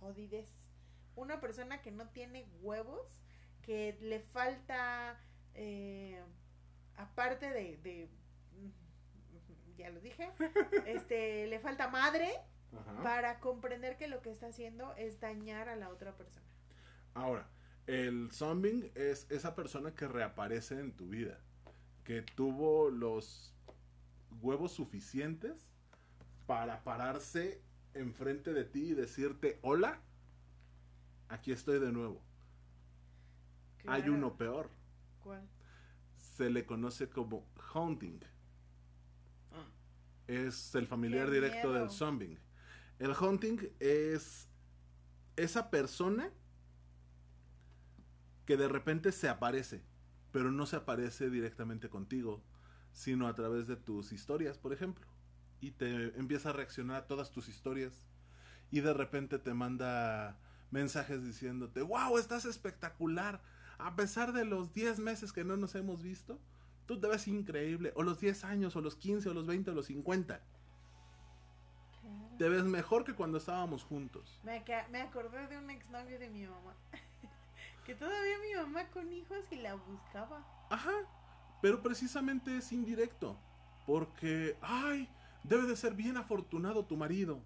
jodidez. 0.00 0.54
Una 1.16 1.40
persona 1.40 1.82
que 1.82 1.90
no 1.90 2.08
tiene 2.10 2.46
huevos, 2.60 3.20
que 3.62 3.98
le 4.00 4.20
falta, 4.20 5.20
eh, 5.54 6.22
aparte 6.96 7.50
de, 7.50 7.76
de, 7.78 8.08
ya 9.76 9.90
lo 9.90 10.00
dije, 10.00 10.30
este, 10.86 11.46
le 11.48 11.58
falta 11.58 11.88
madre 11.88 12.32
para 13.02 13.40
comprender 13.40 13.96
que 13.96 14.08
lo 14.08 14.20
que 14.22 14.30
está 14.30 14.48
haciendo 14.48 14.94
es 14.96 15.20
dañar 15.20 15.68
a 15.68 15.76
la 15.76 15.88
otra 15.88 16.16
persona. 16.16 16.46
Ahora, 17.14 17.48
el 17.86 18.30
zombing 18.32 18.90
es 18.94 19.26
esa 19.30 19.54
persona 19.54 19.94
que 19.94 20.06
reaparece 20.06 20.78
en 20.78 20.92
tu 20.92 21.08
vida, 21.08 21.40
que 22.04 22.22
tuvo 22.22 22.90
los 22.90 23.54
huevos 24.42 24.72
suficientes 24.72 25.68
para 26.46 26.84
pararse 26.84 27.62
enfrente 27.94 28.52
de 28.52 28.64
ti 28.64 28.90
y 28.90 28.94
decirte, 28.94 29.58
hola, 29.62 30.00
aquí 31.28 31.52
estoy 31.52 31.78
de 31.78 31.92
nuevo. 31.92 32.22
Hay 33.86 34.08
uno 34.08 34.36
peor. 34.36 34.70
¿Cuál? 35.22 35.48
Se 36.16 36.50
le 36.50 36.66
conoce 36.66 37.08
como 37.08 37.46
haunting. 37.72 38.20
Ah. 39.52 39.66
Es 40.26 40.74
el 40.74 40.86
familiar 40.86 41.30
directo 41.30 41.72
del 41.72 41.90
zombing. 41.90 42.38
El 42.98 43.12
hunting 43.12 43.58
es 43.78 44.48
esa 45.36 45.70
persona 45.70 46.30
que 48.44 48.56
de 48.56 48.66
repente 48.66 49.12
se 49.12 49.28
aparece, 49.28 49.82
pero 50.32 50.50
no 50.50 50.66
se 50.66 50.76
aparece 50.76 51.30
directamente 51.30 51.88
contigo, 51.88 52.42
sino 52.92 53.28
a 53.28 53.34
través 53.34 53.66
de 53.66 53.76
tus 53.76 54.12
historias, 54.12 54.58
por 54.58 54.72
ejemplo. 54.72 55.06
Y 55.60 55.72
te 55.72 56.18
empieza 56.18 56.50
a 56.50 56.54
reaccionar 56.54 56.96
a 56.96 57.06
todas 57.06 57.30
tus 57.30 57.48
historias. 57.48 58.08
Y 58.70 58.80
de 58.80 58.94
repente 58.94 59.38
te 59.38 59.54
manda 59.54 60.40
mensajes 60.70 61.24
diciéndote, 61.24 61.82
wow, 61.82 62.18
estás 62.18 62.44
espectacular. 62.44 63.42
A 63.78 63.94
pesar 63.94 64.32
de 64.32 64.44
los 64.44 64.72
10 64.72 64.98
meses 64.98 65.32
que 65.32 65.44
no 65.44 65.56
nos 65.56 65.74
hemos 65.74 66.02
visto, 66.02 66.40
tú 66.86 66.98
te 66.98 67.06
ves 67.06 67.28
increíble. 67.28 67.92
O 67.94 68.02
los 68.02 68.18
10 68.18 68.44
años, 68.44 68.74
o 68.76 68.80
los 68.80 68.96
15, 68.96 69.28
o 69.28 69.34
los 69.34 69.46
20, 69.46 69.70
o 69.70 69.74
los 69.74 69.86
50. 69.86 70.42
Te 72.38 72.48
ves 72.48 72.62
mejor 72.62 73.04
que 73.04 73.14
cuando 73.14 73.38
estábamos 73.38 73.82
juntos. 73.82 74.38
Me, 74.44 74.64
me 74.90 75.00
acordé 75.00 75.48
de 75.48 75.58
un 75.58 75.70
exnovio 75.70 76.20
de 76.20 76.30
mi 76.30 76.46
mamá. 76.46 76.72
que 77.84 77.96
todavía 77.96 78.38
mi 78.38 78.54
mamá 78.54 78.88
con 78.90 79.12
hijos 79.12 79.44
y 79.50 79.56
la 79.56 79.74
buscaba. 79.74 80.46
Ajá. 80.70 80.92
Pero 81.60 81.82
precisamente 81.82 82.56
es 82.56 82.70
indirecto. 82.70 83.36
Porque, 83.86 84.56
ay, 84.60 85.08
debe 85.42 85.66
de 85.66 85.74
ser 85.74 85.94
bien 85.94 86.16
afortunado 86.16 86.84
tu 86.84 86.96
marido. 86.96 87.42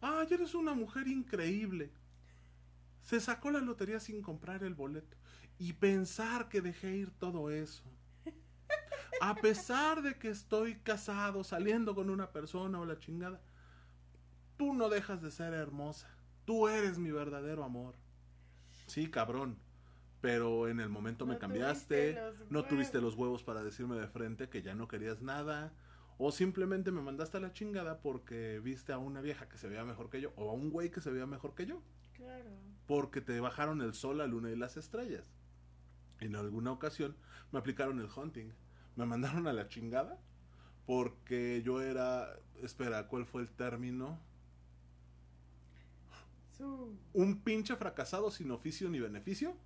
Ay, 0.00 0.26
eres 0.32 0.56
una 0.56 0.74
mujer 0.74 1.06
increíble. 1.06 1.92
Se 3.02 3.20
sacó 3.20 3.52
la 3.52 3.60
lotería 3.60 4.00
sin 4.00 4.22
comprar 4.22 4.64
el 4.64 4.74
boleto. 4.74 5.16
Y 5.58 5.74
pensar 5.74 6.48
que 6.48 6.60
dejé 6.60 6.96
ir 6.96 7.10
todo 7.12 7.50
eso. 7.50 7.84
A 9.20 9.34
pesar 9.34 10.02
de 10.02 10.14
que 10.18 10.28
estoy 10.28 10.76
casado, 10.76 11.44
saliendo 11.44 11.94
con 11.94 12.10
una 12.10 12.30
persona 12.30 12.80
o 12.80 12.84
la 12.84 12.98
chingada, 12.98 13.40
tú 14.56 14.74
no 14.74 14.88
dejas 14.88 15.22
de 15.22 15.30
ser 15.30 15.54
hermosa. 15.54 16.08
Tú 16.44 16.68
eres 16.68 16.98
mi 16.98 17.10
verdadero 17.10 17.64
amor. 17.64 17.94
Sí, 18.86 19.10
cabrón. 19.10 19.58
Pero 20.20 20.68
en 20.68 20.80
el 20.80 20.88
momento 20.88 21.26
me 21.26 21.38
cambiaste, 21.38 22.18
no 22.50 22.64
tuviste 22.64 23.00
los 23.00 23.14
huevos 23.14 23.42
para 23.42 23.62
decirme 23.62 23.96
de 23.96 24.08
frente 24.08 24.48
que 24.48 24.62
ya 24.62 24.74
no 24.74 24.88
querías 24.88 25.22
nada. 25.22 25.72
O 26.18 26.32
simplemente 26.32 26.90
me 26.90 27.02
mandaste 27.02 27.36
a 27.36 27.40
la 27.40 27.52
chingada 27.52 28.00
porque 28.00 28.58
viste 28.60 28.92
a 28.92 28.98
una 28.98 29.20
vieja 29.20 29.48
que 29.48 29.58
se 29.58 29.68
veía 29.68 29.84
mejor 29.84 30.08
que 30.08 30.20
yo. 30.20 30.32
O 30.36 30.50
a 30.50 30.54
un 30.54 30.70
güey 30.70 30.90
que 30.90 31.00
se 31.00 31.10
veía 31.10 31.26
mejor 31.26 31.54
que 31.54 31.66
yo. 31.66 31.82
Claro. 32.14 32.50
Porque 32.86 33.20
te 33.20 33.38
bajaron 33.40 33.82
el 33.82 33.92
sol, 33.92 34.18
la 34.18 34.26
luna 34.26 34.50
y 34.50 34.56
las 34.56 34.76
estrellas. 34.76 35.30
En 36.20 36.34
alguna 36.34 36.72
ocasión 36.72 37.14
me 37.52 37.58
aplicaron 37.58 38.00
el 38.00 38.08
hunting 38.14 38.50
me 38.96 39.06
mandaron 39.06 39.46
a 39.46 39.52
la 39.52 39.68
chingada 39.68 40.18
porque 40.86 41.62
yo 41.64 41.82
era, 41.82 42.38
espera, 42.62 43.06
¿cuál 43.08 43.26
fue 43.26 43.42
el 43.42 43.50
término? 43.50 44.18
Un 47.12 47.42
pinche 47.42 47.76
fracasado 47.76 48.30
sin 48.30 48.50
oficio 48.50 48.88
ni 48.88 48.98
beneficio 48.98 49.56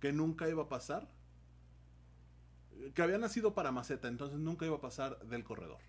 que 0.00 0.12
nunca 0.12 0.48
iba 0.48 0.64
a 0.64 0.68
pasar. 0.68 1.08
Que 2.94 3.02
había 3.02 3.18
nacido 3.18 3.54
para 3.54 3.72
maceta, 3.72 4.06
entonces 4.06 4.38
nunca 4.38 4.66
iba 4.66 4.76
a 4.76 4.80
pasar 4.80 5.18
del 5.26 5.42
corredor. 5.42 5.80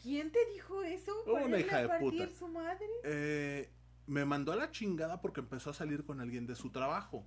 ¿Quién 0.00 0.32
te 0.32 0.38
dijo 0.52 0.82
eso? 0.82 1.12
Una 1.26 1.58
hija 1.58 1.82
de 1.82 1.98
puta. 1.98 2.32
Su 2.32 2.48
madre? 2.48 2.86
Eh, 3.04 3.70
me 4.06 4.24
mandó 4.24 4.52
a 4.52 4.56
la 4.56 4.70
chingada 4.70 5.20
porque 5.20 5.40
empezó 5.40 5.70
a 5.70 5.74
salir 5.74 6.04
con 6.04 6.20
alguien 6.20 6.46
de 6.46 6.54
su 6.54 6.70
trabajo. 6.70 7.26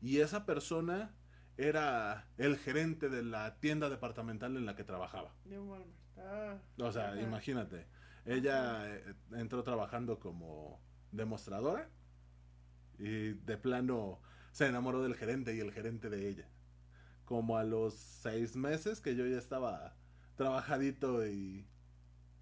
Y 0.00 0.18
esa 0.18 0.46
persona 0.46 1.14
era 1.58 2.26
el 2.38 2.56
gerente 2.56 3.08
de 3.10 3.22
la 3.22 3.56
tienda 3.60 3.90
departamental 3.90 4.56
en 4.56 4.64
la 4.64 4.74
que 4.76 4.84
trabajaba. 4.84 5.34
De 5.44 5.58
Walmart. 5.58 5.90
Ah, 6.16 6.56
o 6.78 6.90
sea, 6.92 7.20
imagínate. 7.20 7.86
Ella 8.24 8.86
eh, 8.96 9.14
entró 9.32 9.62
trabajando 9.64 10.18
como 10.20 10.80
demostradora 11.12 11.90
y 12.98 13.32
de 13.34 13.56
plano 13.56 14.20
se 14.52 14.66
enamoró 14.66 15.02
del 15.02 15.14
gerente 15.14 15.54
y 15.54 15.60
el 15.60 15.72
gerente 15.72 16.08
de 16.10 16.28
ella. 16.28 16.48
Como 17.24 17.58
a 17.58 17.64
los 17.64 17.94
seis 17.94 18.56
meses 18.56 19.00
que 19.00 19.14
yo 19.16 19.26
ya 19.26 19.36
estaba 19.38 19.96
trabajadito 20.36 21.26
y 21.26 21.66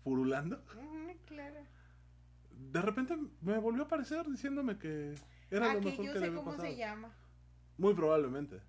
purulando, 0.04 0.62
Ujú, 0.76 1.16
claro. 1.26 1.60
de 2.50 2.82
repente 2.82 3.16
me 3.40 3.58
volvió 3.58 3.82
a 3.82 3.86
aparecer 3.86 4.26
diciéndome 4.26 4.78
que 4.78 5.14
era 5.50 5.72
lo 5.72 5.78
Aquí 5.80 5.88
mejor 5.88 6.04
yo 6.06 6.12
que 6.12 6.18
le 6.20 6.20
sé 6.20 6.26
había 6.26 6.38
cómo 6.38 6.50
pasado. 6.52 6.68
se 6.68 6.76
llama. 6.76 7.14
Muy 7.78 7.94
probablemente. 7.94 8.60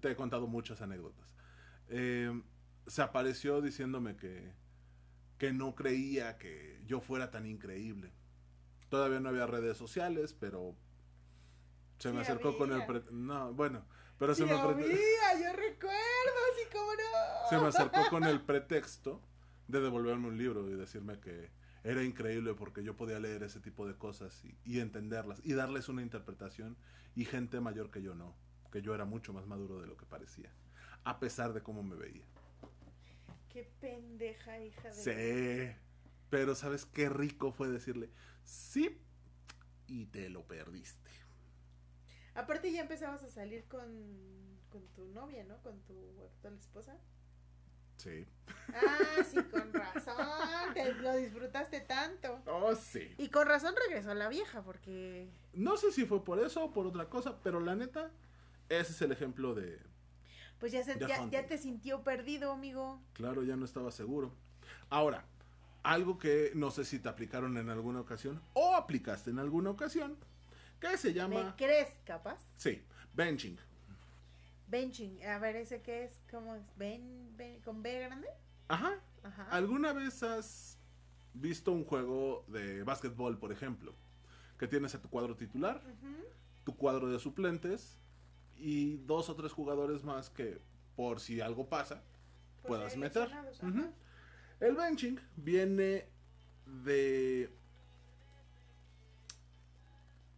Te 0.00 0.10
he 0.10 0.16
contado 0.16 0.46
muchas 0.46 0.80
anécdotas. 0.82 1.34
Eh, 1.88 2.42
se 2.86 3.02
apareció 3.02 3.60
diciéndome 3.60 4.16
que, 4.16 4.52
que 5.38 5.52
no 5.52 5.74
creía 5.74 6.38
que 6.38 6.82
yo 6.86 7.00
fuera 7.00 7.30
tan 7.30 7.46
increíble. 7.46 8.12
Todavía 8.88 9.20
no 9.20 9.30
había 9.30 9.46
redes 9.46 9.76
sociales, 9.76 10.34
pero 10.38 10.76
se 11.98 12.12
me 12.12 12.24
Sí 12.24 12.30
acercó 12.30 12.56
con 12.56 12.72
el... 12.72 12.86
pre- 12.86 13.04
No, 13.10 13.52
bueno, 13.54 13.84
pero 14.18 14.34
se 14.34 14.44
me, 14.44 14.52
había, 14.52 14.86
yo 14.86 15.52
recuerdo, 15.52 16.40
sí, 16.56 16.68
cómo 16.72 16.92
no. 16.92 17.48
se 17.50 17.58
me 17.58 17.66
acercó 17.68 18.08
con 18.10 18.24
el 18.24 18.40
pretexto 18.42 19.20
de 19.66 19.80
devolverme 19.80 20.28
un 20.28 20.38
libro 20.38 20.68
y 20.70 20.74
decirme 20.74 21.18
que 21.20 21.50
era 21.82 22.02
increíble 22.02 22.54
porque 22.54 22.82
yo 22.84 22.96
podía 22.96 23.18
leer 23.18 23.42
ese 23.42 23.60
tipo 23.60 23.86
de 23.86 23.94
cosas 23.96 24.44
y, 24.44 24.56
y 24.64 24.80
entenderlas 24.80 25.40
y 25.44 25.54
darles 25.54 25.88
una 25.88 26.02
interpretación 26.02 26.76
y 27.14 27.24
gente 27.24 27.60
mayor 27.60 27.90
que 27.90 28.02
yo 28.02 28.14
no, 28.14 28.36
que 28.74 28.82
yo 28.82 28.92
era 28.92 29.04
mucho 29.04 29.32
más 29.32 29.46
maduro 29.46 29.80
de 29.80 29.86
lo 29.86 29.96
que 29.96 30.04
parecía, 30.04 30.50
a 31.04 31.20
pesar 31.20 31.52
de 31.52 31.62
cómo 31.62 31.84
me 31.84 31.94
veía. 31.94 32.26
Qué 33.48 33.70
pendeja 33.80 34.58
hija 34.58 34.88
de... 34.90 34.94
Sí, 35.70 35.78
pero 36.28 36.56
¿sabes 36.56 36.84
qué 36.84 37.08
rico 37.08 37.52
fue 37.52 37.68
decirle 37.68 38.10
sí 38.42 39.00
y 39.86 40.06
te 40.06 40.28
lo 40.28 40.42
perdiste? 40.48 41.08
Aparte 42.34 42.72
ya 42.72 42.80
empezabas 42.80 43.22
a 43.22 43.28
salir 43.28 43.62
con, 43.68 44.58
con 44.70 44.84
tu 44.88 45.06
novia, 45.06 45.44
¿no? 45.44 45.62
Con 45.62 45.80
tu 45.82 46.24
actual 46.24 46.58
esposa. 46.58 46.98
Sí. 47.96 48.26
Ah, 48.74 49.22
sí, 49.22 49.40
con 49.52 49.72
razón. 49.72 50.74
Te 50.74 50.94
lo 50.94 51.14
disfrutaste 51.14 51.78
tanto. 51.82 52.42
Oh, 52.46 52.74
sí. 52.74 53.14
Y 53.18 53.28
con 53.28 53.46
razón 53.46 53.76
regresó 53.86 54.14
la 54.14 54.28
vieja, 54.28 54.64
porque... 54.64 55.30
No 55.52 55.76
sé 55.76 55.92
si 55.92 56.06
fue 56.06 56.24
por 56.24 56.40
eso 56.40 56.64
o 56.64 56.72
por 56.72 56.88
otra 56.88 57.08
cosa, 57.08 57.38
pero 57.40 57.60
la 57.60 57.76
neta, 57.76 58.10
ese 58.68 58.92
es 58.92 59.02
el 59.02 59.12
ejemplo 59.12 59.54
de, 59.54 59.78
Pues 60.58 60.72
ya, 60.72 60.82
se, 60.82 60.98
ya, 60.98 61.28
ya 61.30 61.46
te 61.46 61.58
sintió 61.58 62.02
perdido, 62.02 62.52
amigo. 62.52 63.00
Claro, 63.12 63.42
ya 63.42 63.56
no 63.56 63.64
estaba 63.64 63.90
seguro. 63.90 64.32
Ahora, 64.90 65.24
algo 65.82 66.18
que 66.18 66.52
no 66.54 66.70
sé 66.70 66.84
si 66.84 66.98
te 66.98 67.08
aplicaron 67.08 67.56
en 67.58 67.68
alguna 67.68 68.00
ocasión 68.00 68.40
o 68.54 68.74
aplicaste 68.74 69.30
en 69.30 69.38
alguna 69.38 69.70
ocasión, 69.70 70.16
que 70.80 70.96
se 70.96 71.08
¿Me 71.08 71.14
llama... 71.14 71.54
crees 71.56 71.88
capaz? 72.04 72.40
Sí, 72.56 72.82
benching. 73.14 73.58
Benching. 74.66 75.24
A 75.26 75.38
ver, 75.38 75.56
¿ese 75.56 75.82
qué 75.82 76.04
es? 76.04 76.20
¿Cómo 76.30 76.54
es? 76.54 76.62
¿Ben, 76.76 77.36
ben- 77.36 77.60
con 77.62 77.82
B 77.82 78.00
grande? 78.00 78.28
Ajá. 78.68 78.98
Ajá. 79.22 79.46
¿Alguna 79.50 79.92
vez 79.92 80.22
has 80.22 80.78
visto 81.34 81.72
un 81.72 81.84
juego 81.84 82.44
de 82.48 82.82
básquetbol, 82.82 83.38
por 83.38 83.52
ejemplo? 83.52 83.94
Que 84.58 84.66
tienes 84.68 84.94
a 84.94 85.00
tu 85.02 85.08
cuadro 85.10 85.36
titular, 85.36 85.82
tu 86.64 86.76
cuadro 86.76 87.10
de 87.10 87.18
suplentes 87.18 87.98
y 88.58 88.96
dos 88.98 89.28
o 89.28 89.34
tres 89.34 89.52
jugadores 89.52 90.04
más 90.04 90.30
que, 90.30 90.60
por 90.96 91.20
si 91.20 91.40
algo 91.40 91.68
pasa, 91.68 92.02
Por 92.62 92.68
puedas 92.68 92.96
meter. 92.96 93.30
El 94.60 94.74
benching 94.76 95.20
viene 95.36 96.08
de 96.84 97.50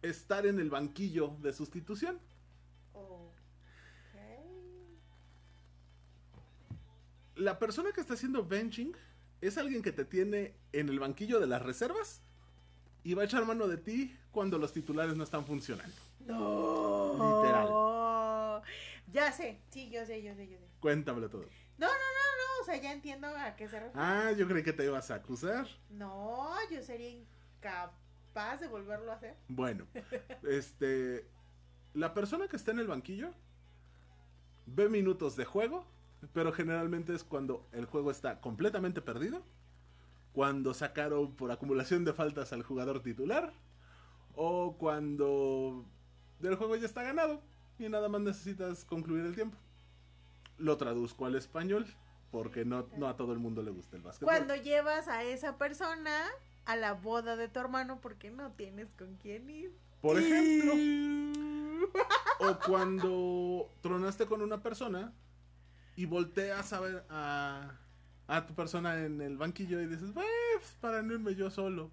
estar 0.01 0.45
en 0.45 0.59
el 0.59 0.69
banquillo 0.69 1.35
de 1.41 1.53
sustitución. 1.53 2.19
Ok. 2.93 3.33
La 7.35 7.59
persona 7.59 7.91
que 7.91 8.01
está 8.01 8.15
haciendo 8.15 8.45
benching 8.45 8.95
es 9.41 9.57
alguien 9.57 9.81
que 9.81 9.91
te 9.91 10.05
tiene 10.05 10.55
en 10.73 10.89
el 10.89 10.99
banquillo 10.99 11.39
de 11.39 11.47
las 11.47 11.61
reservas 11.61 12.21
y 13.03 13.13
va 13.13 13.21
a 13.21 13.25
echar 13.25 13.45
mano 13.45 13.67
de 13.67 13.77
ti 13.77 14.17
cuando 14.31 14.57
los 14.57 14.73
titulares 14.73 15.15
no 15.15 15.23
están 15.23 15.45
funcionando. 15.45 15.95
No. 16.25 16.96
Ya 19.17 19.31
sé. 19.31 19.59
Sí, 19.69 19.89
yo 19.89 20.05
sé, 20.05 20.21
yo 20.21 20.35
sé, 20.35 20.47
yo 20.47 20.59
sé. 20.59 20.67
Cuéntamelo 20.79 21.27
todo. 21.27 21.41
No, 21.79 21.87
no, 21.87 21.87
no, 21.87 21.87
no. 21.87 22.61
O 22.61 22.65
sea, 22.65 22.79
ya 22.79 22.93
entiendo 22.93 23.25
a 23.27 23.55
qué 23.55 23.67
se 23.67 23.79
refiere. 23.79 23.99
Ah, 23.99 24.31
yo 24.33 24.47
creí 24.47 24.61
que 24.61 24.73
te 24.73 24.85
ibas 24.85 25.09
a 25.09 25.15
acusar. 25.15 25.67
No, 25.89 26.53
yo 26.69 26.83
sería 26.83 27.09
incapaz 27.09 28.59
de 28.59 28.67
volverlo 28.67 29.11
a 29.11 29.15
hacer. 29.15 29.35
Bueno, 29.47 29.87
este. 30.47 31.25
La 31.95 32.13
persona 32.13 32.47
que 32.47 32.57
está 32.57 32.69
en 32.69 32.77
el 32.77 32.85
banquillo 32.85 33.33
ve 34.67 34.87
minutos 34.87 35.35
de 35.35 35.45
juego, 35.45 35.87
pero 36.31 36.51
generalmente 36.51 37.15
es 37.15 37.23
cuando 37.23 37.67
el 37.71 37.87
juego 37.87 38.11
está 38.11 38.39
completamente 38.39 39.01
perdido, 39.01 39.41
cuando 40.31 40.75
sacaron 40.75 41.35
por 41.35 41.51
acumulación 41.51 42.05
de 42.05 42.13
faltas 42.13 42.53
al 42.53 42.61
jugador 42.61 43.01
titular, 43.01 43.51
o 44.35 44.77
cuando 44.77 45.87
el 46.43 46.55
juego 46.55 46.75
ya 46.75 46.85
está 46.85 47.01
ganado 47.01 47.41
y 47.79 47.89
nada 47.89 48.09
más 48.09 48.21
necesitas 48.21 48.85
concluir 48.85 49.25
el 49.25 49.35
tiempo. 49.35 49.57
Lo 50.57 50.77
traduzco 50.77 51.25
al 51.25 51.35
español 51.35 51.85
porque 52.31 52.65
no, 52.65 52.87
no 52.97 53.07
a 53.07 53.15
todo 53.15 53.33
el 53.33 53.39
mundo 53.39 53.61
le 53.61 53.71
gusta 53.71 53.95
el 53.95 54.01
básquetbol. 54.03 54.33
Cuando 54.33 54.55
llevas 54.55 55.07
a 55.07 55.23
esa 55.23 55.57
persona 55.57 56.25
a 56.65 56.75
la 56.75 56.93
boda 56.93 57.35
de 57.35 57.47
tu 57.47 57.59
hermano 57.59 57.99
porque 58.01 58.29
no 58.31 58.51
tienes 58.51 58.91
con 58.97 59.15
quién 59.17 59.49
ir. 59.49 59.71
Por 60.01 60.19
ejemplo. 60.19 60.73
O 62.39 62.59
cuando 62.65 63.69
tronaste 63.81 64.25
con 64.25 64.41
una 64.41 64.61
persona 64.61 65.13
y 65.95 66.05
volteas 66.05 66.73
a 66.73 66.79
ver 66.79 67.05
a, 67.09 67.71
a 68.27 68.45
tu 68.45 68.53
persona 68.53 69.03
en 69.05 69.21
el 69.21 69.37
banquillo 69.37 69.79
y 69.81 69.87
dices, 69.87 70.11
pues, 70.13 70.27
para 70.81 71.01
no 71.01 71.13
irme 71.13 71.35
yo 71.35 71.49
solo. 71.49 71.89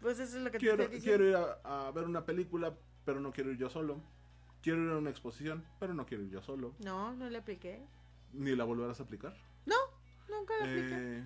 Pues 0.00 0.18
eso 0.18 0.38
es 0.38 0.44
lo 0.44 0.50
que 0.50 0.58
te 0.58 0.58
Quiero, 0.58 0.82
estoy 0.84 0.96
diciendo. 0.96 1.24
quiero 1.24 1.28
ir 1.28 1.58
a, 1.64 1.88
a 1.88 1.90
ver 1.90 2.04
una 2.04 2.24
película, 2.24 2.74
pero 3.04 3.20
no 3.20 3.32
quiero 3.32 3.50
ir 3.50 3.58
yo 3.58 3.68
solo. 3.68 4.00
Quiero 4.62 4.84
ir 4.84 4.90
a 4.90 4.98
una 4.98 5.10
exposición, 5.10 5.64
pero 5.78 5.94
no 5.94 6.06
quiero 6.06 6.22
ir 6.24 6.30
yo 6.30 6.42
solo. 6.42 6.74
No, 6.84 7.14
no 7.14 7.30
le 7.30 7.38
apliqué. 7.38 7.82
Ni 8.32 8.54
la 8.54 8.64
volverás 8.64 9.00
a 9.00 9.04
aplicar. 9.04 9.34
No, 9.66 9.76
nunca 10.28 10.54
le 10.58 10.62
apliqué. 10.62 11.18
Eh, 11.18 11.24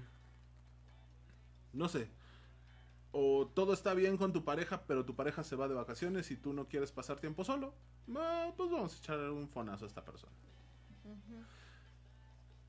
no 1.72 1.89
sé. 1.89 2.09
O 3.11 3.47
todo 3.47 3.72
está 3.72 3.95
bien 3.95 4.16
con 4.16 4.32
tu 4.32 4.45
pareja, 4.45 4.85
pero 4.87 5.05
tu 5.05 5.14
pareja 5.14 5.45
se 5.45 5.57
va 5.57 5.68
de 5.68 5.74
vacaciones 5.74 6.30
y 6.30 6.37
tú 6.37 6.53
no 6.53 6.68
quieres 6.68 6.93
pasar 6.93 7.20
tiempo 7.20 7.45
solo. 7.45 7.74
Pues 8.07 8.70
vamos 8.70 8.95
a 8.95 8.99
echar 8.99 9.18
un 9.30 9.49
fonazo 9.49 9.85
a 9.85 9.89
esta 9.89 10.05
persona. 10.05 10.32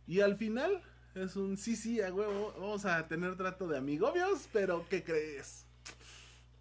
Y 0.07 0.19
al 0.19 0.37
final 0.37 0.83
es 1.15 1.35
un 1.35 1.57
sí, 1.57 1.75
sí, 1.75 2.01
a 2.01 2.13
huevo. 2.13 2.53
Vamos 2.59 2.85
a 2.85 3.07
tener 3.07 3.35
trato 3.35 3.67
de 3.67 3.77
amigobios, 3.77 4.47
pero 4.53 4.85
¿qué 4.87 5.03
crees? 5.03 5.65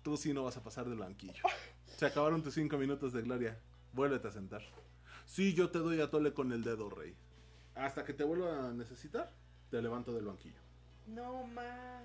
Tú 0.03 0.17
sí 0.17 0.33
no 0.33 0.45
vas 0.45 0.57
a 0.57 0.63
pasar 0.63 0.89
del 0.89 0.99
banquillo. 0.99 1.43
Se 1.97 2.07
acabaron 2.07 2.43
tus 2.43 2.55
cinco 2.55 2.79
minutos 2.79 3.13
de 3.13 3.23
gloria. 3.23 3.59
Vuélvete 3.95 4.29
a 4.29 4.33
sentar. 4.33 4.63
Sí, 5.25 5.55
yo 5.55 5.71
te 5.71 5.79
doy 5.79 6.01
a 6.01 6.11
tole 6.11 6.35
con 6.35 6.53
el 6.53 6.65
dedo, 6.65 6.91
rey. 6.91 7.15
Hasta 7.77 8.05
que 8.05 8.13
te 8.13 8.25
vuelva 8.25 8.69
a 8.69 8.73
necesitar, 8.73 9.33
te 9.71 9.81
levanto 9.81 10.13
del 10.13 10.27
banquillo. 10.27 10.59
No 11.07 11.47
más. 11.47 12.03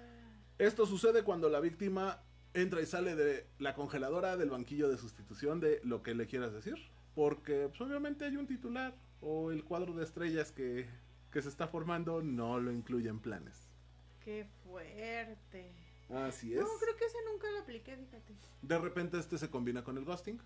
Esto 0.60 0.86
sucede 0.86 1.24
cuando 1.24 1.50
la 1.50 1.60
víctima 1.60 2.22
entra 2.54 2.82
y 2.82 2.86
sale 2.86 3.16
de 3.16 3.48
la 3.58 3.74
congeladora 3.74 4.38
del 4.38 4.52
banquillo 4.52 4.88
de 4.88 4.98
sustitución 4.98 5.60
de 5.60 5.82
lo 5.84 6.04
que 6.04 6.14
le 6.14 6.28
quieras 6.28 6.54
decir. 6.54 6.76
Porque 7.16 7.70
pues, 7.70 7.82
obviamente 7.82 8.26
hay 8.26 8.38
un 8.38 8.46
titular 8.46 8.96
o 9.22 9.52
el 9.52 9.64
cuadro 9.64 9.94
de 9.94 10.04
estrellas 10.04 10.52
que, 10.52 10.88
que 11.32 11.42
se 11.42 11.50
está 11.50 11.68
formando 11.68 12.22
no 12.22 12.60
lo 12.60 12.72
incluye 12.72 13.10
en 13.10 13.20
planes. 13.20 13.68
Qué 14.24 14.46
fuerte. 14.64 15.72
Así 16.10 16.54
es. 16.54 16.62
No, 16.62 16.68
creo 16.80 16.96
que 16.96 17.06
ese 17.06 17.18
nunca 17.32 17.50
lo 17.52 17.60
apliqué, 17.60 17.98
fíjate. 17.98 18.34
De 18.62 18.78
repente 18.78 19.18
este 19.18 19.38
se 19.38 19.50
combina 19.50 19.84
con 19.84 19.98
el 19.98 20.06
ghosting. 20.06 20.40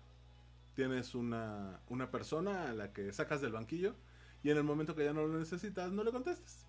Tienes 0.74 1.14
una, 1.14 1.80
una 1.88 2.10
persona 2.10 2.70
a 2.70 2.72
la 2.72 2.92
que 2.92 3.12
sacas 3.12 3.40
del 3.40 3.52
banquillo 3.52 3.94
y 4.42 4.50
en 4.50 4.56
el 4.56 4.64
momento 4.64 4.94
que 4.96 5.04
ya 5.04 5.12
no 5.12 5.26
lo 5.26 5.38
necesitas 5.38 5.92
no 5.92 6.02
le 6.04 6.10
contestes. 6.12 6.66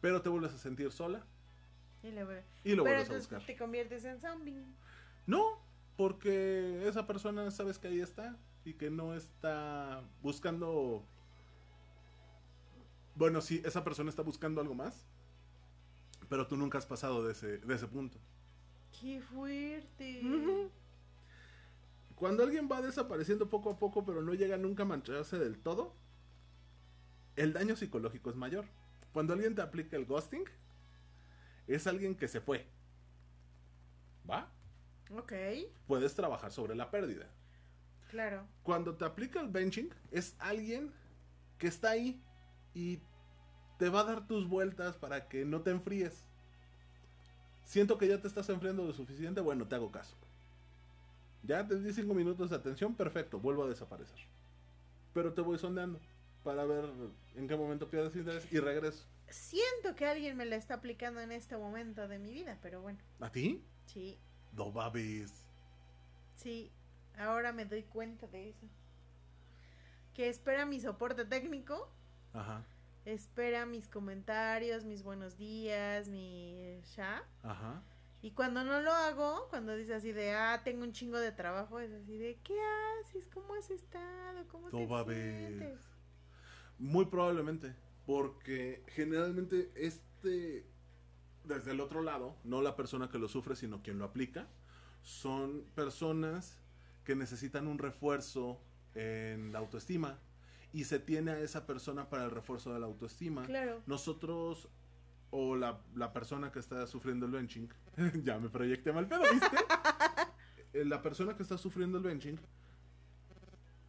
Pero 0.00 0.22
te 0.22 0.28
vuelves 0.28 0.52
a 0.54 0.58
sentir 0.58 0.90
sola 0.92 1.24
Y 2.02 2.10
le 2.10 2.24
voy- 2.24 2.34
y 2.64 2.74
lo 2.74 2.84
Pero 2.84 2.96
vuelves 2.96 3.10
a 3.10 3.16
buscar. 3.16 3.46
te 3.46 3.56
conviertes 3.56 4.04
en 4.04 4.20
zombie. 4.20 4.64
No, 5.26 5.60
porque 5.96 6.88
esa 6.88 7.06
persona 7.06 7.50
sabes 7.50 7.78
que 7.78 7.88
ahí 7.88 8.00
está 8.00 8.36
y 8.64 8.74
que 8.74 8.90
no 8.90 9.14
está 9.14 10.02
buscando... 10.22 11.04
Bueno, 13.14 13.40
sí, 13.40 13.60
esa 13.64 13.84
persona 13.84 14.08
está 14.10 14.22
buscando 14.22 14.60
algo 14.60 14.74
más, 14.74 15.04
pero 16.28 16.46
tú 16.46 16.56
nunca 16.56 16.78
has 16.78 16.86
pasado 16.86 17.24
de 17.24 17.32
ese, 17.32 17.58
de 17.58 17.74
ese 17.74 17.86
punto. 17.86 18.18
Qué 18.98 19.20
fuerte. 19.20 20.68
Cuando 22.20 22.42
alguien 22.42 22.68
va 22.70 22.82
desapareciendo 22.82 23.48
poco 23.48 23.70
a 23.70 23.78
poco, 23.78 24.04
pero 24.04 24.20
no 24.20 24.34
llega 24.34 24.58
nunca 24.58 24.82
a 24.82 24.86
mancharse 24.86 25.38
del 25.38 25.58
todo, 25.58 25.94
el 27.34 27.54
daño 27.54 27.76
psicológico 27.76 28.28
es 28.28 28.36
mayor. 28.36 28.66
Cuando 29.14 29.32
alguien 29.32 29.54
te 29.54 29.62
aplica 29.62 29.96
el 29.96 30.04
ghosting, 30.04 30.44
es 31.66 31.86
alguien 31.86 32.14
que 32.14 32.28
se 32.28 32.42
fue. 32.42 32.66
¿Va? 34.30 34.52
Ok, 35.16 35.32
Puedes 35.86 36.14
trabajar 36.14 36.52
sobre 36.52 36.74
la 36.74 36.90
pérdida. 36.90 37.26
claro. 38.10 38.46
Cuando 38.64 38.96
te 38.96 39.06
aplica 39.06 39.40
el 39.40 39.48
benching, 39.48 39.88
es 40.10 40.36
alguien 40.40 40.92
que 41.56 41.68
está 41.68 41.92
ahí 41.92 42.22
y 42.74 43.00
te 43.78 43.88
va 43.88 44.00
a 44.00 44.04
dar 44.04 44.26
tus 44.26 44.46
vueltas 44.46 44.98
para 44.98 45.26
que 45.26 45.46
no 45.46 45.62
te 45.62 45.70
enfríes. 45.70 46.26
Siento 47.64 47.96
que 47.96 48.08
ya 48.08 48.20
te 48.20 48.28
estás 48.28 48.50
enfriando 48.50 48.84
lo 48.84 48.92
suficiente, 48.92 49.40
bueno, 49.40 49.66
te 49.66 49.76
hago 49.76 49.90
caso. 49.90 50.18
Ya 51.42 51.66
te 51.66 51.78
di 51.80 51.92
cinco 51.92 52.14
minutos 52.14 52.50
de 52.50 52.56
atención, 52.56 52.94
perfecto, 52.94 53.38
vuelvo 53.40 53.64
a 53.64 53.68
desaparecer. 53.68 54.18
Pero 55.14 55.32
te 55.32 55.40
voy 55.40 55.58
sondeando 55.58 55.98
para 56.44 56.64
ver 56.64 56.84
en 57.34 57.48
qué 57.48 57.56
momento 57.56 57.88
pierdes 57.88 58.14
interés 58.16 58.46
y 58.52 58.58
regreso. 58.60 59.04
Siento 59.28 59.94
que 59.96 60.06
alguien 60.06 60.36
me 60.36 60.44
la 60.44 60.56
está 60.56 60.74
aplicando 60.74 61.20
en 61.20 61.32
este 61.32 61.56
momento 61.56 62.08
de 62.08 62.18
mi 62.18 62.32
vida, 62.32 62.58
pero 62.62 62.82
bueno. 62.82 62.98
¿A 63.20 63.30
ti? 63.30 63.64
Sí, 63.86 64.18
No 64.52 64.72
babes. 64.72 65.46
sí. 66.36 66.72
Ahora 67.18 67.52
me 67.52 67.64
doy 67.66 67.82
cuenta 67.82 68.26
de 68.28 68.50
eso. 68.50 68.66
Que 70.14 70.28
espera 70.28 70.64
mi 70.64 70.80
soporte 70.80 71.24
técnico, 71.24 71.92
Ajá, 72.32 72.64
espera 73.04 73.66
mis 73.66 73.88
comentarios, 73.88 74.84
mis 74.84 75.02
buenos 75.02 75.36
días, 75.36 76.08
mi 76.08 76.80
ya. 76.96 77.22
ajá. 77.42 77.82
Y 78.22 78.32
cuando 78.32 78.62
no 78.64 78.80
lo 78.82 78.92
hago, 78.92 79.46
cuando 79.48 79.74
dice 79.74 79.94
así 79.94 80.12
de, 80.12 80.32
ah, 80.32 80.60
tengo 80.62 80.82
un 80.82 80.92
chingo 80.92 81.18
de 81.18 81.32
trabajo, 81.32 81.80
es 81.80 81.90
así 81.92 82.18
de, 82.18 82.38
¿qué 82.44 82.58
haces? 83.00 83.26
¿Cómo 83.32 83.54
has 83.54 83.70
estado? 83.70 84.46
¿Cómo 84.48 84.68
No 84.70 84.78
te 84.78 84.86
babes. 84.86 85.38
sientes? 85.38 85.80
Muy 86.78 87.06
probablemente, 87.06 87.74
porque 88.06 88.82
generalmente 88.88 89.70
este, 89.74 90.66
desde 91.44 91.70
el 91.72 91.80
otro 91.80 92.02
lado, 92.02 92.36
no 92.44 92.60
la 92.60 92.76
persona 92.76 93.10
que 93.10 93.18
lo 93.18 93.28
sufre, 93.28 93.56
sino 93.56 93.82
quien 93.82 93.98
lo 93.98 94.04
aplica, 94.04 94.48
son 95.02 95.64
personas 95.74 96.58
que 97.04 97.16
necesitan 97.16 97.66
un 97.66 97.78
refuerzo 97.78 98.60
en 98.94 99.52
la 99.52 99.60
autoestima 99.60 100.18
y 100.72 100.84
se 100.84 100.98
tiene 100.98 101.32
a 101.32 101.40
esa 101.40 101.66
persona 101.66 102.10
para 102.10 102.24
el 102.24 102.30
refuerzo 102.30 102.72
de 102.72 102.80
la 102.80 102.86
autoestima. 102.86 103.44
Claro. 103.44 103.82
Nosotros, 103.86 104.68
o 105.30 105.56
la, 105.56 105.80
la 105.94 106.12
persona 106.12 106.50
que 106.50 106.58
está 106.58 106.86
sufriendo 106.86 107.26
el 107.26 107.32
benching, 107.32 107.68
ya 108.24 108.38
me 108.38 108.48
proyecté 108.48 108.92
mal 108.92 109.06
pedo, 109.06 109.22
¿viste? 109.32 109.56
Eh, 110.72 110.84
la 110.84 111.02
persona 111.02 111.34
que 111.34 111.42
está 111.42 111.58
sufriendo 111.58 111.98
el 111.98 112.04
benching 112.04 112.38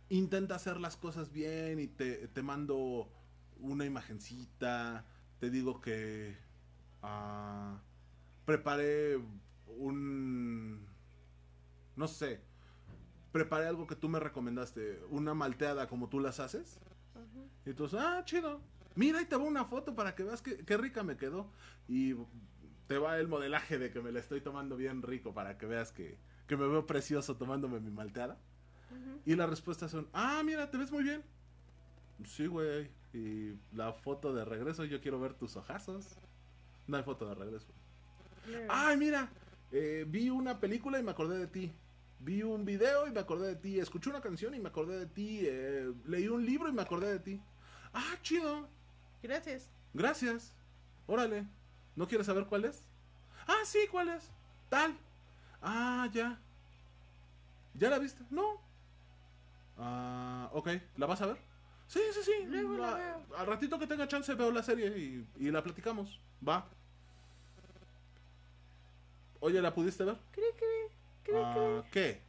intenta 0.09 0.55
hacer 0.55 0.79
las 0.79 0.97
cosas 0.97 1.31
bien 1.31 1.79
y 1.79 1.85
te, 1.85 2.27
te 2.27 2.41
mando 2.41 3.07
una 3.59 3.85
imagencita, 3.85 5.05
te 5.39 5.51
digo 5.51 5.79
que 5.79 6.35
ah, 7.03 7.79
preparé 8.45 9.19
un, 9.77 10.87
no 11.95 12.07
sé, 12.07 12.41
preparé 13.31 13.67
algo 13.67 13.87
que 13.87 13.95
tú 13.95 14.09
me 14.09 14.19
recomendaste, 14.19 15.01
una 15.09 15.33
malteada 15.33 15.87
como 15.87 16.09
tú 16.09 16.19
las 16.19 16.39
haces. 16.39 16.79
Y 17.65 17.69
entonces, 17.69 17.99
ah, 18.01 18.23
chido. 18.25 18.59
Mira, 18.95 19.19
ahí 19.19 19.25
te 19.25 19.35
va 19.35 19.43
una 19.43 19.65
foto 19.65 19.95
para 19.95 20.15
que 20.15 20.23
veas 20.23 20.41
qué, 20.41 20.57
qué 20.65 20.77
rica 20.77 21.03
me 21.03 21.17
quedó. 21.17 21.51
Y 21.87 22.15
te 22.87 22.97
va 22.97 23.17
el 23.19 23.27
modelaje 23.27 23.77
de 23.77 23.91
que 23.91 24.01
me 24.01 24.11
la 24.11 24.19
estoy 24.19 24.41
tomando 24.41 24.75
bien 24.75 25.01
rico 25.01 25.33
para 25.33 25.57
que 25.57 25.65
veas 25.65 25.91
que, 25.91 26.17
que 26.47 26.57
me 26.57 26.67
veo 26.67 26.85
precioso 26.85 27.37
tomándome 27.37 27.79
mi 27.79 27.89
malteada. 27.91 28.37
Y 29.25 29.35
las 29.35 29.49
respuestas 29.49 29.91
son, 29.91 30.09
ah, 30.13 30.41
mira, 30.43 30.69
te 30.69 30.77
ves 30.77 30.91
muy 30.91 31.03
bien. 31.03 31.23
Sí, 32.25 32.47
güey. 32.47 32.89
Y 33.13 33.53
la 33.73 33.93
foto 33.93 34.33
de 34.33 34.45
regreso, 34.45 34.83
yo 34.85 35.01
quiero 35.01 35.19
ver 35.19 35.33
tus 35.33 35.55
ojazos. 35.55 36.07
No 36.87 36.97
hay 36.97 37.03
foto 37.03 37.27
de 37.27 37.35
regreso. 37.35 37.67
Claro. 38.45 38.65
Ay, 38.69 38.97
mira, 38.97 39.29
eh, 39.71 40.05
vi 40.07 40.29
una 40.29 40.59
película 40.59 40.99
y 40.99 41.03
me 41.03 41.11
acordé 41.11 41.37
de 41.37 41.47
ti. 41.47 41.71
Vi 42.19 42.43
un 42.43 42.65
video 42.65 43.07
y 43.07 43.11
me 43.11 43.19
acordé 43.19 43.47
de 43.47 43.55
ti. 43.55 43.79
Escuché 43.79 44.09
una 44.09 44.21
canción 44.21 44.53
y 44.53 44.59
me 44.59 44.69
acordé 44.69 44.99
de 44.99 45.05
ti. 45.05 45.39
eh, 45.43 45.93
leí 46.05 46.27
un 46.27 46.45
libro 46.45 46.69
y 46.69 46.73
me 46.73 46.81
acordé 46.81 47.13
de 47.13 47.19
ti. 47.19 47.41
Ah, 47.93 48.17
chido. 48.21 48.67
Gracias. 49.23 49.69
Gracias. 49.93 50.53
Órale. 51.07 51.45
¿No 51.95 52.07
quieres 52.07 52.27
saber 52.27 52.45
cuál 52.45 52.65
es? 52.65 52.83
Ah, 53.47 53.59
sí, 53.65 53.79
¿cuál 53.89 54.09
es? 54.09 54.29
Tal. 54.69 54.95
Ah, 55.61 56.07
ya. 56.13 56.39
¿Ya 57.73 57.89
la 57.89 57.99
viste? 57.99 58.23
No. 58.29 58.61
Ah, 59.77 60.49
ok. 60.53 60.69
¿La 60.97 61.05
vas 61.05 61.21
a 61.21 61.27
ver? 61.27 61.37
Sí, 61.87 61.99
sí, 62.13 62.19
sí. 62.23 62.45
Luego 62.47 62.77
la 62.77 62.91
Va- 62.91 62.97
veo. 62.97 63.25
Al 63.37 63.47
ratito 63.47 63.77
que 63.79 63.87
tenga 63.87 64.07
chance 64.07 64.33
veo 64.35 64.51
la 64.51 64.63
serie 64.63 64.87
y, 64.97 65.27
y 65.37 65.51
la 65.51 65.61
platicamos. 65.63 66.19
Va. 66.47 66.67
Oye, 69.39 69.61
¿la 69.61 69.73
pudiste 69.73 70.03
ver? 70.03 70.17
Cree, 70.31 70.45
cree, 70.55 70.91
cree, 71.23 71.43
Ah, 71.43 71.83
¿Qué? 71.91 72.21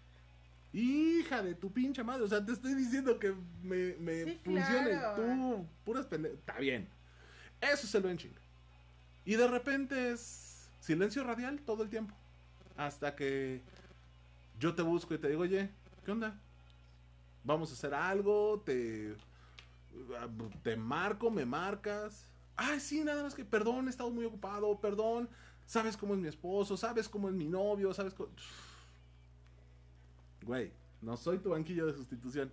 Hija 0.73 1.43
de 1.43 1.55
tu 1.55 1.71
pinche 1.73 2.03
madre. 2.03 2.25
O 2.25 2.29
sea, 2.29 2.45
te 2.45 2.53
estoy 2.53 2.75
diciendo 2.75 3.19
que 3.19 3.35
me, 3.63 3.95
me 3.99 4.25
Sí, 4.25 4.41
funcione. 4.45 4.91
claro. 4.91 5.17
Tú, 5.17 5.67
puras 5.85 6.07
pendejas. 6.07 6.39
Está 6.39 6.59
bien. 6.59 6.89
Eso 7.61 7.87
es 7.87 7.95
el 7.95 8.03
benching. 8.03 8.35
Y 9.25 9.35
de 9.37 9.47
repente 9.47 10.11
es 10.13 10.69
silencio 10.81 11.23
radial 11.25 11.61
todo 11.61 11.83
el 11.83 11.91
tiempo. 11.91 12.15
Hasta 12.77 13.15
que 13.15 13.63
yo 14.59 14.75
te 14.75 14.83
busco 14.83 15.15
y 15.15 15.19
te 15.19 15.29
digo, 15.29 15.43
oye, 15.43 15.71
¿qué 16.05 16.11
onda? 16.11 16.41
Vamos 17.45 17.71
a 17.71 17.75
hacer 17.75 17.93
algo, 17.95 18.63
te, 18.65 19.15
te 20.63 20.77
marco, 20.77 21.31
me 21.31 21.45
marcas. 21.45 22.27
Ay, 22.57 22.81
sí, 22.81 23.05
nada 23.05 23.23
más 23.23 23.35
que, 23.35 23.45
perdón, 23.45 23.87
he 23.87 23.91
estado 23.91 24.11
muy 24.11 24.25
ocupado, 24.25 24.81
perdón. 24.81 25.29
Sabes 25.67 25.97
cómo 25.97 26.15
es 26.15 26.21
mi 26.21 26.29
esposo, 26.29 26.77
sabes 26.77 27.09
cómo 27.09 27.29
es 27.29 27.35
mi 27.35 27.47
novio, 27.47 27.93
sabes 27.95 28.15
cómo... 28.15 28.31
Güey, 30.43 30.73
no 31.01 31.17
soy 31.17 31.39
tu 31.39 31.51
banquillo 31.51 31.87
de 31.87 31.95
sustitución. 31.95 32.51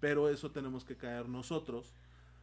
Pero 0.00 0.28
eso 0.28 0.50
tenemos 0.52 0.84
que 0.84 0.96
caer 0.96 1.28
nosotros 1.28 1.92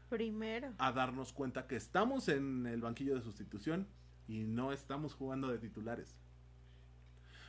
Primero. 0.10 0.74
a 0.78 0.92
darnos 0.92 1.32
cuenta 1.34 1.68
que 1.68 1.76
estamos 1.78 2.28
en 2.28 2.66
el 2.68 2.82
banquillo 2.82 3.16
de 3.16 3.22
sustitución 3.22 3.88
y 4.28 4.44
no 4.44 4.74
estamos 4.74 5.14
jugando 5.14 5.48
de 5.48 5.58
titulares. 5.60 6.16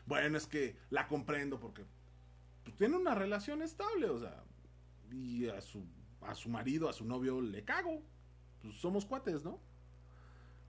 Bueno, 0.07 0.37
es 0.39 0.47
que 0.47 0.77
la 0.91 1.09
comprendo 1.09 1.59
porque 1.59 1.85
pues, 2.63 2.77
tiene 2.77 2.97
una 2.97 3.15
relación 3.17 3.63
estable, 3.63 4.09
o 4.09 4.19
sea, 4.21 4.45
y 5.11 5.49
a 5.49 5.61
su, 5.61 5.85
a 6.21 6.35
su 6.37 6.49
marido, 6.49 6.89
a 6.89 6.93
su 6.93 7.05
novio 7.05 7.41
le 7.41 7.65
cago. 7.65 8.03
Pues 8.63 8.77
somos 8.77 9.05
cuates, 9.05 9.45
¿no? 9.45 9.59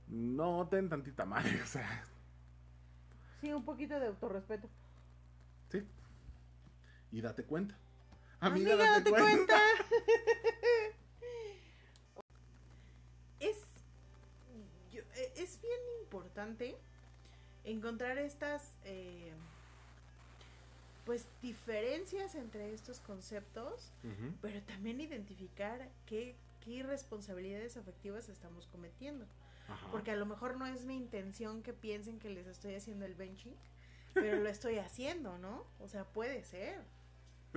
No 0.07 0.67
ten 0.69 0.89
tantita 0.89 1.25
madre, 1.25 1.61
o 1.63 1.65
sea, 1.67 2.03
Sí, 3.41 3.51
un 3.53 3.63
poquito 3.63 3.99
de 3.99 4.07
autorrespeto. 4.07 4.67
sí. 5.69 5.83
Y 7.11 7.21
date 7.21 7.43
cuenta. 7.43 7.75
Amiga, 8.39 8.75
date 8.75 9.09
cuenta. 9.09 9.57
es, 13.39 13.57
yo- 14.91 15.01
eh, 15.15 15.33
es 15.37 15.61
bien 15.61 15.79
importante 16.03 16.75
encontrar 17.63 18.17
estas 18.17 18.75
eh, 18.85 19.31
pues 21.05 21.25
diferencias 21.41 22.35
entre 22.35 22.73
estos 22.73 22.99
conceptos, 22.99 23.91
pero 24.41 24.61
también 24.63 24.99
identificar 24.99 25.89
qué, 26.05 26.35
qué 26.63 26.71
irresponsabilidades 26.71 27.77
afectivas 27.77 28.27
estamos 28.29 28.67
cometiendo. 28.67 29.25
Ajá. 29.69 29.87
Porque 29.91 30.11
a 30.11 30.15
lo 30.15 30.25
mejor 30.25 30.57
no 30.57 30.65
es 30.65 30.83
mi 30.83 30.95
intención 30.95 31.61
que 31.63 31.73
piensen 31.73 32.19
que 32.19 32.29
les 32.29 32.47
estoy 32.47 32.75
haciendo 32.75 33.05
el 33.05 33.15
benching, 33.15 33.55
pero 34.13 34.37
lo 34.41 34.49
estoy 34.49 34.79
haciendo, 34.79 35.37
¿no? 35.37 35.65
O 35.79 35.87
sea, 35.87 36.03
puede 36.05 36.43
ser. 36.43 36.81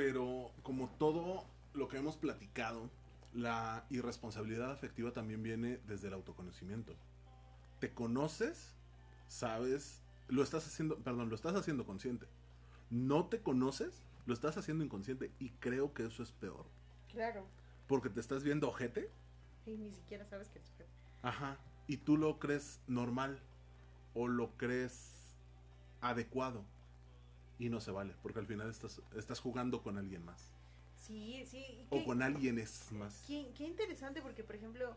Pero 0.01 0.51
como 0.62 0.88
todo 0.88 1.44
lo 1.74 1.86
que 1.88 1.98
hemos 1.98 2.16
platicado, 2.16 2.88
la 3.34 3.84
irresponsabilidad 3.90 4.72
afectiva 4.72 5.12
también 5.12 5.42
viene 5.42 5.78
desde 5.86 6.09
el 6.09 6.14
autoconocimiento. 6.14 6.96
Te 7.80 7.92
conoces, 7.92 8.74
sabes, 9.28 10.03
lo 10.26 10.42
estás 10.42 10.66
haciendo, 10.66 10.96
perdón, 11.01 11.28
lo 11.28 11.34
estás 11.34 11.55
haciendo 11.55 11.84
consciente. 11.84 12.26
No 12.88 13.26
te 13.26 13.42
conoces, 13.42 14.03
lo 14.24 14.32
estás 14.32 14.57
haciendo 14.57 14.84
inconsciente 14.84 15.32
y 15.38 15.51
creo 15.51 15.92
que 15.92 16.07
eso 16.07 16.22
es 16.22 16.32
peor. 16.32 16.64
Claro. 17.12 17.46
Porque 17.86 18.09
te 18.09 18.20
estás 18.20 18.42
viendo 18.42 18.70
ojete, 18.70 19.11
Y 19.66 19.76
ni 19.76 19.90
siquiera 19.92 20.24
sabes 20.24 20.48
que 20.48 20.61
es 20.61 20.64
ojete. 20.70 20.86
ajá, 21.20 21.59
y 21.86 21.98
tú 21.98 22.16
lo 22.16 22.38
crees 22.38 22.80
normal 22.86 23.38
o 24.14 24.28
lo 24.28 24.57
crees 24.57 25.36
adecuado 26.01 26.64
y 27.61 27.68
no 27.68 27.80
se 27.80 27.90
vale, 27.90 28.14
porque 28.22 28.38
al 28.40 28.46
final 28.46 28.70
estás, 28.70 29.00
estás 29.16 29.38
jugando 29.38 29.82
con 29.82 29.98
alguien 29.98 30.24
más. 30.24 30.50
Sí, 30.96 31.44
sí. 31.46 31.86
O 31.90 32.04
con 32.04 32.22
alguien 32.22 32.58
es 32.58 32.90
más. 32.92 33.22
qué, 33.26 33.52
qué 33.54 33.64
interesante 33.64 34.22
porque, 34.22 34.42
por 34.42 34.56
ejemplo, 34.56 34.96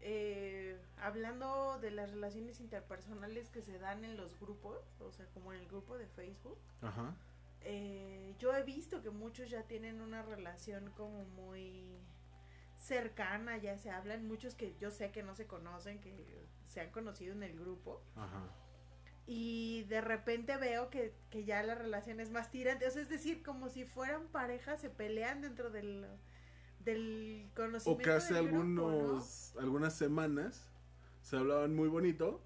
eh, 0.00 0.78
hablando 0.98 1.78
de 1.80 1.90
las 1.90 2.10
relaciones 2.10 2.60
interpersonales 2.60 3.48
que 3.48 3.60
se 3.60 3.78
dan 3.78 4.04
en 4.04 4.16
los 4.16 4.38
grupos, 4.38 4.78
o 5.00 5.10
sea, 5.12 5.26
como 5.34 5.52
en 5.52 5.58
el 5.60 5.66
grupo 5.66 5.98
de 5.98 6.06
Facebook, 6.06 6.58
Ajá. 6.80 7.14
eh, 7.62 8.34
yo 8.38 8.54
he 8.56 8.62
visto 8.62 9.02
que 9.02 9.10
muchos 9.10 9.50
ya 9.50 9.64
tienen 9.64 10.00
una 10.00 10.22
relación 10.22 10.90
como 10.96 11.24
muy 11.24 11.98
cercana, 12.78 13.58
ya 13.58 13.76
se 13.78 13.90
hablan, 13.90 14.26
muchos 14.26 14.54
que 14.54 14.74
yo 14.78 14.90
sé 14.90 15.10
que 15.10 15.22
no 15.22 15.34
se 15.34 15.46
conocen, 15.46 16.00
que 16.00 16.46
se 16.66 16.80
han 16.80 16.90
conocido 16.90 17.32
en 17.32 17.42
el 17.42 17.58
grupo, 17.58 18.00
Ajá. 18.14 18.42
Y 19.32 19.84
de 19.84 20.00
repente 20.00 20.56
veo 20.56 20.90
que, 20.90 21.14
que 21.30 21.44
ya 21.44 21.62
la 21.62 21.76
relación 21.76 22.18
es 22.18 22.30
más 22.30 22.50
tirante, 22.50 22.86
o 22.88 22.90
sea, 22.90 23.00
es 23.00 23.08
decir, 23.08 23.44
como 23.44 23.68
si 23.68 23.84
fueran 23.84 24.26
parejas, 24.26 24.80
se 24.80 24.90
pelean 24.90 25.40
dentro 25.40 25.70
del, 25.70 26.04
del 26.80 27.46
O 27.52 27.54
conocimiento. 27.54 28.02
que 28.02 28.10
hace 28.10 28.34
grupo, 28.42 28.64
¿no? 28.64 28.88
algunos, 28.88 29.54
algunas 29.56 29.94
semanas 29.94 30.68
se 31.22 31.36
hablaban 31.36 31.74
muy 31.76 31.88
bonito 31.88 32.42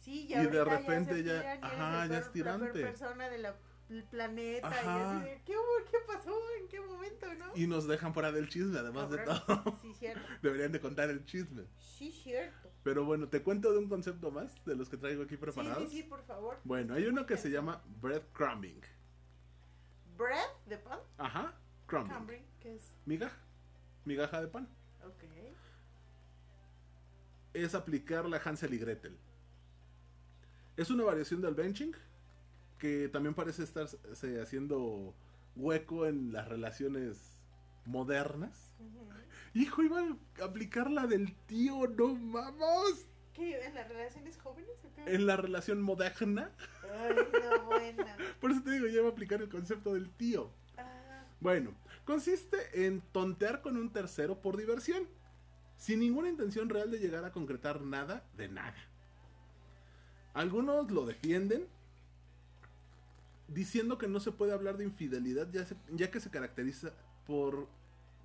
Sí, 0.00 0.22
Y 0.22 0.28
ya 0.28 0.46
de 0.46 0.64
repente 0.64 1.14
se 1.16 1.24
ya- 1.24 1.40
tiran 1.40 1.58
y 1.58 1.66
eres 1.66 1.80
ajá, 1.80 2.04
el 2.04 2.10
ya 2.10 2.14
peor- 2.16 2.22
es 2.26 2.32
tirante. 2.32 2.66
La 2.80 2.86
persona 2.86 3.28
de 3.28 3.52
del 3.88 4.04
planeta. 4.04 4.68
Y 4.68 4.72
Ajá. 4.72 5.10
así 5.18 5.24
de, 5.28 5.42
¿qué? 5.44 5.54
¿qué 5.90 5.98
pasó? 6.06 6.32
¿En 6.60 6.68
qué 6.68 6.80
momento, 6.80 7.34
no? 7.34 7.46
Y 7.56 7.66
nos 7.66 7.86
dejan 7.88 8.14
fuera 8.14 8.30
del 8.32 8.48
chisme, 8.48 8.78
además 8.78 9.10
de 9.10 9.18
todo. 9.18 9.78
Sí, 9.82 9.92
cierto. 9.94 10.20
Deberían 10.42 10.72
de 10.72 10.80
contar 10.80 11.10
el 11.10 11.24
chisme. 11.24 11.64
Sí, 11.78 12.10
cierto. 12.12 12.65
Pero 12.86 13.04
bueno, 13.04 13.28
te 13.28 13.42
cuento 13.42 13.72
de 13.72 13.78
un 13.78 13.88
concepto 13.88 14.30
más 14.30 14.64
de 14.64 14.76
los 14.76 14.88
que 14.88 14.96
traigo 14.96 15.24
aquí 15.24 15.36
preparados. 15.36 15.90
sí, 15.90 16.02
sí, 16.02 16.02
por 16.04 16.22
favor. 16.22 16.56
Bueno, 16.62 16.94
hay 16.94 17.06
uno 17.06 17.26
que 17.26 17.36
se 17.36 17.50
llama 17.50 17.82
breadcrumbing. 18.00 18.80
Bread 20.16 20.48
de 20.66 20.78
pan. 20.78 21.00
Ajá, 21.18 21.58
crumbing. 21.86 22.12
Cambry, 22.12 22.46
¿qué 22.60 22.76
es? 22.76 22.92
Migaja. 23.04 23.36
Migaja 24.04 24.40
de 24.40 24.46
pan. 24.46 24.68
Ok. 25.04 25.24
Es 27.54 27.74
aplicar 27.74 28.24
la 28.26 28.36
Hansel 28.36 28.72
y 28.72 28.78
Gretel. 28.78 29.18
Es 30.76 30.88
una 30.88 31.02
variación 31.02 31.40
del 31.40 31.56
benching 31.56 31.92
que 32.78 33.08
también 33.08 33.34
parece 33.34 33.64
estarse 33.64 34.40
haciendo 34.40 35.12
hueco 35.56 36.06
en 36.06 36.32
las 36.32 36.46
relaciones 36.46 37.35
modernas. 37.86 38.72
Hijo, 39.54 39.82
iba 39.82 40.00
a 40.00 40.44
aplicar 40.44 40.90
la 40.90 41.06
del 41.06 41.34
tío, 41.46 41.86
no 41.88 42.14
vamos. 42.32 43.06
¿Qué? 43.32 43.64
¿En 43.64 43.74
las 43.74 43.88
relaciones 43.88 44.36
jóvenes 44.38 44.70
o 44.84 44.94
qué? 44.94 45.14
En 45.14 45.26
la 45.26 45.36
relación 45.36 45.80
moderna. 45.82 46.50
Ay, 47.00 47.14
no, 47.32 47.64
buena. 47.64 48.16
Por 48.40 48.50
eso 48.50 48.62
te 48.62 48.70
digo, 48.72 48.86
ya 48.86 49.00
iba 49.00 49.08
a 49.08 49.12
aplicar 49.12 49.40
el 49.42 49.48
concepto 49.48 49.94
del 49.94 50.10
tío. 50.10 50.50
Ah, 50.76 51.24
Bueno, 51.40 51.74
consiste 52.04 52.86
en 52.86 53.00
tontear 53.12 53.62
con 53.62 53.76
un 53.76 53.90
tercero 53.92 54.40
por 54.40 54.56
diversión, 54.56 55.06
sin 55.78 56.00
ninguna 56.00 56.28
intención 56.30 56.68
real 56.68 56.90
de 56.90 56.98
llegar 56.98 57.24
a 57.24 57.32
concretar 57.32 57.80
nada 57.82 58.24
de 58.36 58.48
nada. 58.48 58.74
Algunos 60.34 60.90
lo 60.90 61.06
defienden 61.06 61.66
diciendo 63.48 63.96
que 63.96 64.08
no 64.08 64.20
se 64.20 64.32
puede 64.32 64.52
hablar 64.52 64.76
de 64.76 64.84
infidelidad 64.84 65.48
ya, 65.50 65.64
se- 65.64 65.76
ya 65.92 66.10
que 66.10 66.20
se 66.20 66.30
caracteriza 66.30 66.90
por 67.26 67.68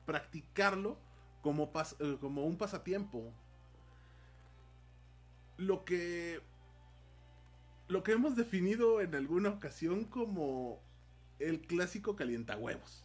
practicarlo 0.06 0.98
como, 1.42 1.72
pas- 1.74 1.96
eh, 2.00 2.18
como 2.20 2.46
un 2.46 2.58
pasatiempo. 2.58 3.34
Lo 5.58 5.84
que 5.86 6.42
lo 7.88 8.04
que 8.04 8.14
hemos 8.14 8.38
definido 8.38 9.02
en 9.02 9.14
alguna 9.16 9.50
ocasión 9.50 10.06
como 10.06 10.82
el 11.40 11.60
clásico 11.68 12.16
calientahuevos. 12.16 13.04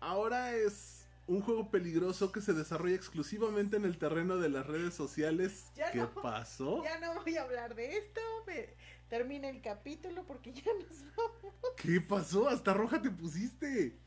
Ahora 0.00 0.54
es 0.54 1.06
un 1.26 1.42
juego 1.42 1.70
peligroso 1.70 2.32
que 2.32 2.40
se 2.40 2.54
desarrolla 2.54 2.94
exclusivamente 2.96 3.76
en 3.76 3.84
el 3.84 3.98
terreno 3.98 4.38
de 4.38 4.48
las 4.48 4.66
redes 4.66 4.94
sociales. 4.94 5.70
Ya 5.76 5.90
¿Qué 5.92 5.98
no. 5.98 6.14
pasó? 6.14 6.82
ya 6.82 6.98
no 7.00 7.22
voy 7.22 7.36
a 7.36 7.42
hablar 7.42 7.74
de 7.74 7.98
esto. 7.98 8.20
me- 8.46 8.74
termina 9.10 9.50
el 9.50 9.60
capítulo 9.60 10.24
porque 10.24 10.52
ya 10.54 10.72
nos 10.72 11.04
vamos. 11.14 11.54
¿Qué 11.76 12.00
pasó? 12.00 12.48
Hasta 12.48 12.72
roja 12.72 13.02
te 13.02 13.10
pusiste. 13.10 13.98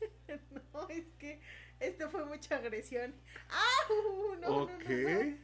No, 0.72 0.88
es 0.88 1.04
que 1.18 1.40
esto 1.78 2.10
fue 2.10 2.24
mucha 2.24 2.56
agresión. 2.56 3.14
¡Ah! 3.48 3.88
No, 3.88 4.36
no, 4.36 4.56
ok. 4.64 4.70
no, 4.88 5.24
no. 5.24 5.36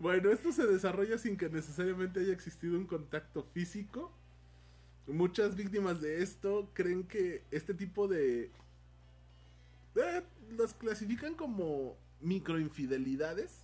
Bueno, 0.00 0.30
esto 0.32 0.50
se 0.50 0.66
desarrolla 0.66 1.18
sin 1.18 1.36
que 1.36 1.48
necesariamente 1.48 2.18
haya 2.20 2.32
existido 2.32 2.76
un 2.76 2.86
contacto 2.86 3.44
físico. 3.52 4.12
Muchas 5.06 5.54
víctimas 5.54 6.00
de 6.00 6.22
esto 6.22 6.70
creen 6.72 7.04
que 7.04 7.44
este 7.52 7.74
tipo 7.74 8.08
de... 8.08 8.50
eh, 9.94 10.22
las 10.56 10.74
clasifican 10.74 11.34
como 11.34 11.96
microinfidelidades. 12.20 13.60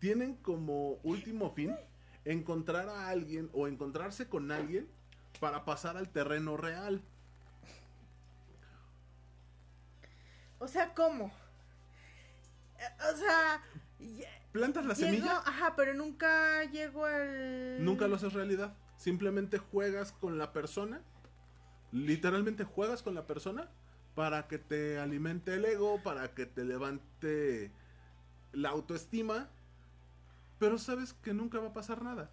Tienen 0.00 0.34
como 0.34 0.98
último 1.04 1.52
fin 1.52 1.74
encontrar 2.24 2.88
a 2.88 3.08
alguien 3.08 3.50
o 3.52 3.66
encontrarse 3.68 4.28
con 4.28 4.50
alguien 4.52 4.88
para 5.40 5.64
pasar 5.64 5.96
al 5.96 6.08
terreno 6.08 6.56
real. 6.56 7.02
O 10.58 10.68
sea, 10.68 10.94
¿cómo? 10.94 11.32
Eh, 12.78 13.12
O 13.12 13.16
sea, 13.16 13.62
Plantas 14.52 14.84
la 14.84 14.94
semilla, 14.94 15.38
ajá, 15.38 15.74
pero 15.76 15.94
nunca 15.94 16.64
llegó 16.64 17.06
al. 17.06 17.84
nunca 17.84 18.06
lo 18.06 18.16
haces 18.16 18.34
realidad. 18.34 18.76
Simplemente 18.96 19.58
juegas 19.58 20.12
con 20.12 20.38
la 20.38 20.52
persona. 20.52 21.02
Literalmente 21.90 22.64
juegas 22.64 23.02
con 23.02 23.14
la 23.14 23.26
persona 23.26 23.70
para 24.14 24.48
que 24.48 24.58
te 24.58 24.98
alimente 24.98 25.54
el 25.54 25.64
ego, 25.64 26.02
para 26.02 26.34
que 26.34 26.46
te 26.46 26.64
levante 26.64 27.72
la 28.52 28.68
autoestima. 28.68 29.48
Pero 30.62 30.78
sabes 30.78 31.12
que 31.12 31.34
nunca 31.34 31.58
va 31.58 31.70
a 31.70 31.72
pasar 31.72 32.02
nada. 32.02 32.30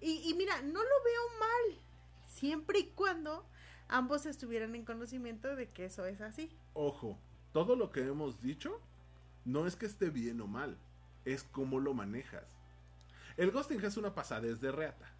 Y, 0.00 0.30
y 0.30 0.34
mira, 0.34 0.62
no 0.62 0.78
lo 0.80 1.02
veo 1.04 1.22
mal. 1.40 1.80
Siempre 2.28 2.78
y 2.78 2.84
cuando 2.90 3.44
ambos 3.88 4.26
estuvieran 4.26 4.76
en 4.76 4.84
conocimiento 4.84 5.56
de 5.56 5.70
que 5.70 5.86
eso 5.86 6.06
es 6.06 6.20
así. 6.20 6.48
Ojo, 6.72 7.18
todo 7.52 7.74
lo 7.74 7.90
que 7.90 8.06
hemos 8.06 8.40
dicho 8.40 8.80
no 9.44 9.66
es 9.66 9.74
que 9.74 9.86
esté 9.86 10.08
bien 10.08 10.40
o 10.40 10.46
mal, 10.46 10.78
es 11.24 11.42
cómo 11.42 11.80
lo 11.80 11.94
manejas. 11.94 12.44
El 13.36 13.50
ghosting 13.50 13.84
es 13.84 13.96
una 13.96 14.14
pasadez 14.14 14.60
de 14.60 14.70
reata. 14.70 15.12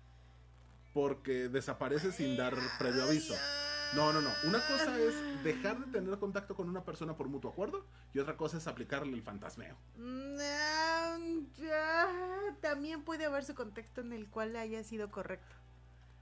Porque 0.94 1.48
desaparece 1.48 2.12
sin 2.12 2.36
dar 2.36 2.54
previo 2.78 3.02
aviso. 3.02 3.34
No, 3.96 4.12
no, 4.12 4.20
no. 4.20 4.30
Una 4.44 4.60
cosa 4.60 4.96
es 5.00 5.42
dejar 5.42 5.84
de 5.84 5.90
tener 5.90 6.16
contacto 6.20 6.54
con 6.54 6.68
una 6.68 6.84
persona 6.84 7.16
por 7.16 7.28
mutuo 7.28 7.50
acuerdo 7.50 7.84
y 8.14 8.20
otra 8.20 8.36
cosa 8.36 8.58
es 8.58 8.68
aplicarle 8.68 9.12
el 9.14 9.22
fantasmeo. 9.22 9.76
Mm, 9.96 10.36
ah, 10.40 10.79
ya, 11.56 12.08
También 12.60 13.02
puede 13.04 13.24
haber 13.26 13.44
su 13.44 13.54
contexto 13.54 14.00
en 14.00 14.12
el 14.12 14.28
cual 14.28 14.54
haya 14.56 14.82
sido 14.84 15.10
correcto. 15.10 15.52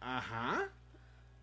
Ajá. 0.00 0.68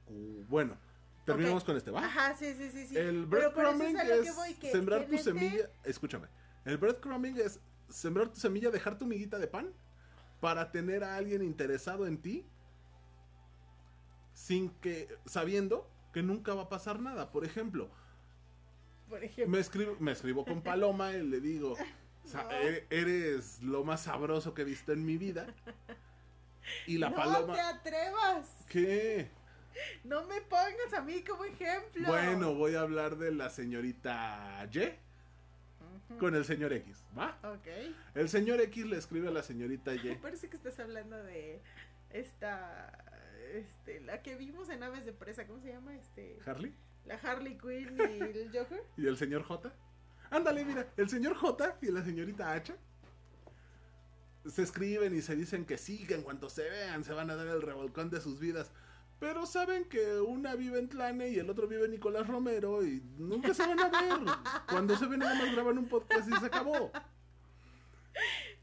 Uh, 0.08 0.44
Bueno, 0.48 0.78
terminamos 1.26 1.64
con 1.64 1.76
este, 1.78 1.92
¿va? 1.92 2.06
Ajá, 2.06 2.36
sí, 2.36 2.54
sí, 2.56 2.70
sí, 2.72 2.88
sí. 2.88 2.98
El 2.98 3.26
breadcrumbing 3.26 3.98
que 3.98 4.20
es 4.20 4.36
voy, 4.36 4.54
que- 4.56 4.72
sembrar 4.72 5.02
que 5.02 5.08
tu 5.08 5.16
este- 5.16 5.24
semilla. 5.32 5.70
Escúchame. 5.84 6.28
El 6.64 6.78
breadcrumbing 6.78 7.38
es 7.38 7.60
sembrar 7.90 8.30
tu 8.30 8.40
semilla, 8.40 8.70
dejar 8.72 8.98
tu 8.98 9.06
miguita 9.06 9.38
de 9.40 9.48
pan 9.48 9.72
para 10.40 10.72
tener 10.72 11.04
a 11.04 11.16
alguien 11.16 11.42
interesado 11.44 12.06
en 12.08 12.18
ti 12.22 12.46
sin 14.34 14.70
que 14.82 15.08
sabiendo 15.26 15.90
que 16.14 16.22
nunca 16.24 16.54
va 16.54 16.64
a 16.64 16.70
pasar 16.70 17.00
nada. 17.00 17.32
Por 17.32 17.46
ejemplo, 17.46 17.90
Por 19.10 19.24
ejemplo. 19.24 19.52
me 19.52 19.60
escribo, 19.60 19.96
me 20.00 20.12
escribo 20.12 20.46
con 20.46 20.62
Paloma 20.62 21.12
y 21.14 21.24
le 21.24 21.40
digo, 21.42 21.76
"Sa- 22.26 22.44
No. 22.44 22.52
e- 22.52 22.86
eres 22.90 23.62
lo 23.62 23.84
más 23.84 24.04
sabroso 24.04 24.54
que 24.54 24.64
he 24.64 24.66
visto 24.66 24.92
en 24.94 25.06
mi 25.06 25.18
vida. 25.18 25.48
Y 26.88 26.98
la 26.98 27.10
no 27.12 27.16
Paloma, 27.16 27.54
te 27.54 27.62
atrevas. 27.62 28.66
¿qué? 28.70 29.28
No 30.04 30.26
me 30.26 30.40
pongas 30.42 30.94
a 30.94 31.02
mí 31.02 31.22
como 31.24 31.44
ejemplo. 31.46 32.08
Bueno, 32.08 32.54
voy 32.56 32.76
a 32.76 32.82
hablar 32.82 33.18
de 33.18 33.32
la 33.32 33.50
señorita 33.50 34.68
Y 34.74 34.96
con 36.18 36.36
el 36.36 36.46
señor 36.46 36.72
X, 36.72 37.04
¿va? 37.18 37.38
Ok. 37.44 37.68
El 38.16 38.30
señor 38.30 38.62
X 38.62 38.86
le 38.86 38.98
escribe 38.98 39.28
a 39.28 39.32
la 39.32 39.44
señorita 39.44 39.94
Y. 39.94 40.16
Parece 40.22 40.50
que 40.50 40.56
estás 40.58 40.80
hablando 40.80 41.22
de 41.24 41.62
esta. 42.12 43.02
Este, 43.54 44.00
la 44.02 44.22
que 44.22 44.36
vimos 44.36 44.70
en 44.70 44.82
Aves 44.84 45.06
de 45.06 45.14
Presa, 45.14 45.46
¿cómo 45.48 45.60
se 45.62 45.70
llama? 45.72 45.96
Este, 45.96 46.38
Harley 46.46 46.74
la 47.06 47.16
Harley 47.16 47.56
Quinn 47.58 47.98
y 48.00 48.22
el 48.24 48.50
Joker. 48.52 48.84
y 48.98 49.06
el 49.08 49.16
señor 49.18 49.44
J. 49.44 49.72
Ándale, 50.30 50.66
mira, 50.66 50.88
el 50.98 51.10
señor 51.10 51.36
J 51.36 51.78
y 51.82 51.92
la 51.92 52.04
señorita 52.04 52.52
H 52.52 52.76
se 54.50 54.62
escriben 54.62 55.16
y 55.16 55.22
se 55.22 55.36
dicen 55.36 55.66
que 55.66 55.78
sí, 55.78 56.06
que 56.06 56.16
en 56.16 56.22
cuanto 56.22 56.50
se 56.50 56.70
vean 56.70 57.04
se 57.04 57.14
van 57.14 57.30
a 57.30 57.36
dar 57.36 57.48
el 57.48 57.62
revolcón 57.62 58.10
de 58.10 58.22
sus 58.22 58.40
vidas. 58.40 58.72
Pero 59.20 59.46
saben 59.46 59.86
que 59.86 60.20
una 60.20 60.56
vive 60.56 60.78
en 60.78 60.90
Tlane 60.90 61.30
y 61.30 61.40
el 61.40 61.50
otro 61.50 61.68
vive 61.68 61.86
en 61.86 61.92
Nicolás 61.92 62.28
Romero 62.28 62.86
y 62.86 63.02
nunca 63.18 63.54
se 63.54 63.66
van 63.66 63.80
a 63.80 63.90
ver. 63.90 64.36
Cuando 64.70 64.98
se 64.98 65.06
ven 65.08 65.20
nada 65.20 65.36
más 65.36 65.52
graban 65.54 65.78
un 65.78 65.88
podcast 65.88 66.28
y 66.28 66.34
se 66.34 66.46
acabó. 66.46 66.92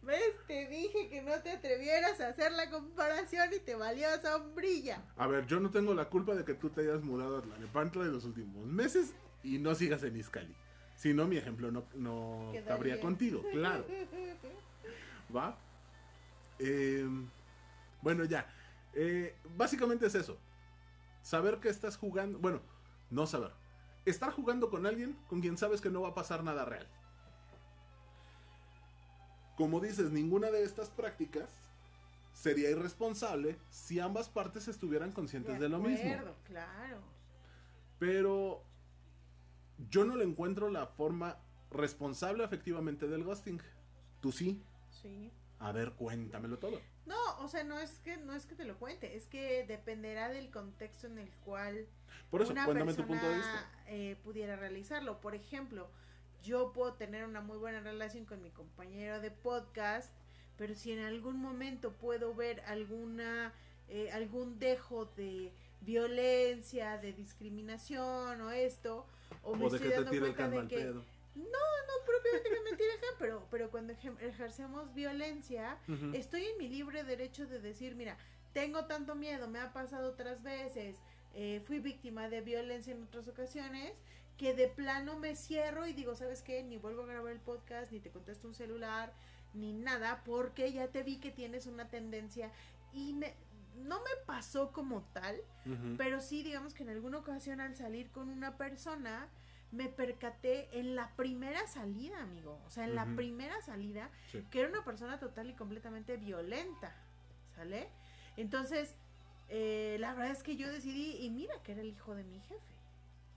¿Ves? 0.03 0.35
Te 0.47 0.67
dije 0.69 1.09
que 1.09 1.23
no 1.23 1.33
te 1.43 1.53
atrevieras 1.53 2.21
a 2.21 2.29
hacer 2.29 2.53
la 2.53 2.69
comparación 2.71 3.49
y 3.55 3.61
te 3.61 3.77
valió 3.77 4.09
sombrilla. 4.21 5.03
A 5.17 5.27
ver, 5.27 5.47
yo 5.47 5.61
no 5.61 5.71
tengo 5.71 5.95
la 5.95 6.07
culpa 6.07 6.35
de 6.35 6.45
que 6.45 6.55
tú 6.55 6.71
te 6.71 6.83
hayas 6.83 7.03
mudado 7.03 7.39
a 7.39 7.43
Tlanepantla 7.43 8.05
en 8.05 8.13
los 8.13 8.25
últimos 8.25 8.67
meses 8.67 9.15
y 9.43 9.59
no 9.59 9.75
sigas 9.75 10.03
en 10.03 10.17
Izcali. 10.17 10.55
Si 11.03 11.13
no, 11.13 11.27
mi 11.27 11.37
ejemplo 11.37 11.73
no, 11.73 11.83
no 11.97 12.51
Quedaría. 12.53 12.69
cabría 12.69 13.01
contigo, 13.01 13.43
claro. 13.51 13.85
¿Va? 15.37 15.59
Eh, 16.61 17.05
bueno, 18.03 18.25
ya. 18.25 18.47
Eh, 18.95 19.35
básicamente 19.57 20.07
es 20.07 20.15
eso. 20.15 20.39
Saber 21.21 21.59
que 21.59 21.71
estás 21.71 21.97
jugando. 21.97 22.39
Bueno, 22.39 22.61
no 23.11 23.27
saber. 23.27 23.51
Estar 24.05 24.31
jugando 24.31 24.71
con 24.71 24.87
alguien 24.87 25.19
con 25.29 25.41
quien 25.41 25.59
sabes 25.59 25.81
que 25.81 25.91
no 25.91 26.03
va 26.03 26.11
a 26.11 26.15
pasar 26.15 26.45
nada 26.45 26.65
real. 26.65 26.87
Como 29.57 29.81
dices, 29.81 30.13
ninguna 30.13 30.53
de 30.53 30.63
estas 30.63 30.89
prácticas 30.89 31.51
sería 32.33 32.71
irresponsable 32.71 33.59
si 33.71 33.99
ambas 33.99 34.29
partes 34.29 34.69
estuvieran 34.69 35.11
conscientes 35.11 35.59
de, 35.59 35.69
lo 35.69 35.81
mismo. 35.81 36.17
Claro. 36.47 37.01
Pero 37.99 38.63
yo 39.91 40.05
no 40.05 40.17
le 40.17 40.25
encuentro 40.25 40.71
la 40.71 40.87
forma 40.87 41.39
responsable 41.71 42.45
efectivamente 42.45 43.09
del 43.09 43.25
ghosting. 43.25 43.61
Tú 44.21 44.33
sí. 44.33 44.63
Sí. 44.91 45.33
A 45.59 45.73
ver, 45.73 45.93
cuéntamelo 45.93 46.59
todo. 46.59 46.81
No, 47.07 47.17
o 47.39 47.49
sea, 47.49 47.65
no 47.65 47.79
es 47.79 47.99
que 48.01 48.17
no 48.17 48.35
es 48.35 48.47
que 48.47 48.55
te 48.55 48.65
lo 48.65 48.77
cuente, 48.79 49.17
es 49.17 49.27
que 49.27 49.65
dependerá 49.67 50.29
del 50.29 50.51
contexto 50.51 51.07
en 51.07 51.19
el 51.19 51.31
cual 51.45 51.87
Por 52.31 52.43
eso, 52.43 52.53
una 52.53 52.65
cuéntame 52.65 52.93
tu 52.95 53.07
persona 53.07 53.21
punto 53.21 53.29
de 53.29 53.37
vista. 53.37 53.71
eh, 53.87 54.17
pudiera 54.23 54.57
realizarlo. 54.57 55.21
Por 55.21 55.35
ejemplo, 55.35 55.89
yo 56.43 56.73
puedo 56.73 56.95
tener 56.95 57.25
una 57.25 57.41
muy 57.41 57.59
buena 57.59 57.81
relación 57.81 58.25
con 58.25 58.43
mi 58.43 58.51
compañero 58.51 59.21
de 59.21 59.31
podcast, 59.31 60.13
pero 60.57 60.75
si 60.75 60.93
en 60.93 61.01
algún 61.01 61.41
momento 61.41 61.93
puedo 61.93 62.35
ver 62.35 62.61
alguna 62.67 63.53
eh, 63.89 64.11
algún 64.13 64.59
dejo 64.59 65.07
de 65.17 65.53
violencia, 65.81 66.99
de 66.99 67.13
discriminación 67.13 68.41
o 68.41 68.51
esto, 68.51 69.07
o 69.43 69.57
me 69.57 69.67
O 69.67 69.71
de 69.71 69.77
estoy 69.77 69.89
que 69.89 69.89
te 69.89 69.95
dando 69.97 70.11
tire 70.11 70.27
el 70.29 70.37
de 70.37 70.59
al 70.59 70.69
que 70.69 70.77
pedo. 70.77 71.05
no 71.35 71.59
propiamente 72.07 72.51
que 72.51 72.61
me 72.71 72.77
tire 72.77 72.93
acá, 72.93 73.07
pero 73.19 73.47
pero 73.51 73.71
cuando 73.71 73.93
ejercemos 73.93 74.95
violencia, 74.95 75.79
estoy 76.13 76.45
en 76.45 76.59
mi 76.59 76.69
libre 76.69 77.05
derecho 77.05 77.47
de 77.47 77.61
decir, 77.61 77.95
mira, 77.95 78.17
tengo 78.53 78.87
tanto 78.87 79.15
miedo, 79.15 79.49
me 79.49 79.59
ha 79.59 79.73
pasado 79.73 80.11
otras 80.11 80.43
veces, 80.43 80.97
eh, 81.35 81.63
fui 81.67 81.79
víctima 81.79 82.29
de 82.29 82.41
violencia 82.41 82.93
en 82.93 83.03
otras 83.03 83.29
ocasiones, 83.29 84.03
que 84.37 84.55
de 84.55 84.69
plano 84.69 85.19
me 85.19 85.37
cierro 85.37 85.87
y 85.87 85.93
digo, 85.93 86.15
¿sabes 86.15 86.43
qué? 86.43 86.63
Ni 86.63 86.77
vuelvo 86.77 87.03
a 87.03 87.07
grabar 87.07 87.33
el 87.33 87.41
podcast, 87.41 87.93
ni 87.93 88.01
te 88.01 88.11
contesto 88.11 88.49
un 88.49 88.55
celular, 88.55 89.13
ni 89.55 89.73
nada, 89.73 90.23
porque 90.25 90.73
ya 90.73 90.89
te 90.89 91.03
vi 91.03 91.19
que 91.19 91.31
tienes 91.31 91.67
una 91.67 91.89
tendencia 91.89 92.51
y 92.93 93.13
me... 93.13 93.35
No 93.77 93.99
me 94.01 94.11
pasó 94.27 94.73
como 94.73 95.03
tal, 95.13 95.37
pero 95.97 96.21
sí, 96.21 96.43
digamos 96.43 96.75
que 96.75 96.83
en 96.83 96.91
alguna 96.91 97.19
ocasión 97.19 97.61
al 97.61 97.75
salir 97.77 98.11
con 98.11 98.29
una 98.29 98.57
persona, 98.57 99.29
me 99.71 99.89
percaté 99.89 100.69
en 100.79 100.95
la 100.95 101.11
primera 101.17 101.67
salida, 101.67 102.21
amigo. 102.21 102.61
O 102.67 102.71
sea, 102.71 102.85
en 102.85 102.95
la 102.95 103.07
primera 103.17 103.61
salida, 103.63 104.11
Sí. 104.31 104.47
que 104.51 104.61
era 104.61 104.69
una 104.69 104.85
persona 104.85 105.19
total 105.19 105.49
y 105.51 105.55
completamente 105.55 106.17
violenta. 106.19 106.95
¿Sale? 107.57 107.89
Entonces, 108.37 108.95
eh, 109.49 109.97
la 110.01 110.13
verdad 110.15 110.33
es 110.33 110.43
que 110.43 110.57
yo 110.57 110.71
decidí, 110.71 111.17
y 111.25 111.31
mira 111.31 111.55
que 111.63 111.73
era 111.73 111.81
el 111.81 111.89
hijo 111.89 112.15
de 112.15 112.25
mi 112.25 112.39
jefe. 112.41 112.61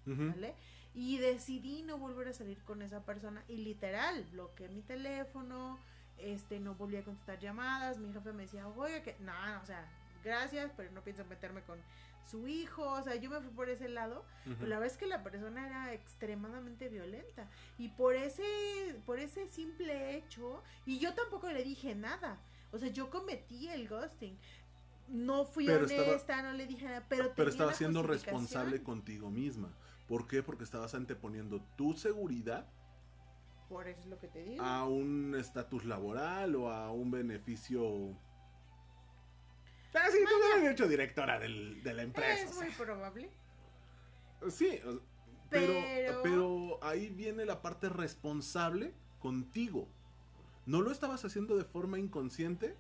¿Vale? 0.08 0.54
Y 0.94 1.18
decidí 1.18 1.82
no 1.84 1.98
volver 1.98 2.28
a 2.28 2.34
salir 2.34 2.62
con 2.64 2.82
esa 2.82 3.04
persona. 3.06 3.44
Y 3.48 3.58
literal, 3.58 4.24
bloqueé 4.32 4.70
mi 4.70 4.82
teléfono, 4.82 5.80
este, 6.18 6.60
no 6.60 6.76
volví 6.76 6.96
a 6.98 7.04
contestar 7.04 7.40
llamadas. 7.40 7.98
Mi 7.98 8.12
jefe 8.14 8.32
me 8.34 8.44
decía, 8.44 8.68
oye, 8.68 9.02
que. 9.04 9.16
No, 9.20 9.34
no, 9.48 9.62
o 9.62 9.66
sea, 9.66 9.86
gracias, 10.26 10.72
pero 10.76 10.92
no 10.92 11.02
pienso 11.02 11.24
meterme 11.26 11.62
con 11.62 11.80
su 12.30 12.48
hijo. 12.48 12.84
O 12.84 13.02
sea, 13.04 13.16
yo 13.16 13.30
me 13.30 13.40
fui 13.40 13.52
por 13.52 13.70
ese 13.70 13.88
lado. 13.88 14.26
Pero 14.44 14.68
la 14.68 14.80
verdad 14.80 14.92
es 14.94 14.98
que 14.98 15.06
la 15.08 15.24
persona 15.24 15.66
era 15.68 15.94
extremadamente 15.94 16.90
violenta. 16.90 17.48
Y 17.78 17.90
por 17.90 18.16
ese, 18.16 18.44
por 19.06 19.20
ese 19.20 19.48
simple 19.48 20.18
hecho, 20.18 20.62
y 20.86 21.00
yo 21.00 21.14
tampoco 21.14 21.50
le 21.52 21.64
dije 21.64 21.96
nada. 21.96 22.38
O 22.72 22.78
sea, 22.78 22.90
yo 22.90 23.10
cometí 23.10 23.70
el 23.70 23.88
ghosting. 23.88 24.38
No 25.08 25.46
fui 25.46 25.68
Pero 25.68 25.86
estaba- 25.86 26.10
honesta, 26.10 26.42
no 26.42 26.54
le 26.54 26.66
dije 26.66 26.86
nada, 26.86 27.06
pero, 27.08 27.32
Pero 27.36 27.52
la 27.52 27.74
siendo 27.74 28.02
responsable 28.02 28.82
contigo 28.82 29.30
misma. 29.30 29.72
¿Por 30.08 30.28
qué? 30.28 30.42
Porque 30.44 30.64
estabas 30.64 30.96
anteponiendo 30.96 31.62
tu 31.76 31.94
seguridad 31.94 32.68
Por 33.70 33.88
eso 33.88 34.00
es 34.02 34.06
lo 34.08 34.18
que 34.20 34.28
te 34.28 34.44
digo. 34.44 34.64
a 34.64 34.86
un 34.88 35.36
estatus 35.36 35.86
laboral 35.86 36.56
o 36.56 36.72
a 36.72 36.92
un 36.92 37.12
beneficio. 37.12 38.16
Ah, 39.96 40.08
sí, 40.12 40.18
tú 40.28 40.36
hubieras 40.56 40.74
hecho 40.74 40.88
directora 40.88 41.40
del- 41.40 41.82
de 41.84 41.94
la 41.94 42.04
empresa. 42.04 42.44
es 42.50 42.56
o 42.58 42.62
muy 42.62 42.72
probable. 42.72 43.30
Sí, 44.50 44.80
pero, 45.50 45.74
Pero- 45.84 46.22
pero 46.24 46.80
ahí 46.84 47.10
viene 47.10 47.46
la 47.46 47.62
parte 47.62 47.90
responsable 47.90 48.94
contigo. 49.20 49.88
¿No 50.66 50.82
lo 50.82 50.92
estabas 50.92 51.24
haciendo 51.26 51.56
de 51.58 51.64
forma 51.64 51.98
inconsciente? 52.00 52.76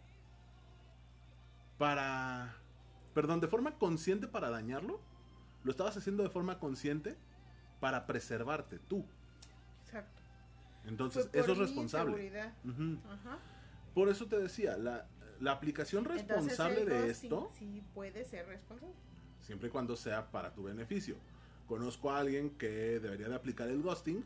Para... 1.78 2.56
Perdón, 3.14 3.40
de 3.40 3.48
forma 3.48 3.78
consciente 3.78 4.28
para 4.28 4.50
dañarlo. 4.50 5.00
Lo 5.64 5.72
estabas 5.72 5.96
haciendo 5.98 6.24
de 6.24 6.30
forma 6.30 6.60
consciente 6.60 7.18
para 7.80 8.06
preservarte 8.06 8.80
tú. 8.80 9.06
Exacto. 9.86 10.22
Entonces, 10.86 11.30
eso 11.34 11.52
es 11.54 11.58
responsable. 11.58 12.32
Ajá. 12.40 13.40
Por 13.94 14.10
eso 14.10 14.28
te 14.28 14.38
decía, 14.38 14.78
la, 14.78 15.08
la 15.40 15.52
aplicación 15.52 16.06
responsable 16.06 16.82
Entonces, 16.82 17.04
de 17.06 17.12
esto, 17.12 17.52
Sí, 17.58 17.84
puede 17.94 18.26
ser 18.26 18.48
responsable. 18.48 18.94
siempre 19.42 19.68
y 19.70 19.72
cuando 19.72 19.96
sea 19.96 20.32
para 20.32 20.54
tu 20.54 20.64
beneficio. 20.64 21.16
Conozco 21.68 22.12
a 22.12 22.20
alguien 22.20 22.52
que 22.52 23.00
debería 23.00 23.28
de 23.28 23.36
aplicar 23.36 23.68
el 23.70 23.82
ghosting 23.82 24.24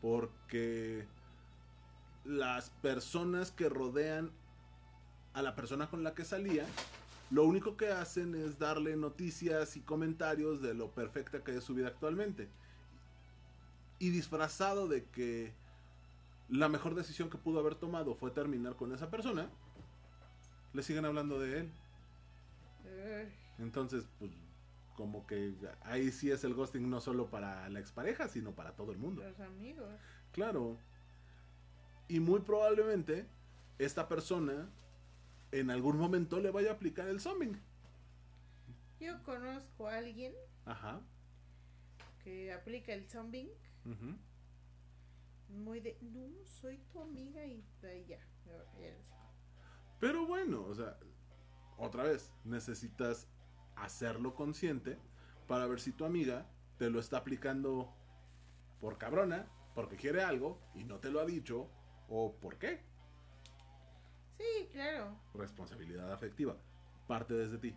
porque 0.00 1.06
las 2.24 2.70
personas 2.70 3.50
que 3.50 3.68
rodean 3.68 4.30
a 5.34 5.42
la 5.42 5.54
persona 5.54 5.88
con 5.88 6.02
la 6.02 6.14
que 6.14 6.24
salía, 6.24 6.66
lo 7.30 7.44
único 7.44 7.76
que 7.76 7.88
hacen 7.90 8.34
es 8.34 8.58
darle 8.58 8.96
noticias 8.96 9.76
y 9.76 9.80
comentarios 9.80 10.60
de 10.62 10.74
lo 10.74 10.90
perfecta 10.90 11.44
que 11.44 11.56
es 11.56 11.64
su 11.64 11.74
vida 11.74 11.88
actualmente. 11.88 12.48
Y 13.98 14.10
disfrazado 14.10 14.88
de 14.88 15.04
que 15.04 15.52
la 16.50 16.68
mejor 16.68 16.94
decisión 16.94 17.30
que 17.30 17.38
pudo 17.38 17.60
haber 17.60 17.76
tomado 17.76 18.14
fue 18.14 18.30
terminar 18.30 18.76
con 18.76 18.92
esa 18.92 19.10
persona, 19.10 19.48
le 20.72 20.82
siguen 20.82 21.04
hablando 21.04 21.38
de 21.38 21.60
él. 21.60 21.70
Entonces, 23.58 24.04
pues, 24.18 24.30
como 24.96 25.26
que 25.26 25.54
ahí 25.82 26.10
sí 26.10 26.30
es 26.30 26.44
el 26.44 26.54
ghosting 26.54 26.88
no 26.90 27.00
solo 27.00 27.28
para 27.30 27.68
la 27.68 27.80
expareja, 27.80 28.28
sino 28.28 28.52
para 28.52 28.72
todo 28.72 28.92
el 28.92 28.98
mundo. 28.98 29.22
los 29.22 29.40
amigos. 29.40 29.88
Claro. 30.32 30.76
Y 32.08 32.20
muy 32.20 32.40
probablemente 32.40 33.26
esta 33.78 34.08
persona 34.08 34.68
en 35.52 35.70
algún 35.70 35.96
momento 35.96 36.40
le 36.40 36.50
vaya 36.50 36.70
a 36.70 36.74
aplicar 36.74 37.08
el 37.08 37.20
zombie. 37.20 37.52
Yo 39.00 39.22
conozco 39.22 39.88
a 39.88 39.96
alguien 39.96 40.34
Ajá. 40.66 41.00
que 42.22 42.52
aplica 42.52 42.92
el 42.92 43.08
zombing. 43.08 43.48
Muy 45.50 45.80
de, 45.80 45.98
no, 46.00 46.28
soy 46.46 46.78
tu 46.92 47.00
amiga 47.00 47.44
y 47.44 47.64
ay, 47.82 48.06
ya. 48.06 48.18
Pero 49.98 50.26
bueno, 50.26 50.64
o 50.64 50.74
sea, 50.74 50.98
otra 51.76 52.04
vez, 52.04 52.32
necesitas 52.44 53.28
hacerlo 53.76 54.34
consciente 54.34 54.98
para 55.46 55.66
ver 55.66 55.80
si 55.80 55.92
tu 55.92 56.04
amiga 56.04 56.46
te 56.78 56.90
lo 56.90 57.00
está 57.00 57.18
aplicando 57.18 57.94
por 58.80 58.98
cabrona, 58.98 59.46
porque 59.74 59.96
quiere 59.96 60.22
algo 60.22 60.60
y 60.74 60.84
no 60.84 60.98
te 60.98 61.10
lo 61.10 61.20
ha 61.20 61.26
dicho, 61.26 61.70
o 62.08 62.34
por 62.40 62.58
qué. 62.58 62.82
Sí, 64.38 64.68
claro. 64.72 65.20
responsabilidad 65.34 66.10
afectiva 66.12 66.56
parte 67.06 67.34
desde 67.34 67.58
ti 67.58 67.76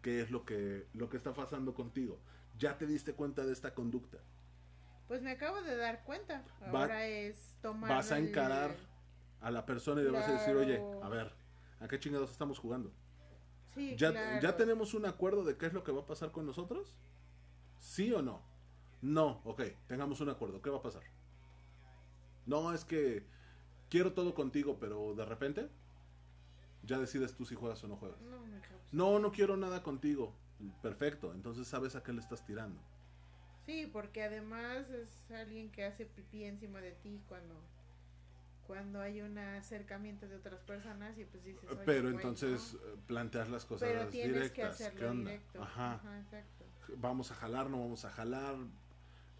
qué 0.00 0.22
es 0.22 0.30
lo 0.30 0.44
que 0.46 0.86
lo 0.94 1.10
que 1.10 1.18
está 1.18 1.34
pasando 1.34 1.74
contigo 1.74 2.20
ya 2.56 2.78
te 2.78 2.86
diste 2.86 3.12
cuenta 3.12 3.44
de 3.44 3.52
esta 3.52 3.74
conducta 3.74 4.18
Pues 5.10 5.22
me 5.22 5.32
acabo 5.32 5.60
de 5.60 5.74
dar 5.76 6.04
cuenta. 6.04 6.44
Va- 6.72 6.82
Ahora 6.82 7.04
es 7.04 7.56
tomar. 7.60 7.90
vas 7.90 8.12
a 8.12 8.18
el- 8.18 8.28
encarar 8.28 8.76
a 9.40 9.50
la 9.50 9.66
persona 9.66 10.00
y 10.00 10.04
le 10.04 10.12
vas 10.12 10.28
a 10.28 10.34
decir 10.34 10.54
oye 10.54 10.80
a 11.02 11.08
ver 11.08 11.32
a 11.80 11.88
qué 11.88 11.98
chingados 11.98 12.30
estamos 12.30 12.60
jugando 12.60 12.92
Sí, 13.74 13.96
ya 13.96 14.12
claro. 14.12 14.40
ya 14.40 14.56
tenemos 14.56 14.94
un 14.94 15.04
acuerdo 15.06 15.42
de 15.42 15.56
qué 15.56 15.66
es 15.66 15.72
lo 15.72 15.82
que 15.82 15.90
va 15.90 16.02
a 16.02 16.06
pasar 16.06 16.30
con 16.30 16.46
nosotros 16.46 16.96
sí 17.80 18.12
o 18.12 18.22
no 18.22 18.40
no 19.02 19.40
ok 19.44 19.62
tengamos 19.88 20.20
un 20.20 20.28
acuerdo 20.28 20.62
qué 20.62 20.70
va 20.70 20.76
a 20.78 20.82
pasar 20.82 21.02
no 22.46 22.72
es 22.72 22.84
que 22.84 23.26
quiero 23.88 24.12
todo 24.12 24.32
contigo 24.34 24.76
pero 24.78 25.14
de 25.16 25.24
repente 25.24 25.68
ya 26.84 26.98
decides 27.00 27.34
tú 27.34 27.44
si 27.44 27.56
juegas 27.56 27.82
o 27.82 27.88
no 27.88 27.96
juegas 27.96 28.20
No. 28.20 28.38
No, 28.92 29.18
no 29.18 29.32
quiero 29.32 29.56
nada 29.56 29.82
contigo. 29.82 30.34
Perfecto, 30.82 31.32
entonces 31.32 31.66
sabes 31.66 31.96
a 31.96 32.02
qué 32.02 32.12
le 32.12 32.20
estás 32.20 32.44
tirando. 32.44 32.80
Sí, 33.70 33.86
porque 33.92 34.24
además 34.24 34.90
es 34.90 35.30
alguien 35.30 35.70
que 35.70 35.84
hace 35.84 36.04
pipí 36.04 36.42
encima 36.44 36.80
de 36.80 36.90
ti 36.90 37.22
cuando 37.28 37.54
cuando 38.66 39.00
hay 39.00 39.20
un 39.20 39.36
acercamiento 39.38 40.28
de 40.28 40.36
otras 40.36 40.60
personas 40.60 41.16
y 41.18 41.24
pues 41.24 41.44
dices, 41.44 41.70
"Oye, 41.70 41.82
Pero 41.86 42.02
güey, 42.10 42.14
entonces 42.16 42.74
¿no?". 42.74 42.80
eh, 42.80 42.96
planteas 43.06 43.48
las 43.48 43.64
cosas 43.64 43.88
pero 43.88 44.08
tienes 44.08 44.32
directas. 44.34 44.52
que 44.54 44.62
hacerlo 44.64 44.98
¿Qué 44.98 45.06
onda? 45.06 45.30
directo. 45.30 45.62
Ajá. 45.62 46.00
exacto. 46.20 46.64
Vamos 46.96 47.30
a 47.30 47.34
jalar, 47.36 47.70
no 47.70 47.78
vamos 47.80 48.04
a 48.04 48.10
jalar. 48.10 48.56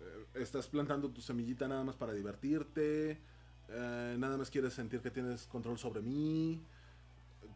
Eh, 0.01 0.27
estás 0.35 0.69
plantando 0.69 1.11
tu 1.11 1.21
semillita 1.21 1.67
nada 1.67 1.83
más 1.85 1.97
para 1.97 2.13
divertirte. 2.13 3.19
eh, 3.73 4.17
nada 4.19 4.37
más 4.37 4.51
quieres 4.51 4.75
sentir 4.75 5.01
que 5.01 5.11
tienes 5.13 5.47
control 5.49 5.77
sobre 5.79 6.03
mí. 6.03 6.61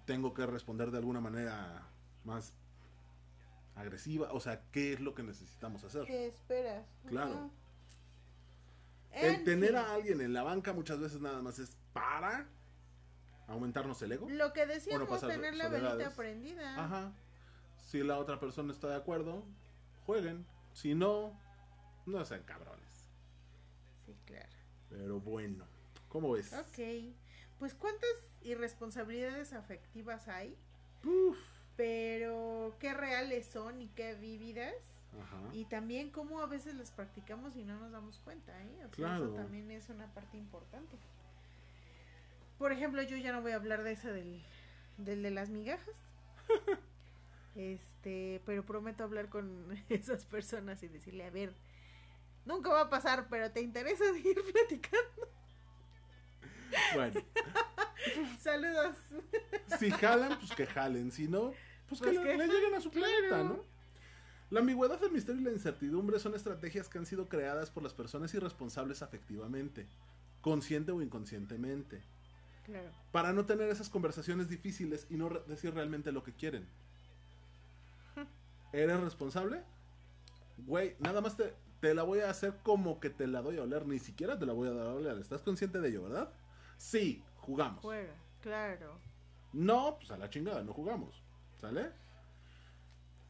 Tengo 0.07 0.33
que 0.35 0.45
responder 0.47 0.91
de 0.93 0.99
alguna 0.99 1.21
manera 1.21 1.89
más 2.25 2.53
agresiva. 3.75 4.33
O 4.33 4.41
sea, 4.41 4.63
¿qué 4.71 4.93
es 4.93 5.01
lo 5.01 5.15
que 5.15 5.23
necesitamos 5.23 5.85
hacer? 5.85 6.05
¿Qué 6.05 6.27
esperas? 6.27 6.87
Claro. 7.07 7.51
El 9.13 9.35
En 9.37 9.45
tener 9.45 9.71
fin, 9.71 9.77
a 9.77 9.95
alguien 9.95 10.21
en 10.21 10.33
la 10.33 10.43
banca 10.43 10.73
muchas 10.73 10.99
veces 10.99 11.21
nada 11.21 11.41
más 11.41 11.59
es 11.59 11.77
para 11.93 12.49
aumentarnos 13.47 14.01
el 14.03 14.13
ego. 14.13 14.29
Lo 14.29 14.53
que 14.53 14.67
decíamos, 14.67 15.21
tener 15.21 15.55
la 15.55 15.69
velita 15.69 16.11
prendida. 16.11 16.85
Ajá. 16.85 17.13
Si 17.87 18.03
la 18.03 18.19
otra 18.19 18.41
persona 18.41 18.73
está 18.73 18.89
de 18.89 18.97
acuerdo, 18.97 19.45
jueguen. 20.05 20.45
Si 20.73 20.95
no, 20.95 21.39
no 22.07 22.25
sean 22.25 22.43
cabrones. 22.43 23.09
Sí, 24.05 24.17
claro. 24.27 24.49
Pero 24.89 25.21
bueno, 25.21 25.65
¿Cómo 26.15 26.31
ves? 26.31 26.53
Ok. 26.53 27.13
Pues 27.59 27.75
cuántas 27.75 28.09
irresponsabilidades 28.43 29.53
afectivas 29.53 30.29
hay, 30.29 30.57
Uf. 31.03 31.37
Pero 31.77 32.75
qué 32.81 32.95
reales 32.95 33.47
son 33.47 33.81
y 33.81 33.89
qué 33.89 34.15
vívidas. 34.15 34.75
Ajá. 35.21 35.37
Y 35.53 35.65
también 35.67 36.11
cómo 36.11 36.41
a 36.41 36.47
veces 36.47 36.75
las 36.75 36.91
practicamos 36.91 37.55
y 37.57 37.65
no 37.65 37.79
nos 37.79 37.93
damos 37.93 38.19
cuenta, 38.21 38.53
¿eh? 38.63 38.77
O 38.79 38.81
sea, 38.81 38.91
Claro. 38.91 39.25
eso 39.27 39.35
también 39.35 39.71
es 39.71 39.89
una 39.89 40.07
parte 40.13 40.37
importante. 40.37 40.97
Por 42.59 42.73
ejemplo, 42.73 43.03
yo 43.03 43.17
ya 43.17 43.33
no 43.33 43.41
voy 43.43 43.53
a 43.53 43.57
hablar 43.57 43.83
de 43.85 43.93
esa 43.93 44.11
del, 44.13 44.43
del 44.99 45.23
de 45.23 45.31
las 45.31 45.51
migajas. 45.51 45.95
este, 47.55 48.43
pero 48.45 48.65
prometo 48.65 49.05
hablar 49.05 49.29
con 49.29 49.77
esas 49.89 50.25
personas 50.25 50.83
y 50.83 50.89
decirle, 50.89 51.25
a 51.27 51.31
ver, 51.31 51.55
nunca 52.45 52.71
va 52.71 52.83
a 52.83 52.91
pasar, 52.91 53.29
pero 53.29 53.51
te 53.51 53.61
interesa 53.61 54.05
seguir 54.15 54.39
platicando. 54.53 55.29
Bueno, 56.95 57.21
Saludos. 58.41 58.97
si 59.79 59.91
jalan, 59.93 60.39
pues 60.39 60.51
que 60.53 60.67
jalen. 60.67 61.13
Si 61.13 61.29
no, 61.29 61.53
pues 61.89 62.01
que, 62.01 62.09
Pues 62.13 62.17
le, 62.19 62.31
que 62.33 62.37
le 62.39 62.47
lleguen 62.49 62.75
a 62.75 62.81
su 62.81 62.91
claro. 62.91 63.13
planeta, 63.29 63.45
¿no? 63.45 63.65
La 64.51 64.61
ambigüedad, 64.61 65.03
el 65.03 65.11
misterio 65.11 65.41
y 65.41 65.45
la 65.45 65.53
incertidumbre 65.53 66.19
son 66.19 66.35
estrategias 66.35 66.89
que 66.89 66.99
han 66.99 67.07
sido 67.07 67.29
creadas 67.29 67.71
por 67.71 67.83
las 67.83 67.95
personas 67.95 68.33
irresponsables 68.35 69.03
afectivamente, 69.03 69.87
consciente 70.43 70.93
o 70.93 71.01
inconscientemente, 71.03 72.03
Claro. 72.65 72.91
para 73.13 73.33
no 73.33 73.47
tener 73.47 73.69
esas 73.71 73.89
conversaciones 73.91 74.49
difíciles 74.49 75.07
y 75.11 75.17
no 75.17 75.29
re- 75.29 75.43
decir 75.49 75.75
realmente 75.75 76.13
lo 76.13 76.23
que 76.23 76.33
quieren. 76.33 76.67
¿Eres 78.73 79.01
responsable? 79.01 79.63
Güey, 80.59 80.97
nada 80.99 81.21
más 81.21 81.37
te, 81.37 81.55
te 81.81 81.95
la 81.95 82.03
voy 82.03 82.21
a 82.21 82.31
hacer 82.31 82.55
como 82.63 82.99
que 83.01 83.11
te 83.11 83.27
la 83.27 83.41
doy 83.43 83.59
a 83.59 83.63
oler, 83.63 83.87
ni 83.87 83.99
siquiera 83.99 84.39
te 84.39 84.47
la 84.47 84.53
voy 84.53 84.69
a 84.69 84.73
dar 84.73 84.87
a 84.89 84.95
oler. 84.95 85.19
¿Estás 85.19 85.43
consciente 85.43 85.81
de 85.81 85.89
ello, 85.89 86.03
verdad? 86.03 86.33
Sí, 86.77 87.23
jugamos. 87.37 87.83
Juega, 87.83 88.15
claro. 88.41 88.99
No, 89.53 89.97
pues 89.99 90.11
a 90.11 90.17
la 90.19 90.29
chingada, 90.31 90.63
no 90.65 90.73
jugamos. 90.73 91.23
¿Sale? 91.65 91.91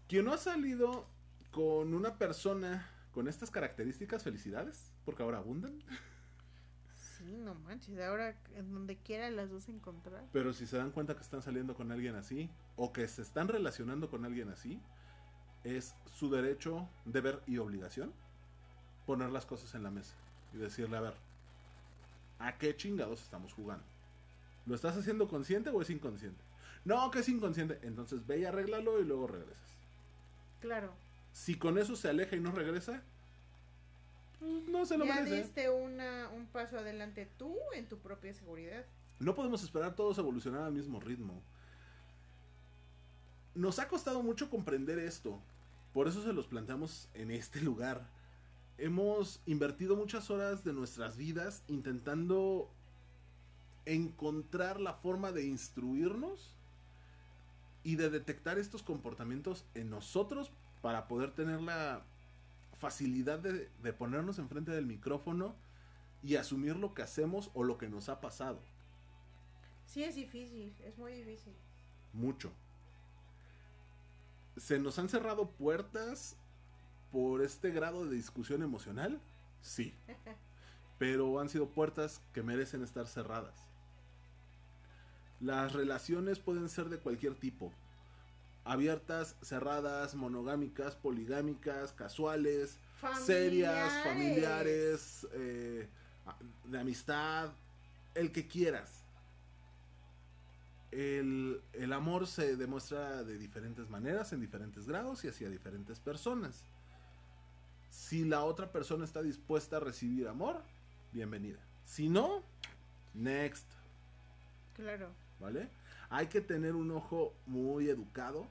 Quien 0.08 0.24
no 0.24 0.32
ha 0.32 0.38
salido 0.38 1.06
con 1.52 1.94
una 1.94 2.18
persona 2.18 2.90
con 3.12 3.28
estas 3.28 3.52
características, 3.52 4.24
felicidades, 4.24 4.92
porque 5.04 5.22
ahora 5.22 5.38
abundan. 5.38 5.80
Sí, 7.16 7.36
no 7.38 7.54
manches, 7.54 7.96
ahora 8.00 8.36
en 8.56 8.72
donde 8.74 8.96
quiera 8.96 9.30
las 9.30 9.52
vas 9.52 9.68
a 9.68 9.70
encontrar. 9.70 10.24
Pero 10.32 10.52
si 10.52 10.66
se 10.66 10.76
dan 10.76 10.90
cuenta 10.90 11.14
que 11.14 11.22
están 11.22 11.42
saliendo 11.42 11.76
con 11.76 11.92
alguien 11.92 12.16
así, 12.16 12.50
o 12.74 12.92
que 12.92 13.06
se 13.06 13.22
están 13.22 13.46
relacionando 13.46 14.10
con 14.10 14.24
alguien 14.24 14.48
así, 14.48 14.80
es 15.62 15.94
su 16.12 16.28
derecho, 16.28 16.88
deber 17.04 17.40
y 17.46 17.58
obligación 17.58 18.12
poner 19.06 19.30
las 19.30 19.46
cosas 19.46 19.76
en 19.76 19.84
la 19.84 19.92
mesa 19.92 20.16
y 20.52 20.56
decirle, 20.56 20.96
a 20.96 21.02
ver, 21.02 21.14
¿a 22.40 22.58
qué 22.58 22.76
chingados 22.76 23.22
estamos 23.22 23.52
jugando? 23.52 23.84
¿Lo 24.66 24.74
estás 24.74 24.96
haciendo 24.96 25.28
consciente 25.28 25.70
o 25.70 25.80
es 25.80 25.90
inconsciente? 25.90 26.42
No, 26.84 27.10
que 27.10 27.20
es 27.20 27.28
inconsciente. 27.28 27.78
Entonces 27.82 28.26
ve 28.26 28.40
y 28.40 28.44
arréglalo 28.44 29.00
y 29.00 29.04
luego 29.04 29.26
regresas. 29.26 29.76
Claro. 30.60 30.92
Si 31.32 31.56
con 31.56 31.78
eso 31.78 31.96
se 31.96 32.08
aleja 32.08 32.36
y 32.36 32.40
no 32.40 32.52
regresa, 32.52 33.02
pues 34.38 34.68
no 34.68 34.86
se 34.86 34.98
lo 34.98 35.04
ya 35.04 35.16
merece. 35.16 35.42
diste 35.42 35.70
una, 35.70 36.28
un 36.28 36.46
paso 36.46 36.78
adelante 36.78 37.28
tú 37.38 37.56
en 37.74 37.86
tu 37.88 37.98
propia 37.98 38.32
seguridad. 38.34 38.84
No 39.18 39.34
podemos 39.34 39.62
esperar 39.62 39.94
todos 39.94 40.18
evolucionar 40.18 40.62
al 40.62 40.72
mismo 40.72 41.00
ritmo. 41.00 41.42
Nos 43.54 43.78
ha 43.78 43.88
costado 43.88 44.22
mucho 44.22 44.50
comprender 44.50 44.98
esto. 44.98 45.40
Por 45.92 46.08
eso 46.08 46.22
se 46.22 46.32
los 46.32 46.46
planteamos 46.46 47.08
en 47.14 47.30
este 47.30 47.60
lugar. 47.60 48.08
Hemos 48.78 49.40
invertido 49.46 49.96
muchas 49.96 50.30
horas 50.30 50.64
de 50.64 50.72
nuestras 50.72 51.16
vidas 51.16 51.62
intentando 51.68 52.68
encontrar 53.86 54.80
la 54.80 54.94
forma 54.94 55.30
de 55.30 55.46
instruirnos 55.46 56.54
y 57.84 57.96
de 57.96 58.10
detectar 58.10 58.58
estos 58.58 58.82
comportamientos 58.82 59.64
en 59.74 59.90
nosotros 59.90 60.50
para 60.82 61.06
poder 61.06 61.32
tener 61.32 61.60
la 61.60 62.02
facilidad 62.80 63.38
de, 63.38 63.70
de 63.82 63.92
ponernos 63.92 64.38
enfrente 64.38 64.72
del 64.72 64.86
micrófono 64.86 65.54
y 66.22 66.36
asumir 66.36 66.76
lo 66.76 66.94
que 66.94 67.02
hacemos 67.02 67.50
o 67.54 67.62
lo 67.62 67.78
que 67.78 67.88
nos 67.88 68.08
ha 68.08 68.20
pasado. 68.20 68.58
Sí, 69.86 70.02
es 70.02 70.16
difícil, 70.16 70.74
es 70.82 70.96
muy 70.98 71.12
difícil. 71.12 71.52
Mucho. 72.12 72.50
¿Se 74.56 74.78
nos 74.78 74.98
han 74.98 75.08
cerrado 75.08 75.50
puertas 75.50 76.36
por 77.12 77.42
este 77.42 77.70
grado 77.70 78.06
de 78.06 78.16
discusión 78.16 78.62
emocional? 78.62 79.20
Sí. 79.60 79.94
Pero 80.98 81.38
han 81.40 81.48
sido 81.48 81.68
puertas 81.68 82.22
que 82.32 82.42
merecen 82.42 82.82
estar 82.82 83.06
cerradas. 83.06 83.64
Las 85.40 85.72
relaciones 85.72 86.38
pueden 86.38 86.68
ser 86.68 86.88
de 86.88 86.98
cualquier 86.98 87.34
tipo. 87.34 87.72
Abiertas, 88.64 89.36
cerradas, 89.42 90.14
monogámicas, 90.14 90.94
poligámicas, 90.94 91.92
casuales, 91.92 92.78
serias, 93.22 93.92
familiares, 94.02 95.26
eh, 95.32 95.88
de 96.64 96.78
amistad, 96.78 97.50
el 98.14 98.32
que 98.32 98.46
quieras. 98.46 99.02
El, 100.90 101.60
el 101.72 101.92
amor 101.92 102.26
se 102.26 102.56
demuestra 102.56 103.24
de 103.24 103.36
diferentes 103.36 103.90
maneras, 103.90 104.32
en 104.32 104.40
diferentes 104.40 104.86
grados 104.86 105.24
y 105.24 105.28
hacia 105.28 105.50
diferentes 105.50 105.98
personas. 105.98 106.64
Si 107.90 108.24
la 108.24 108.44
otra 108.44 108.70
persona 108.70 109.04
está 109.04 109.22
dispuesta 109.22 109.76
a 109.76 109.80
recibir 109.80 110.28
amor, 110.28 110.62
bienvenida. 111.12 111.58
Si 111.84 112.08
no, 112.08 112.42
next, 113.12 113.66
Claro. 114.74 115.08
Hay 116.10 116.26
que 116.28 116.40
tener 116.40 116.74
un 116.74 116.90
ojo 116.90 117.34
muy 117.46 117.88
educado 117.88 118.46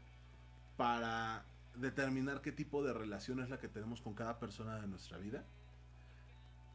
para 0.78 1.46
determinar 1.76 2.42
qué 2.42 2.52
tipo 2.52 2.84
de 2.84 2.94
relación 2.94 3.40
es 3.40 3.50
la 3.50 3.60
que 3.60 3.68
tenemos 3.68 4.02
con 4.02 4.14
cada 4.14 4.40
persona 4.40 4.80
de 4.80 4.88
nuestra 4.88 5.18
vida. 5.18 5.44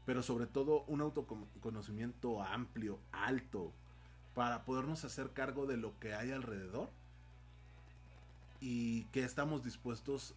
Pero 0.06 0.22
sobre 0.22 0.46
todo 0.46 0.84
un 0.84 1.00
autoconocimiento 1.00 2.42
amplio, 2.42 2.98
alto, 3.12 3.72
para 4.34 4.64
podernos 4.64 5.04
hacer 5.04 5.32
cargo 5.32 5.66
de 5.66 5.76
lo 5.76 5.98
que 5.98 6.14
hay 6.14 6.30
alrededor 6.30 6.90
y 8.60 9.04
que 9.06 9.24
estamos 9.24 9.62
dispuestos 9.64 10.34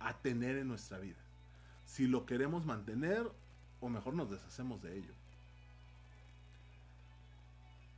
a 0.00 0.14
tener 0.18 0.56
en 0.56 0.68
nuestra 0.68 0.98
vida. 0.98 1.18
Si 1.84 2.06
lo 2.06 2.26
queremos 2.26 2.66
mantener 2.66 3.30
o 3.80 3.88
mejor 3.88 4.14
nos 4.14 4.30
deshacemos 4.30 4.82
de 4.82 4.98
ello. 4.98 5.12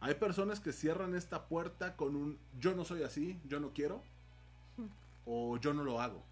Hay 0.01 0.15
personas 0.15 0.61
que 0.61 0.73
cierran 0.73 1.15
esta 1.15 1.49
puerta 1.49 1.97
con 1.97 2.15
un 2.15 2.39
yo 2.61 2.75
no 2.75 2.85
soy 2.85 3.03
así, 3.03 3.41
yo 3.49 3.59
no 3.59 3.73
quiero 3.73 4.03
o 5.27 5.57
yo 5.59 5.75
no 5.75 5.83
lo 5.83 6.01
hago. 6.01 6.23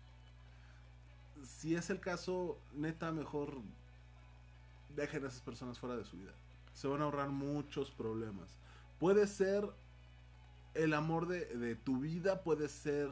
Si 1.43 1.75
es 1.75 1.91
el 1.91 2.01
caso, 2.01 2.59
neta, 2.73 3.13
mejor 3.13 3.61
dejen 4.95 5.25
a 5.25 5.29
esas 5.29 5.43
personas 5.43 5.79
fuera 5.79 5.97
de 5.97 6.05
su 6.05 6.17
vida. 6.17 6.33
Se 6.75 6.89
van 6.89 7.01
a 7.01 7.05
ahorrar 7.05 7.31
muchos 7.31 7.91
problemas. 7.91 8.57
Puede 8.99 9.27
ser 9.27 9.69
el 10.75 10.95
amor 10.95 11.27
de, 11.27 11.45
de 11.45 11.75
tu 11.75 11.99
vida, 11.99 12.43
puede 12.43 12.69
ser 12.69 13.11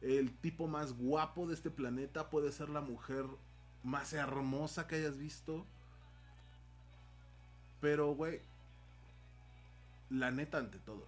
el 0.00 0.36
tipo 0.36 0.66
más 0.66 0.92
guapo 0.92 1.46
de 1.46 1.54
este 1.54 1.70
planeta, 1.70 2.28
puede 2.28 2.52
ser 2.52 2.68
la 2.68 2.80
mujer 2.80 3.24
más 3.82 4.12
hermosa 4.12 4.86
que 4.86 4.96
hayas 4.96 5.16
visto. 5.16 5.64
Pero, 7.80 8.14
güey, 8.14 8.40
la 10.10 10.30
neta 10.30 10.58
ante 10.58 10.78
todo. 10.78 11.06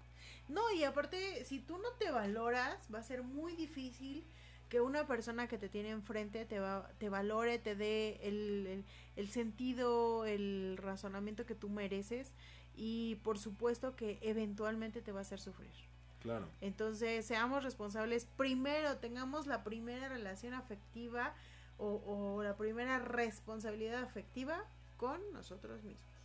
No, 0.48 0.70
y 0.72 0.84
aparte, 0.84 1.44
si 1.44 1.60
tú 1.60 1.78
no 1.78 1.90
te 1.98 2.10
valoras, 2.10 2.88
va 2.92 3.00
a 3.00 3.02
ser 3.02 3.22
muy 3.22 3.54
difícil 3.54 4.24
que 4.68 4.80
una 4.80 5.06
persona 5.06 5.48
que 5.48 5.58
te 5.58 5.68
tiene 5.68 5.90
enfrente 5.90 6.44
te, 6.44 6.58
va, 6.58 6.90
te 6.98 7.08
valore, 7.08 7.58
te 7.58 7.74
dé 7.74 8.20
el, 8.22 8.66
el, 8.66 8.84
el 9.16 9.28
sentido, 9.30 10.26
el 10.26 10.76
razonamiento 10.78 11.46
que 11.46 11.54
tú 11.54 11.68
mereces 11.68 12.32
y 12.76 13.16
por 13.16 13.38
supuesto 13.38 13.96
que 13.96 14.18
eventualmente 14.22 15.02
te 15.02 15.12
va 15.12 15.20
a 15.20 15.22
hacer 15.22 15.40
sufrir. 15.40 15.72
Claro. 16.20 16.48
Entonces, 16.60 17.24
seamos 17.26 17.62
responsables. 17.62 18.26
Primero, 18.36 18.98
tengamos 18.98 19.46
la 19.46 19.64
primera 19.64 20.08
relación 20.08 20.52
afectiva 20.52 21.34
o, 21.78 22.02
o 22.06 22.42
la 22.42 22.56
primera 22.56 22.98
responsabilidad 22.98 24.02
afectiva 24.02 24.64
con 24.96 25.20
nosotros 25.32 25.82
mismos. 25.82 26.17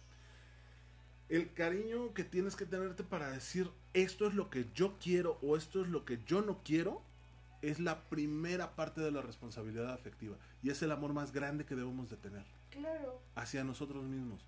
El 1.33 1.51
cariño 1.51 2.13
que 2.13 2.23
tienes 2.23 2.55
que 2.55 2.67
tenerte 2.67 3.03
para 3.03 3.31
decir 3.31 3.67
esto 3.95 4.27
es 4.27 4.35
lo 4.35 4.51
que 4.51 4.67
yo 4.75 4.93
quiero 4.99 5.39
o 5.41 5.57
esto 5.57 5.81
es 5.81 5.87
lo 5.87 6.05
que 6.05 6.19
yo 6.27 6.43
no 6.43 6.59
quiero 6.63 7.01
es 7.63 7.79
la 7.79 8.03
primera 8.03 8.75
parte 8.75 9.01
de 9.01 9.09
la 9.09 9.23
responsabilidad 9.23 9.91
afectiva 9.91 10.35
y 10.61 10.69
es 10.69 10.83
el 10.83 10.91
amor 10.91 11.13
más 11.13 11.31
grande 11.31 11.65
que 11.65 11.75
debemos 11.75 12.07
de 12.11 12.17
tener 12.17 12.45
Claro. 12.69 13.19
hacia 13.33 13.63
nosotros 13.63 14.03
mismos. 14.03 14.45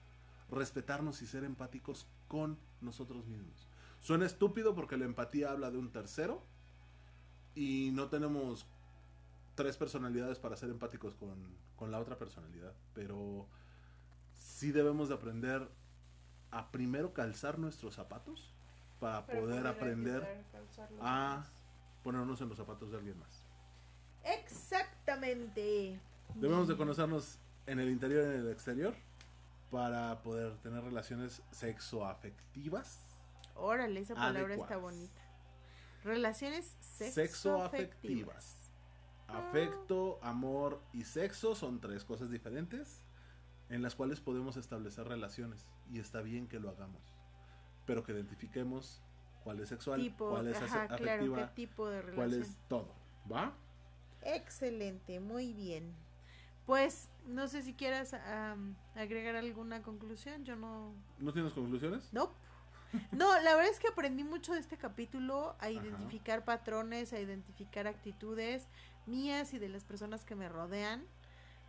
Respetarnos 0.52 1.24
y 1.24 1.26
ser 1.26 1.44
empáticos 1.44 2.06
con 2.28 2.56
nosotros 2.82 3.26
mismos. 3.26 3.68
Suena 4.00 4.28
estúpido 4.28 4.76
porque 4.76 4.96
la 4.96 5.06
empatía 5.06 5.50
habla 5.50 5.72
de 5.72 5.80
un 5.80 5.92
tercero 5.92 6.44
y 7.56 7.90
no 7.94 8.10
tenemos 8.10 8.68
tres 9.56 9.76
personalidades 9.76 10.38
para 10.38 10.56
ser 10.56 10.70
empáticos 10.70 11.16
con, 11.16 11.36
con 11.78 11.90
la 11.90 12.00
otra 12.00 12.20
personalidad, 12.20 12.74
pero 12.94 13.48
sí 14.36 14.72
debemos 14.72 15.10
de 15.10 15.16
aprender 15.16 15.68
a 16.56 16.72
primero 16.72 17.14
calzar 17.14 17.60
nuestros 17.60 17.96
zapatos 17.96 18.54
para, 19.02 19.26
poder, 19.26 19.68
aprender 19.68 20.46
a 21.02 21.44
ponernos 22.02 22.40
en 22.40 22.48
los 22.48 22.58
zapatos 22.58 22.92
de 22.92 22.98
alguien 22.98 23.20
más. 23.20 23.44
Exactamente. 24.24 26.00
Debemos 26.34 26.70
de 26.70 26.78
conocernos 26.78 27.40
en 27.68 27.82
el 27.82 27.90
interior 27.90 28.24
y 28.24 28.36
en 28.36 28.40
el 28.40 28.52
exterior 28.52 28.96
para 29.70 30.24
poder 30.24 30.56
tener 30.60 30.82
relaciones 30.82 31.42
sexoafectivas. 31.52 33.02
Órale, 33.56 34.00
esa 34.00 34.16
palabra 34.16 34.56
está 34.56 34.78
bonita. 34.78 35.22
Relaciones 36.06 36.78
Sexoafectivas. 36.80 37.16
sexoafectivas. 37.16 38.72
Afecto, 39.28 40.20
amor 40.22 40.82
y 40.94 41.04
sexo 41.04 41.54
son 41.54 41.82
tres 41.82 42.06
cosas 42.06 42.30
diferentes 42.30 43.02
en 43.68 43.82
las 43.82 43.96
cuales 43.96 44.22
podemos 44.22 44.56
establecer 44.56 45.08
relaciones 45.08 45.66
y 45.92 46.00
está 46.00 46.22
bien 46.22 46.48
que 46.48 46.60
lo 46.60 46.70
hagamos, 46.70 47.02
pero 47.86 48.04
que 48.04 48.12
identifiquemos 48.12 49.02
cuál 49.44 49.60
es 49.60 49.70
sexual, 49.70 50.02
Tipo, 50.02 50.30
cuál 50.30 50.48
es 50.48 50.58
ajá, 50.62 50.88
afe- 50.88 50.88
claro, 50.88 51.04
qué 51.04 51.12
afectiva, 51.12 51.54
tipo 51.54 51.90
de 51.90 52.02
relación. 52.02 52.16
cuál 52.30 52.34
es 52.42 52.58
todo, 52.68 52.94
¿va? 53.32 53.54
Excelente, 54.22 55.20
muy 55.20 55.54
bien. 55.54 55.94
Pues 56.66 57.10
no 57.28 57.48
sé 57.48 57.62
si 57.62 57.74
quieras 57.74 58.16
agregar 58.96 59.36
alguna 59.36 59.84
conclusión, 59.84 60.44
yo 60.46 60.56
no 60.56 60.94
¿No 61.20 61.32
tienes 61.32 61.54
conclusiones? 61.54 62.12
No. 62.12 62.32
No, 63.12 63.34
la 63.42 63.56
verdad 63.56 63.68
es 63.72 63.80
que 63.80 63.90
aprendí 63.90 64.24
mucho 64.24 64.54
de 64.54 64.60
este 64.60 64.78
capítulo 64.78 65.56
a 65.60 65.70
identificar 65.70 66.46
patrones, 66.46 67.12
a 67.14 67.20
identificar 67.20 67.88
actitudes 67.88 68.68
mías 69.06 69.54
y 69.54 69.60
de 69.60 69.68
las 69.70 69.84
personas 69.84 70.24
que 70.24 70.36
me 70.36 70.48
rodean. 70.48 71.06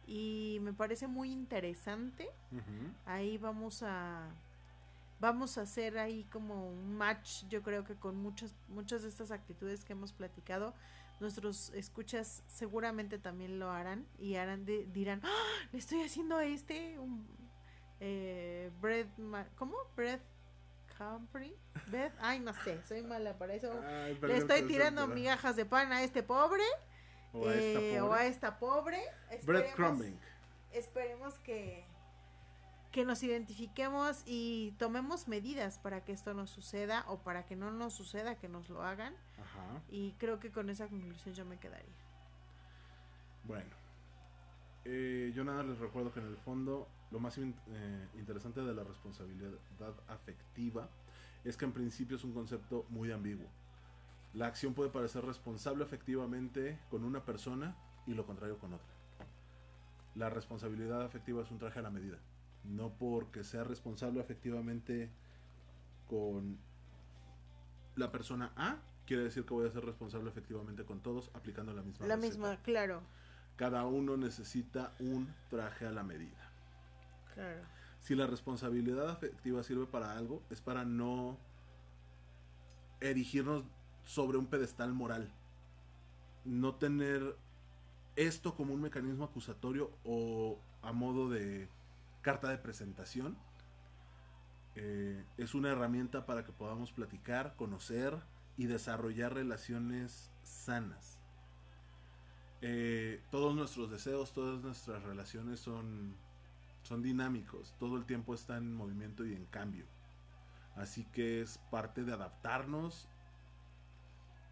Y 0.07 0.59
me 0.63 0.73
parece 0.73 1.07
muy 1.09 1.31
interesante. 1.33 2.29
Ahí 3.05 3.39
vamos 3.39 3.83
a 3.83 4.29
vamos 5.19 5.57
a 5.57 5.63
hacer 5.63 5.97
ahí 5.99 6.25
como 6.25 6.69
un 6.69 6.95
match, 6.97 7.45
yo 7.49 7.63
creo 7.63 7.85
que 7.85 7.95
con 7.95 8.17
muchas 8.17 8.55
muchas 8.69 9.03
de 9.03 9.09
estas 9.09 9.31
actitudes 9.31 9.83
que 9.85 9.95
hemos 9.95 10.13
platicado, 10.13 10.75
nuestros 11.21 11.71
escuchas 11.71 12.43
seguramente 12.49 13.19
también 13.19 13.59
lo 13.59 13.71
harán 13.71 14.07
y 14.19 14.35
harán 14.35 14.67
de- 14.67 14.85
dirán, 14.93 15.23
¡Ah! 15.25 15.69
le 15.73 15.79
estoy 15.79 16.03
haciendo 16.03 16.37
a 16.37 16.45
este 16.45 16.99
un 16.99 17.27
eh, 18.01 18.71
bread 18.83 19.07
¿cómo? 19.57 19.75
bread 19.97 20.21
bread, 21.91 22.13
ay 22.21 22.41
no 22.41 22.53
sé, 22.65 22.83
soy 22.87 23.03
mala 23.03 23.37
para 23.39 23.55
eso. 23.55 23.71
Ay, 23.87 24.19
Le 24.23 24.37
estoy 24.37 24.63
tirando 24.63 25.07
migajas 25.07 25.57
de 25.57 25.65
pan 25.67 25.93
a 25.93 26.03
este 26.03 26.23
pobre, 26.23 26.63
O 27.33 27.49
a 27.49 27.55
esta 27.55 27.81
eh, 27.81 28.01
o 28.01 28.07
pobre. 28.07 28.21
a 28.21 28.27
esta 28.27 28.59
pobre. 28.59 29.01
Esperemos- 29.31 29.45
Breadcrumbing. 29.47 30.19
esperemos 30.73 31.39
que 31.41 31.85
que 32.93 33.05
nos 33.05 33.23
identifiquemos 33.23 34.23
y 34.25 34.71
tomemos 34.79 35.29
medidas 35.29 35.79
para 35.79 36.03
que 36.03 36.13
esto 36.13 36.33
no 36.33 36.47
suceda 36.47 37.05
o 37.09 37.19
para 37.19 37.45
que 37.45 37.55
no 37.55 37.71
nos 37.71 37.93
suceda 37.93 38.37
que 38.37 38.49
nos 38.49 38.71
lo 38.71 38.83
hagan 38.83 39.15
Ajá. 39.39 39.83
y 39.91 40.13
creo 40.13 40.41
que 40.41 40.51
con 40.51 40.71
esa 40.71 40.89
conclusión 40.89 41.35
yo 41.35 41.45
me 41.45 41.59
quedaría 41.59 41.93
Bueno, 43.45 43.69
eh, 44.87 45.31
yo 45.35 45.45
nada 45.45 45.63
les 45.63 45.79
recuerdo 45.79 46.11
que 46.11 46.21
en 46.21 46.27
el 46.27 46.39
fondo 46.39 46.89
lo 47.11 47.21
más 47.21 47.37
in- 47.37 47.55
eh, 47.69 48.09
interesante 48.15 48.63
de 48.63 48.73
la 48.73 48.83
responsabilidad 48.83 49.53
afectiva 50.09 50.89
es 51.45 51.55
que 51.59 51.67
en 51.67 51.73
principio 51.73 52.17
es 52.17 52.25
un 52.25 52.33
concepto 52.33 52.87
muy 52.89 53.13
ambiguo. 53.13 53.47
La 54.37 54.49
acción 54.49 54.75
puede 54.75 54.91
parecer 54.91 55.25
responsable 55.25 55.83
afectivamente 55.83 56.79
con 56.91 57.05
una 57.05 57.25
persona 57.25 57.75
y 58.07 58.13
lo 58.13 58.27
contrario 58.27 58.59
con 58.59 58.75
otra. 58.75 58.87
La 60.15 60.29
responsabilidad 60.29 61.01
afectiva 61.03 61.43
es 61.43 61.51
un 61.51 61.59
traje 61.59 61.79
a 61.79 61.83
la 61.83 61.89
medida. 61.89 62.19
No 62.63 62.91
porque 62.91 63.45
sea 63.45 63.65
responsable 63.65 64.21
afectivamente 64.21 65.11
con 66.07 66.59
la 67.95 68.13
persona 68.13 68.53
A, 68.57 68.77
quiere 69.07 69.23
decir 69.23 69.47
que 69.47 69.55
voy 69.55 69.69
a 69.69 69.73
ser 69.73 69.87
responsable 69.87 70.29
efectivamente 70.29 70.85
con 70.85 71.01
todos 71.01 71.31
aplicando 71.33 71.73
la 71.73 71.81
misma 71.81 72.07
la 72.07 72.17
receta. 72.17 72.35
misma 72.35 72.63
claro 72.63 73.01
Cada 73.57 73.87
uno 73.87 74.19
necesita 74.19 74.93
un 75.01 75.33
traje 75.49 75.87
a 75.87 75.93
la 75.93 76.03
medida. 76.03 76.51
claro 77.33 77.63
Si 78.01 78.15
la 78.15 78.27
responsabilidad 78.27 79.09
afectiva 79.09 79.63
sirve 79.63 79.87
para 79.87 80.13
algo, 80.13 80.43
es 80.51 80.61
para 80.61 80.85
no 80.85 81.39
erigirnos 83.01 83.65
sobre 84.07 84.39
un 84.39 84.47
pedestal 84.47 84.95
moral. 84.95 85.31
No 86.45 86.77
tener 86.77 87.37
esto 88.15 88.55
como 88.55 88.73
un 88.73 88.81
mecanismo 88.81 89.25
acusatorio 89.25 89.91
o 90.05 90.59
a 90.81 90.93
modo 90.93 91.29
de 91.29 91.69
carta 92.23 92.49
de 92.49 92.57
presentación. 92.57 93.37
Eh, 94.77 95.25
es 95.37 95.55
una 95.55 95.71
herramienta 95.71 96.25
para 96.25 96.45
que 96.45 96.53
podamos 96.53 96.93
platicar, 96.93 97.57
conocer 97.57 98.17
y 98.57 98.67
desarrollar 98.67 99.35
relaciones 99.35 100.31
sanas. 100.43 101.19
Eh, 102.63 103.23
todos 103.31 103.55
nuestros 103.55 103.91
deseos, 103.91 104.33
todas 104.33 104.63
nuestras 104.63 105.03
relaciones 105.03 105.61
son, 105.61 106.15
son 106.83 107.03
dinámicos, 107.03 107.75
todo 107.79 107.97
el 107.97 108.07
tiempo 108.07 108.35
está 108.35 108.57
en 108.57 108.75
movimiento 108.75 109.27
y 109.27 109.35
en 109.35 109.47
cambio. 109.47 109.87
Así 110.77 111.05
que 111.07 111.41
es 111.41 111.59
parte 111.71 112.05
de 112.05 112.13
adaptarnos 112.13 113.09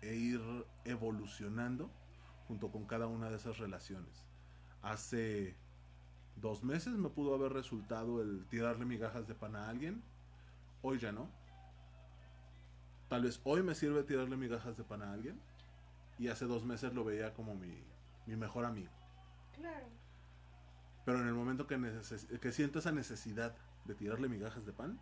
e 0.05 0.15
ir 0.17 0.41
evolucionando 0.85 1.91
junto 2.47 2.71
con 2.71 2.87
cada 2.87 3.07
una 3.07 3.31
de 3.31 3.37
esas 3.37 3.59
relaciones. 3.59 4.25
Hace 4.83 5.57
dos 6.37 6.63
meses 6.63 6.95
me 6.95 7.09
pudo 7.09 7.35
haber 7.35 7.53
resultado 7.53 8.21
el 8.21 8.47
tirarle 8.49 8.85
migajas 8.85 9.27
de 9.27 9.35
pan 9.35 9.57
a 9.57 9.69
alguien, 9.69 10.03
hoy 10.83 10.99
ya 10.99 11.13
no. 11.13 11.29
Tal 13.09 13.23
vez 13.23 13.41
hoy 13.45 13.63
me 13.63 13.75
sirve 13.75 14.03
tirarle 14.03 14.37
migajas 14.37 14.77
de 14.77 14.85
pan 14.85 15.03
a 15.03 15.13
alguien 15.13 15.41
y 16.19 16.29
hace 16.29 16.45
dos 16.47 16.65
meses 16.65 16.93
lo 16.93 17.05
veía 17.05 17.33
como 17.35 17.55
mi, 17.55 17.83
mi 18.27 18.37
mejor 18.37 18.65
amigo. 18.65 18.91
claro 19.55 19.87
Pero 21.05 21.21
en 21.21 21.29
el 21.29 21.35
momento 21.35 21.67
que, 21.67 21.79
neces- 21.79 22.39
que 22.41 22.53
siento 22.53 22.79
esa 22.79 22.93
necesidad 22.93 23.55
de 23.85 23.95
tirarle 23.95 24.29
migajas 24.29 24.65
de 24.67 24.73
pan, 24.73 24.99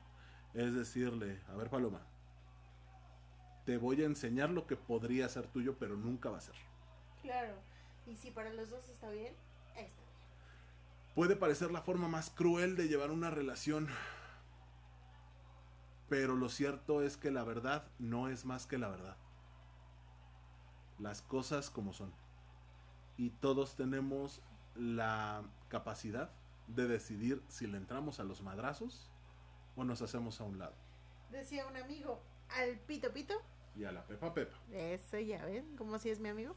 es 0.54 0.74
decirle, 0.74 1.40
a 1.48 1.54
ver 1.54 1.70
Paloma, 1.70 2.02
te 3.64 3.76
voy 3.76 4.02
a 4.02 4.06
enseñar 4.06 4.50
lo 4.50 4.66
que 4.66 4.76
podría 4.76 5.28
ser 5.28 5.46
tuyo, 5.46 5.76
pero 5.78 5.96
nunca 5.96 6.30
va 6.30 6.38
a 6.38 6.42
ser. 6.42 6.56
claro 7.22 7.54
y 8.06 8.16
si 8.16 8.30
para 8.32 8.52
los 8.52 8.70
dos 8.70 8.88
está 8.88 9.10
bien 9.10 9.34
está 9.76 10.00
bien 10.02 10.12
Puede 11.14 11.36
parecer 11.36 11.70
la 11.70 11.82
forma 11.82 12.08
más 12.08 12.30
cruel 12.30 12.74
de 12.74 12.88
llevar 12.88 13.10
una 13.10 13.28
relación, 13.28 13.86
pero 16.08 16.36
lo 16.36 16.48
cierto 16.48 17.02
es 17.02 17.18
que 17.18 17.30
la 17.30 17.44
verdad 17.44 17.86
no 17.98 18.28
es 18.28 18.46
más 18.46 18.66
que 18.66 18.78
la 18.78 18.88
verdad. 18.88 19.18
Las 20.98 21.20
cosas 21.20 21.68
como 21.68 21.92
son. 21.92 22.14
Y 23.18 23.28
todos 23.28 23.76
tenemos 23.76 24.40
la 24.74 25.42
capacidad 25.68 26.30
de 26.66 26.88
decidir 26.88 27.42
si 27.48 27.66
le 27.66 27.76
entramos 27.76 28.18
a 28.18 28.24
los 28.24 28.40
madrazos 28.40 29.10
o 29.76 29.84
nos 29.84 30.00
hacemos 30.00 30.40
a 30.40 30.44
un 30.44 30.58
lado. 30.58 30.74
decía 31.30 31.66
un 31.66 31.76
amigo 31.76 32.22
al 32.48 32.78
pito 32.80 33.12
pito 33.12 33.34
Y 33.76 33.84
a 33.84 33.92
la 33.92 34.04
pepa 34.04 34.34
pepa. 34.34 34.56
Eso 34.72 35.18
ya 35.18 35.44
ven, 35.44 35.76
como 35.76 35.98
si 35.98 36.10
es 36.10 36.20
mi 36.20 36.28
amigo. 36.28 36.54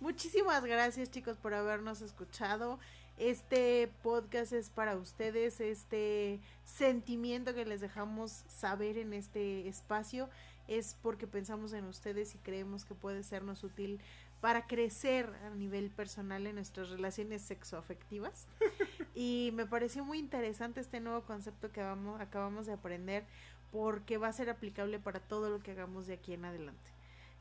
Muchísimas 0.00 0.64
gracias 0.64 1.10
chicos 1.10 1.36
por 1.36 1.54
habernos 1.54 2.02
escuchado. 2.02 2.78
Este 3.16 3.90
podcast 4.02 4.52
es 4.52 4.70
para 4.70 4.96
ustedes, 4.96 5.60
este 5.60 6.40
sentimiento 6.64 7.52
que 7.54 7.64
les 7.64 7.80
dejamos 7.80 8.44
saber 8.46 8.96
en 8.96 9.12
este 9.12 9.66
espacio 9.68 10.28
es 10.68 10.96
porque 11.02 11.26
pensamos 11.26 11.72
en 11.72 11.84
ustedes 11.86 12.34
y 12.34 12.38
creemos 12.38 12.84
que 12.84 12.94
puede 12.94 13.24
sernos 13.24 13.64
útil 13.64 14.00
para 14.40 14.66
crecer 14.66 15.34
a 15.44 15.50
nivel 15.50 15.90
personal 15.90 16.46
en 16.46 16.54
nuestras 16.54 16.90
relaciones 16.90 17.42
sexoafectivas. 17.42 18.46
y 19.14 19.50
me 19.54 19.66
pareció 19.66 20.04
muy 20.04 20.18
interesante 20.18 20.80
este 20.80 21.00
nuevo 21.00 21.22
concepto 21.22 21.72
que 21.72 21.82
vamos, 21.82 22.20
acabamos 22.20 22.66
de 22.66 22.74
aprender 22.74 23.24
porque 23.70 24.18
va 24.18 24.28
a 24.28 24.32
ser 24.32 24.50
aplicable 24.50 24.98
para 24.98 25.20
todo 25.20 25.50
lo 25.50 25.60
que 25.60 25.72
hagamos 25.72 26.06
de 26.06 26.14
aquí 26.14 26.32
en 26.34 26.44
adelante. 26.44 26.90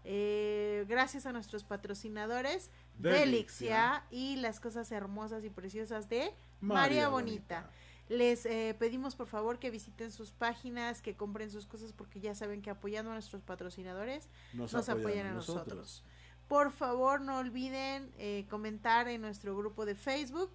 Eh, 0.03 0.85
gracias 0.87 1.25
a 1.25 1.33
nuestros 1.33 1.63
patrocinadores, 1.63 2.69
Delixia. 2.97 4.05
Y 4.09 4.37
las 4.37 4.59
cosas 4.59 4.91
hermosas 4.91 5.43
y 5.43 5.49
preciosas 5.49 6.07
de 6.09 6.33
María 6.61 7.09
Bonita. 7.09 7.69
Les 8.09 8.45
eh, 8.45 8.73
pedimos 8.79 9.15
por 9.15 9.27
favor 9.27 9.59
que 9.59 9.69
visiten 9.69 10.11
sus 10.11 10.31
páginas, 10.31 11.01
que 11.01 11.15
compren 11.15 11.51
sus 11.51 11.65
cosas 11.65 11.91
porque 11.91 12.21
ya 12.21 12.35
saben 12.35 12.61
que 12.61 12.69
apoyando 12.69 13.11
a 13.11 13.15
nuestros 13.15 13.41
patrocinadores 13.41 14.29
Nos, 14.53 14.71
nos 14.71 14.87
apoyan 14.87 15.27
a 15.27 15.33
nosotros. 15.33 16.05
Por 16.47 16.71
favor 16.71 17.19
no 17.19 17.39
olviden 17.39 18.09
eh, 18.17 18.45
comentar 18.49 19.09
en 19.09 19.19
nuestro 19.19 19.57
grupo 19.57 19.85
de 19.85 19.95
Facebook, 19.95 20.51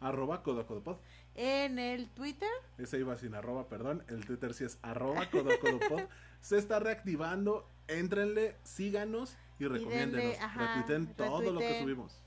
Arroba 0.00 0.42
Codocodopod. 0.42 0.96
En 1.38 1.78
el 1.78 2.08
Twitter 2.10 2.48
Ese 2.78 2.98
iba 2.98 3.16
sin 3.16 3.34
arroba, 3.34 3.68
perdón. 3.68 4.04
El 4.08 4.26
Twitter 4.26 4.52
sí 4.54 4.64
es 4.64 4.78
arroba 4.82 5.30
Codocodopod. 5.30 6.02
Se 6.40 6.58
está 6.58 6.80
reactivando. 6.80 7.68
Éntrenle, 7.86 8.56
síganos 8.64 9.36
y 9.58 9.66
recomiéndenos. 9.66 10.38
ajá, 10.40 10.76
Retuiten 10.76 11.14
todo 11.14 11.52
lo 11.52 11.60
que 11.60 11.80
subimos. 11.80 12.20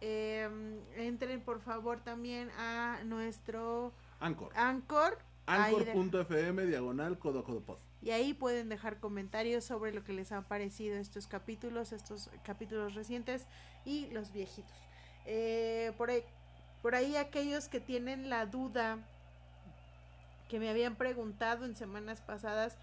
Eh, 0.00 0.48
entren 0.96 1.40
por 1.42 1.60
favor 1.60 2.00
también 2.00 2.50
a 2.58 3.02
nuestro 3.04 3.92
Anchor. 4.20 4.52
Anchor 4.56 5.18
Anchor.fm 5.46 6.66
diagonal 6.66 7.18
codo 7.18 7.40
a 7.40 7.44
codo 7.44 7.60
pod. 7.60 7.78
Y 8.00 8.10
ahí 8.10 8.34
pueden 8.34 8.68
dejar 8.68 8.98
comentarios 8.98 9.64
sobre 9.64 9.92
lo 9.92 10.02
que 10.02 10.12
les 10.12 10.32
han 10.32 10.44
parecido 10.44 10.96
estos 10.96 11.26
capítulos, 11.26 11.92
estos 11.92 12.30
capítulos 12.42 12.94
recientes 12.94 13.46
y 13.84 14.06
los 14.10 14.32
viejitos. 14.32 14.72
Eh, 15.24 15.92
por, 15.96 16.10
ahí, 16.10 16.24
por 16.82 16.94
ahí 16.94 17.16
aquellos 17.16 17.68
que 17.68 17.80
tienen 17.80 18.28
la 18.28 18.46
duda 18.46 18.98
que 20.48 20.58
me 20.58 20.68
habían 20.68 20.96
preguntado 20.96 21.64
en 21.64 21.74
semanas 21.74 22.20
pasadas, 22.20 22.76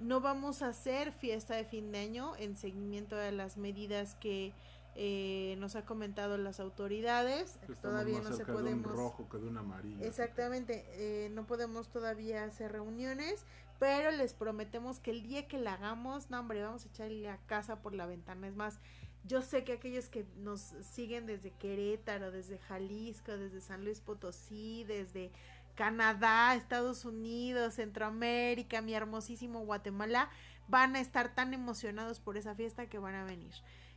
no 0.00 0.20
vamos 0.20 0.60
a 0.60 0.68
hacer 0.68 1.12
fiesta 1.12 1.54
de 1.54 1.64
fin 1.64 1.92
de 1.92 2.00
año 2.00 2.34
en 2.36 2.56
seguimiento 2.56 3.16
de 3.16 3.32
las 3.32 3.56
medidas 3.56 4.16
que 4.16 4.52
eh, 4.96 5.56
nos 5.58 5.74
ha 5.76 5.84
comentado 5.84 6.36
las 6.36 6.60
autoridades. 6.60 7.58
todavía 7.80 8.20
no 8.20 8.32
se 8.32 8.44
podemos. 8.44 8.84
De 8.84 8.90
un 8.90 8.96
rojo 8.96 9.28
que 9.28 9.38
de 9.38 9.48
un 9.48 9.56
amarillo. 9.56 10.04
Exactamente, 10.04 10.84
eh, 10.90 11.30
no 11.30 11.46
podemos 11.46 11.88
todavía 11.88 12.44
hacer 12.44 12.72
reuniones, 12.72 13.44
pero 13.78 14.10
les 14.10 14.34
prometemos 14.34 15.00
que 15.00 15.10
el 15.10 15.22
día 15.22 15.48
que 15.48 15.58
la 15.58 15.74
hagamos, 15.74 16.30
no 16.30 16.40
hombre, 16.40 16.62
vamos 16.62 16.84
a 16.84 16.88
echarle 16.88 17.28
a 17.28 17.38
casa 17.46 17.80
por 17.80 17.94
la 17.94 18.06
ventana. 18.06 18.46
Es 18.46 18.54
más, 18.54 18.78
yo 19.24 19.42
sé 19.42 19.64
que 19.64 19.72
aquellos 19.72 20.08
que 20.08 20.26
nos 20.36 20.60
siguen 20.82 21.26
desde 21.26 21.50
Querétaro, 21.50 22.30
desde 22.30 22.58
Jalisco, 22.58 23.36
desde 23.36 23.60
San 23.60 23.84
Luis 23.84 24.00
Potosí, 24.00 24.84
desde 24.84 25.30
Canadá, 25.74 26.54
Estados 26.54 27.04
Unidos, 27.04 27.74
Centroamérica, 27.74 28.82
mi 28.82 28.94
hermosísimo 28.94 29.60
Guatemala, 29.64 30.30
van 30.68 30.94
a 30.96 31.00
estar 31.00 31.34
tan 31.34 31.54
emocionados 31.54 32.20
por 32.20 32.36
esa 32.36 32.54
fiesta 32.54 32.88
que 32.88 32.98
van 32.98 33.14
a 33.14 33.24
venir. 33.24 33.54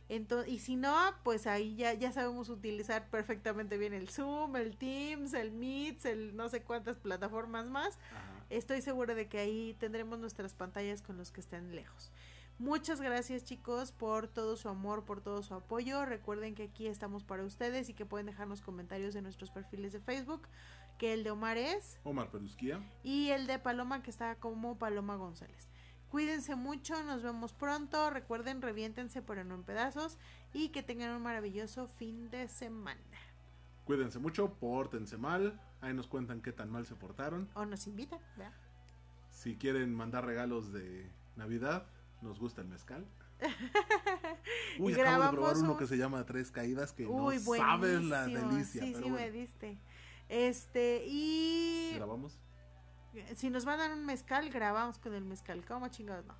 Entonces, 0.08 0.50
y 0.50 0.58
si 0.58 0.76
no, 0.76 0.96
pues 1.22 1.46
ahí 1.46 1.76
ya, 1.76 1.92
ya 1.92 2.12
sabemos 2.12 2.48
utilizar 2.48 3.10
perfectamente 3.10 3.76
bien 3.76 3.92
el 3.92 4.08
Zoom, 4.08 4.56
el 4.56 4.76
Teams, 4.76 5.34
el 5.34 5.52
Meet, 5.52 6.06
el 6.06 6.34
no 6.34 6.48
sé 6.48 6.62
cuántas 6.62 6.96
plataformas 6.96 7.66
más. 7.66 7.98
Estoy 8.48 8.80
segura 8.80 9.14
de 9.14 9.28
que 9.28 9.38
ahí 9.38 9.76
tendremos 9.78 10.18
nuestras 10.18 10.54
pantallas 10.54 11.02
con 11.02 11.18
los 11.18 11.30
que 11.30 11.40
estén 11.40 11.74
lejos. 11.74 12.10
Muchas 12.58 13.00
gracias 13.00 13.44
chicos 13.44 13.92
por 13.92 14.26
todo 14.26 14.56
su 14.56 14.68
amor, 14.68 15.04
por 15.04 15.20
todo 15.20 15.44
su 15.44 15.54
apoyo. 15.54 16.04
Recuerden 16.04 16.56
que 16.56 16.64
aquí 16.64 16.88
estamos 16.88 17.22
para 17.22 17.44
ustedes 17.44 17.88
y 17.88 17.94
que 17.94 18.04
pueden 18.04 18.26
dejarnos 18.26 18.62
comentarios 18.62 19.14
en 19.14 19.22
nuestros 19.22 19.50
perfiles 19.50 19.92
de 19.92 20.00
Facebook 20.00 20.48
que 20.98 21.12
el 21.12 21.22
de 21.22 21.30
Omar 21.30 21.56
es 21.56 22.00
Omar 22.02 22.32
Perusquía 22.32 22.80
y 23.04 23.28
el 23.28 23.46
de 23.46 23.60
Paloma 23.60 24.02
que 24.02 24.10
está 24.10 24.34
como 24.40 24.76
Paloma 24.76 25.14
González. 25.14 25.68
Cuídense 26.10 26.56
mucho, 26.56 27.00
nos 27.04 27.22
vemos 27.22 27.52
pronto. 27.52 28.10
Recuerden, 28.10 28.60
reviéntense 28.60 29.22
pero 29.22 29.44
no 29.44 29.54
en 29.54 29.62
pedazos 29.62 30.18
y 30.52 30.70
que 30.70 30.82
tengan 30.82 31.14
un 31.14 31.22
maravilloso 31.22 31.86
fin 31.86 32.28
de 32.28 32.48
semana. 32.48 33.00
Cuídense 33.84 34.18
mucho, 34.18 34.54
pórtense 34.54 35.16
mal. 35.16 35.60
Ahí 35.80 35.94
nos 35.94 36.08
cuentan 36.08 36.42
qué 36.42 36.52
tan 36.52 36.70
mal 36.70 36.86
se 36.86 36.96
portaron. 36.96 37.48
O 37.54 37.64
nos 37.64 37.86
invitan, 37.86 38.18
Si 39.30 39.56
quieren 39.56 39.94
mandar 39.94 40.26
regalos 40.26 40.72
de 40.72 41.08
Navidad, 41.36 41.86
nos 42.22 42.38
gusta 42.38 42.60
el 42.60 42.68
mezcal. 42.68 43.06
Uy, 44.78 44.94
acabo 44.94 45.22
de 45.22 45.30
probar 45.30 45.56
uno 45.56 45.76
que 45.76 45.86
se 45.86 45.96
llama 45.96 46.24
Tres 46.24 46.50
Caídas 46.50 46.92
que 46.92 47.04
no 47.04 47.30
sabes 47.56 48.02
la 48.04 48.26
delicia. 48.26 48.82
Sí, 48.82 48.94
sí, 48.94 49.10
me 49.10 49.30
diste. 49.30 49.78
Este, 50.28 51.04
y. 51.06 51.92
¿Grabamos? 51.94 52.38
Si 53.34 53.50
nos 53.50 53.64
van 53.64 53.80
a 53.80 53.88
dar 53.88 53.96
un 53.96 54.04
mezcal, 54.04 54.50
grabamos 54.50 54.98
con 54.98 55.14
el 55.14 55.24
mezcal. 55.24 55.64
¿Cómo 55.66 55.88
chingados 55.88 56.26
no? 56.26 56.34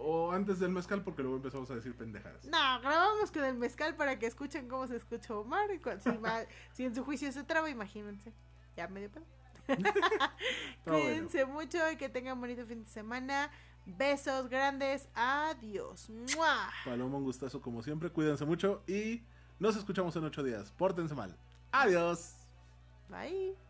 O 0.00 0.30
antes 0.32 0.60
del 0.60 0.70
mezcal, 0.70 1.02
porque 1.02 1.22
luego 1.22 1.36
empezamos 1.36 1.70
a 1.70 1.74
decir 1.74 1.94
pendejadas. 1.96 2.44
No, 2.44 2.80
grabamos 2.80 3.30
con 3.32 3.44
el 3.44 3.56
mezcal 3.56 3.96
para 3.96 4.18
que 4.18 4.26
escuchen 4.26 4.68
cómo 4.68 4.86
se 4.86 4.96
escucha 4.96 5.34
Omar. 5.34 5.68
Y 5.72 5.78
si, 5.78 6.10
si, 6.72 6.84
en 6.84 6.94
su 6.94 7.04
juicio 7.04 7.30
se 7.32 7.44
traba, 7.44 7.68
imagínense. 7.68 8.32
Ya 8.76 8.86
medio 8.88 9.10
pedo. 9.10 9.24
Cuídense 10.84 11.44
mucho 11.44 11.78
y 11.90 11.96
que 11.96 12.08
tengan 12.08 12.40
bonito 12.40 12.64
fin 12.66 12.84
de 12.84 12.88
semana. 12.88 13.50
Besos 13.96 14.48
grandes. 14.48 15.08
Adiós. 15.14 16.08
Paloma, 16.84 17.16
un 17.16 17.24
gustazo 17.24 17.60
como 17.60 17.82
siempre. 17.82 18.10
Cuídense 18.10 18.44
mucho 18.44 18.82
y 18.86 19.22
nos 19.58 19.76
escuchamos 19.76 20.14
en 20.16 20.24
ocho 20.24 20.42
días. 20.42 20.70
Pórtense 20.72 21.14
mal. 21.14 21.34
Adiós. 21.72 22.34
Bye. 23.08 23.67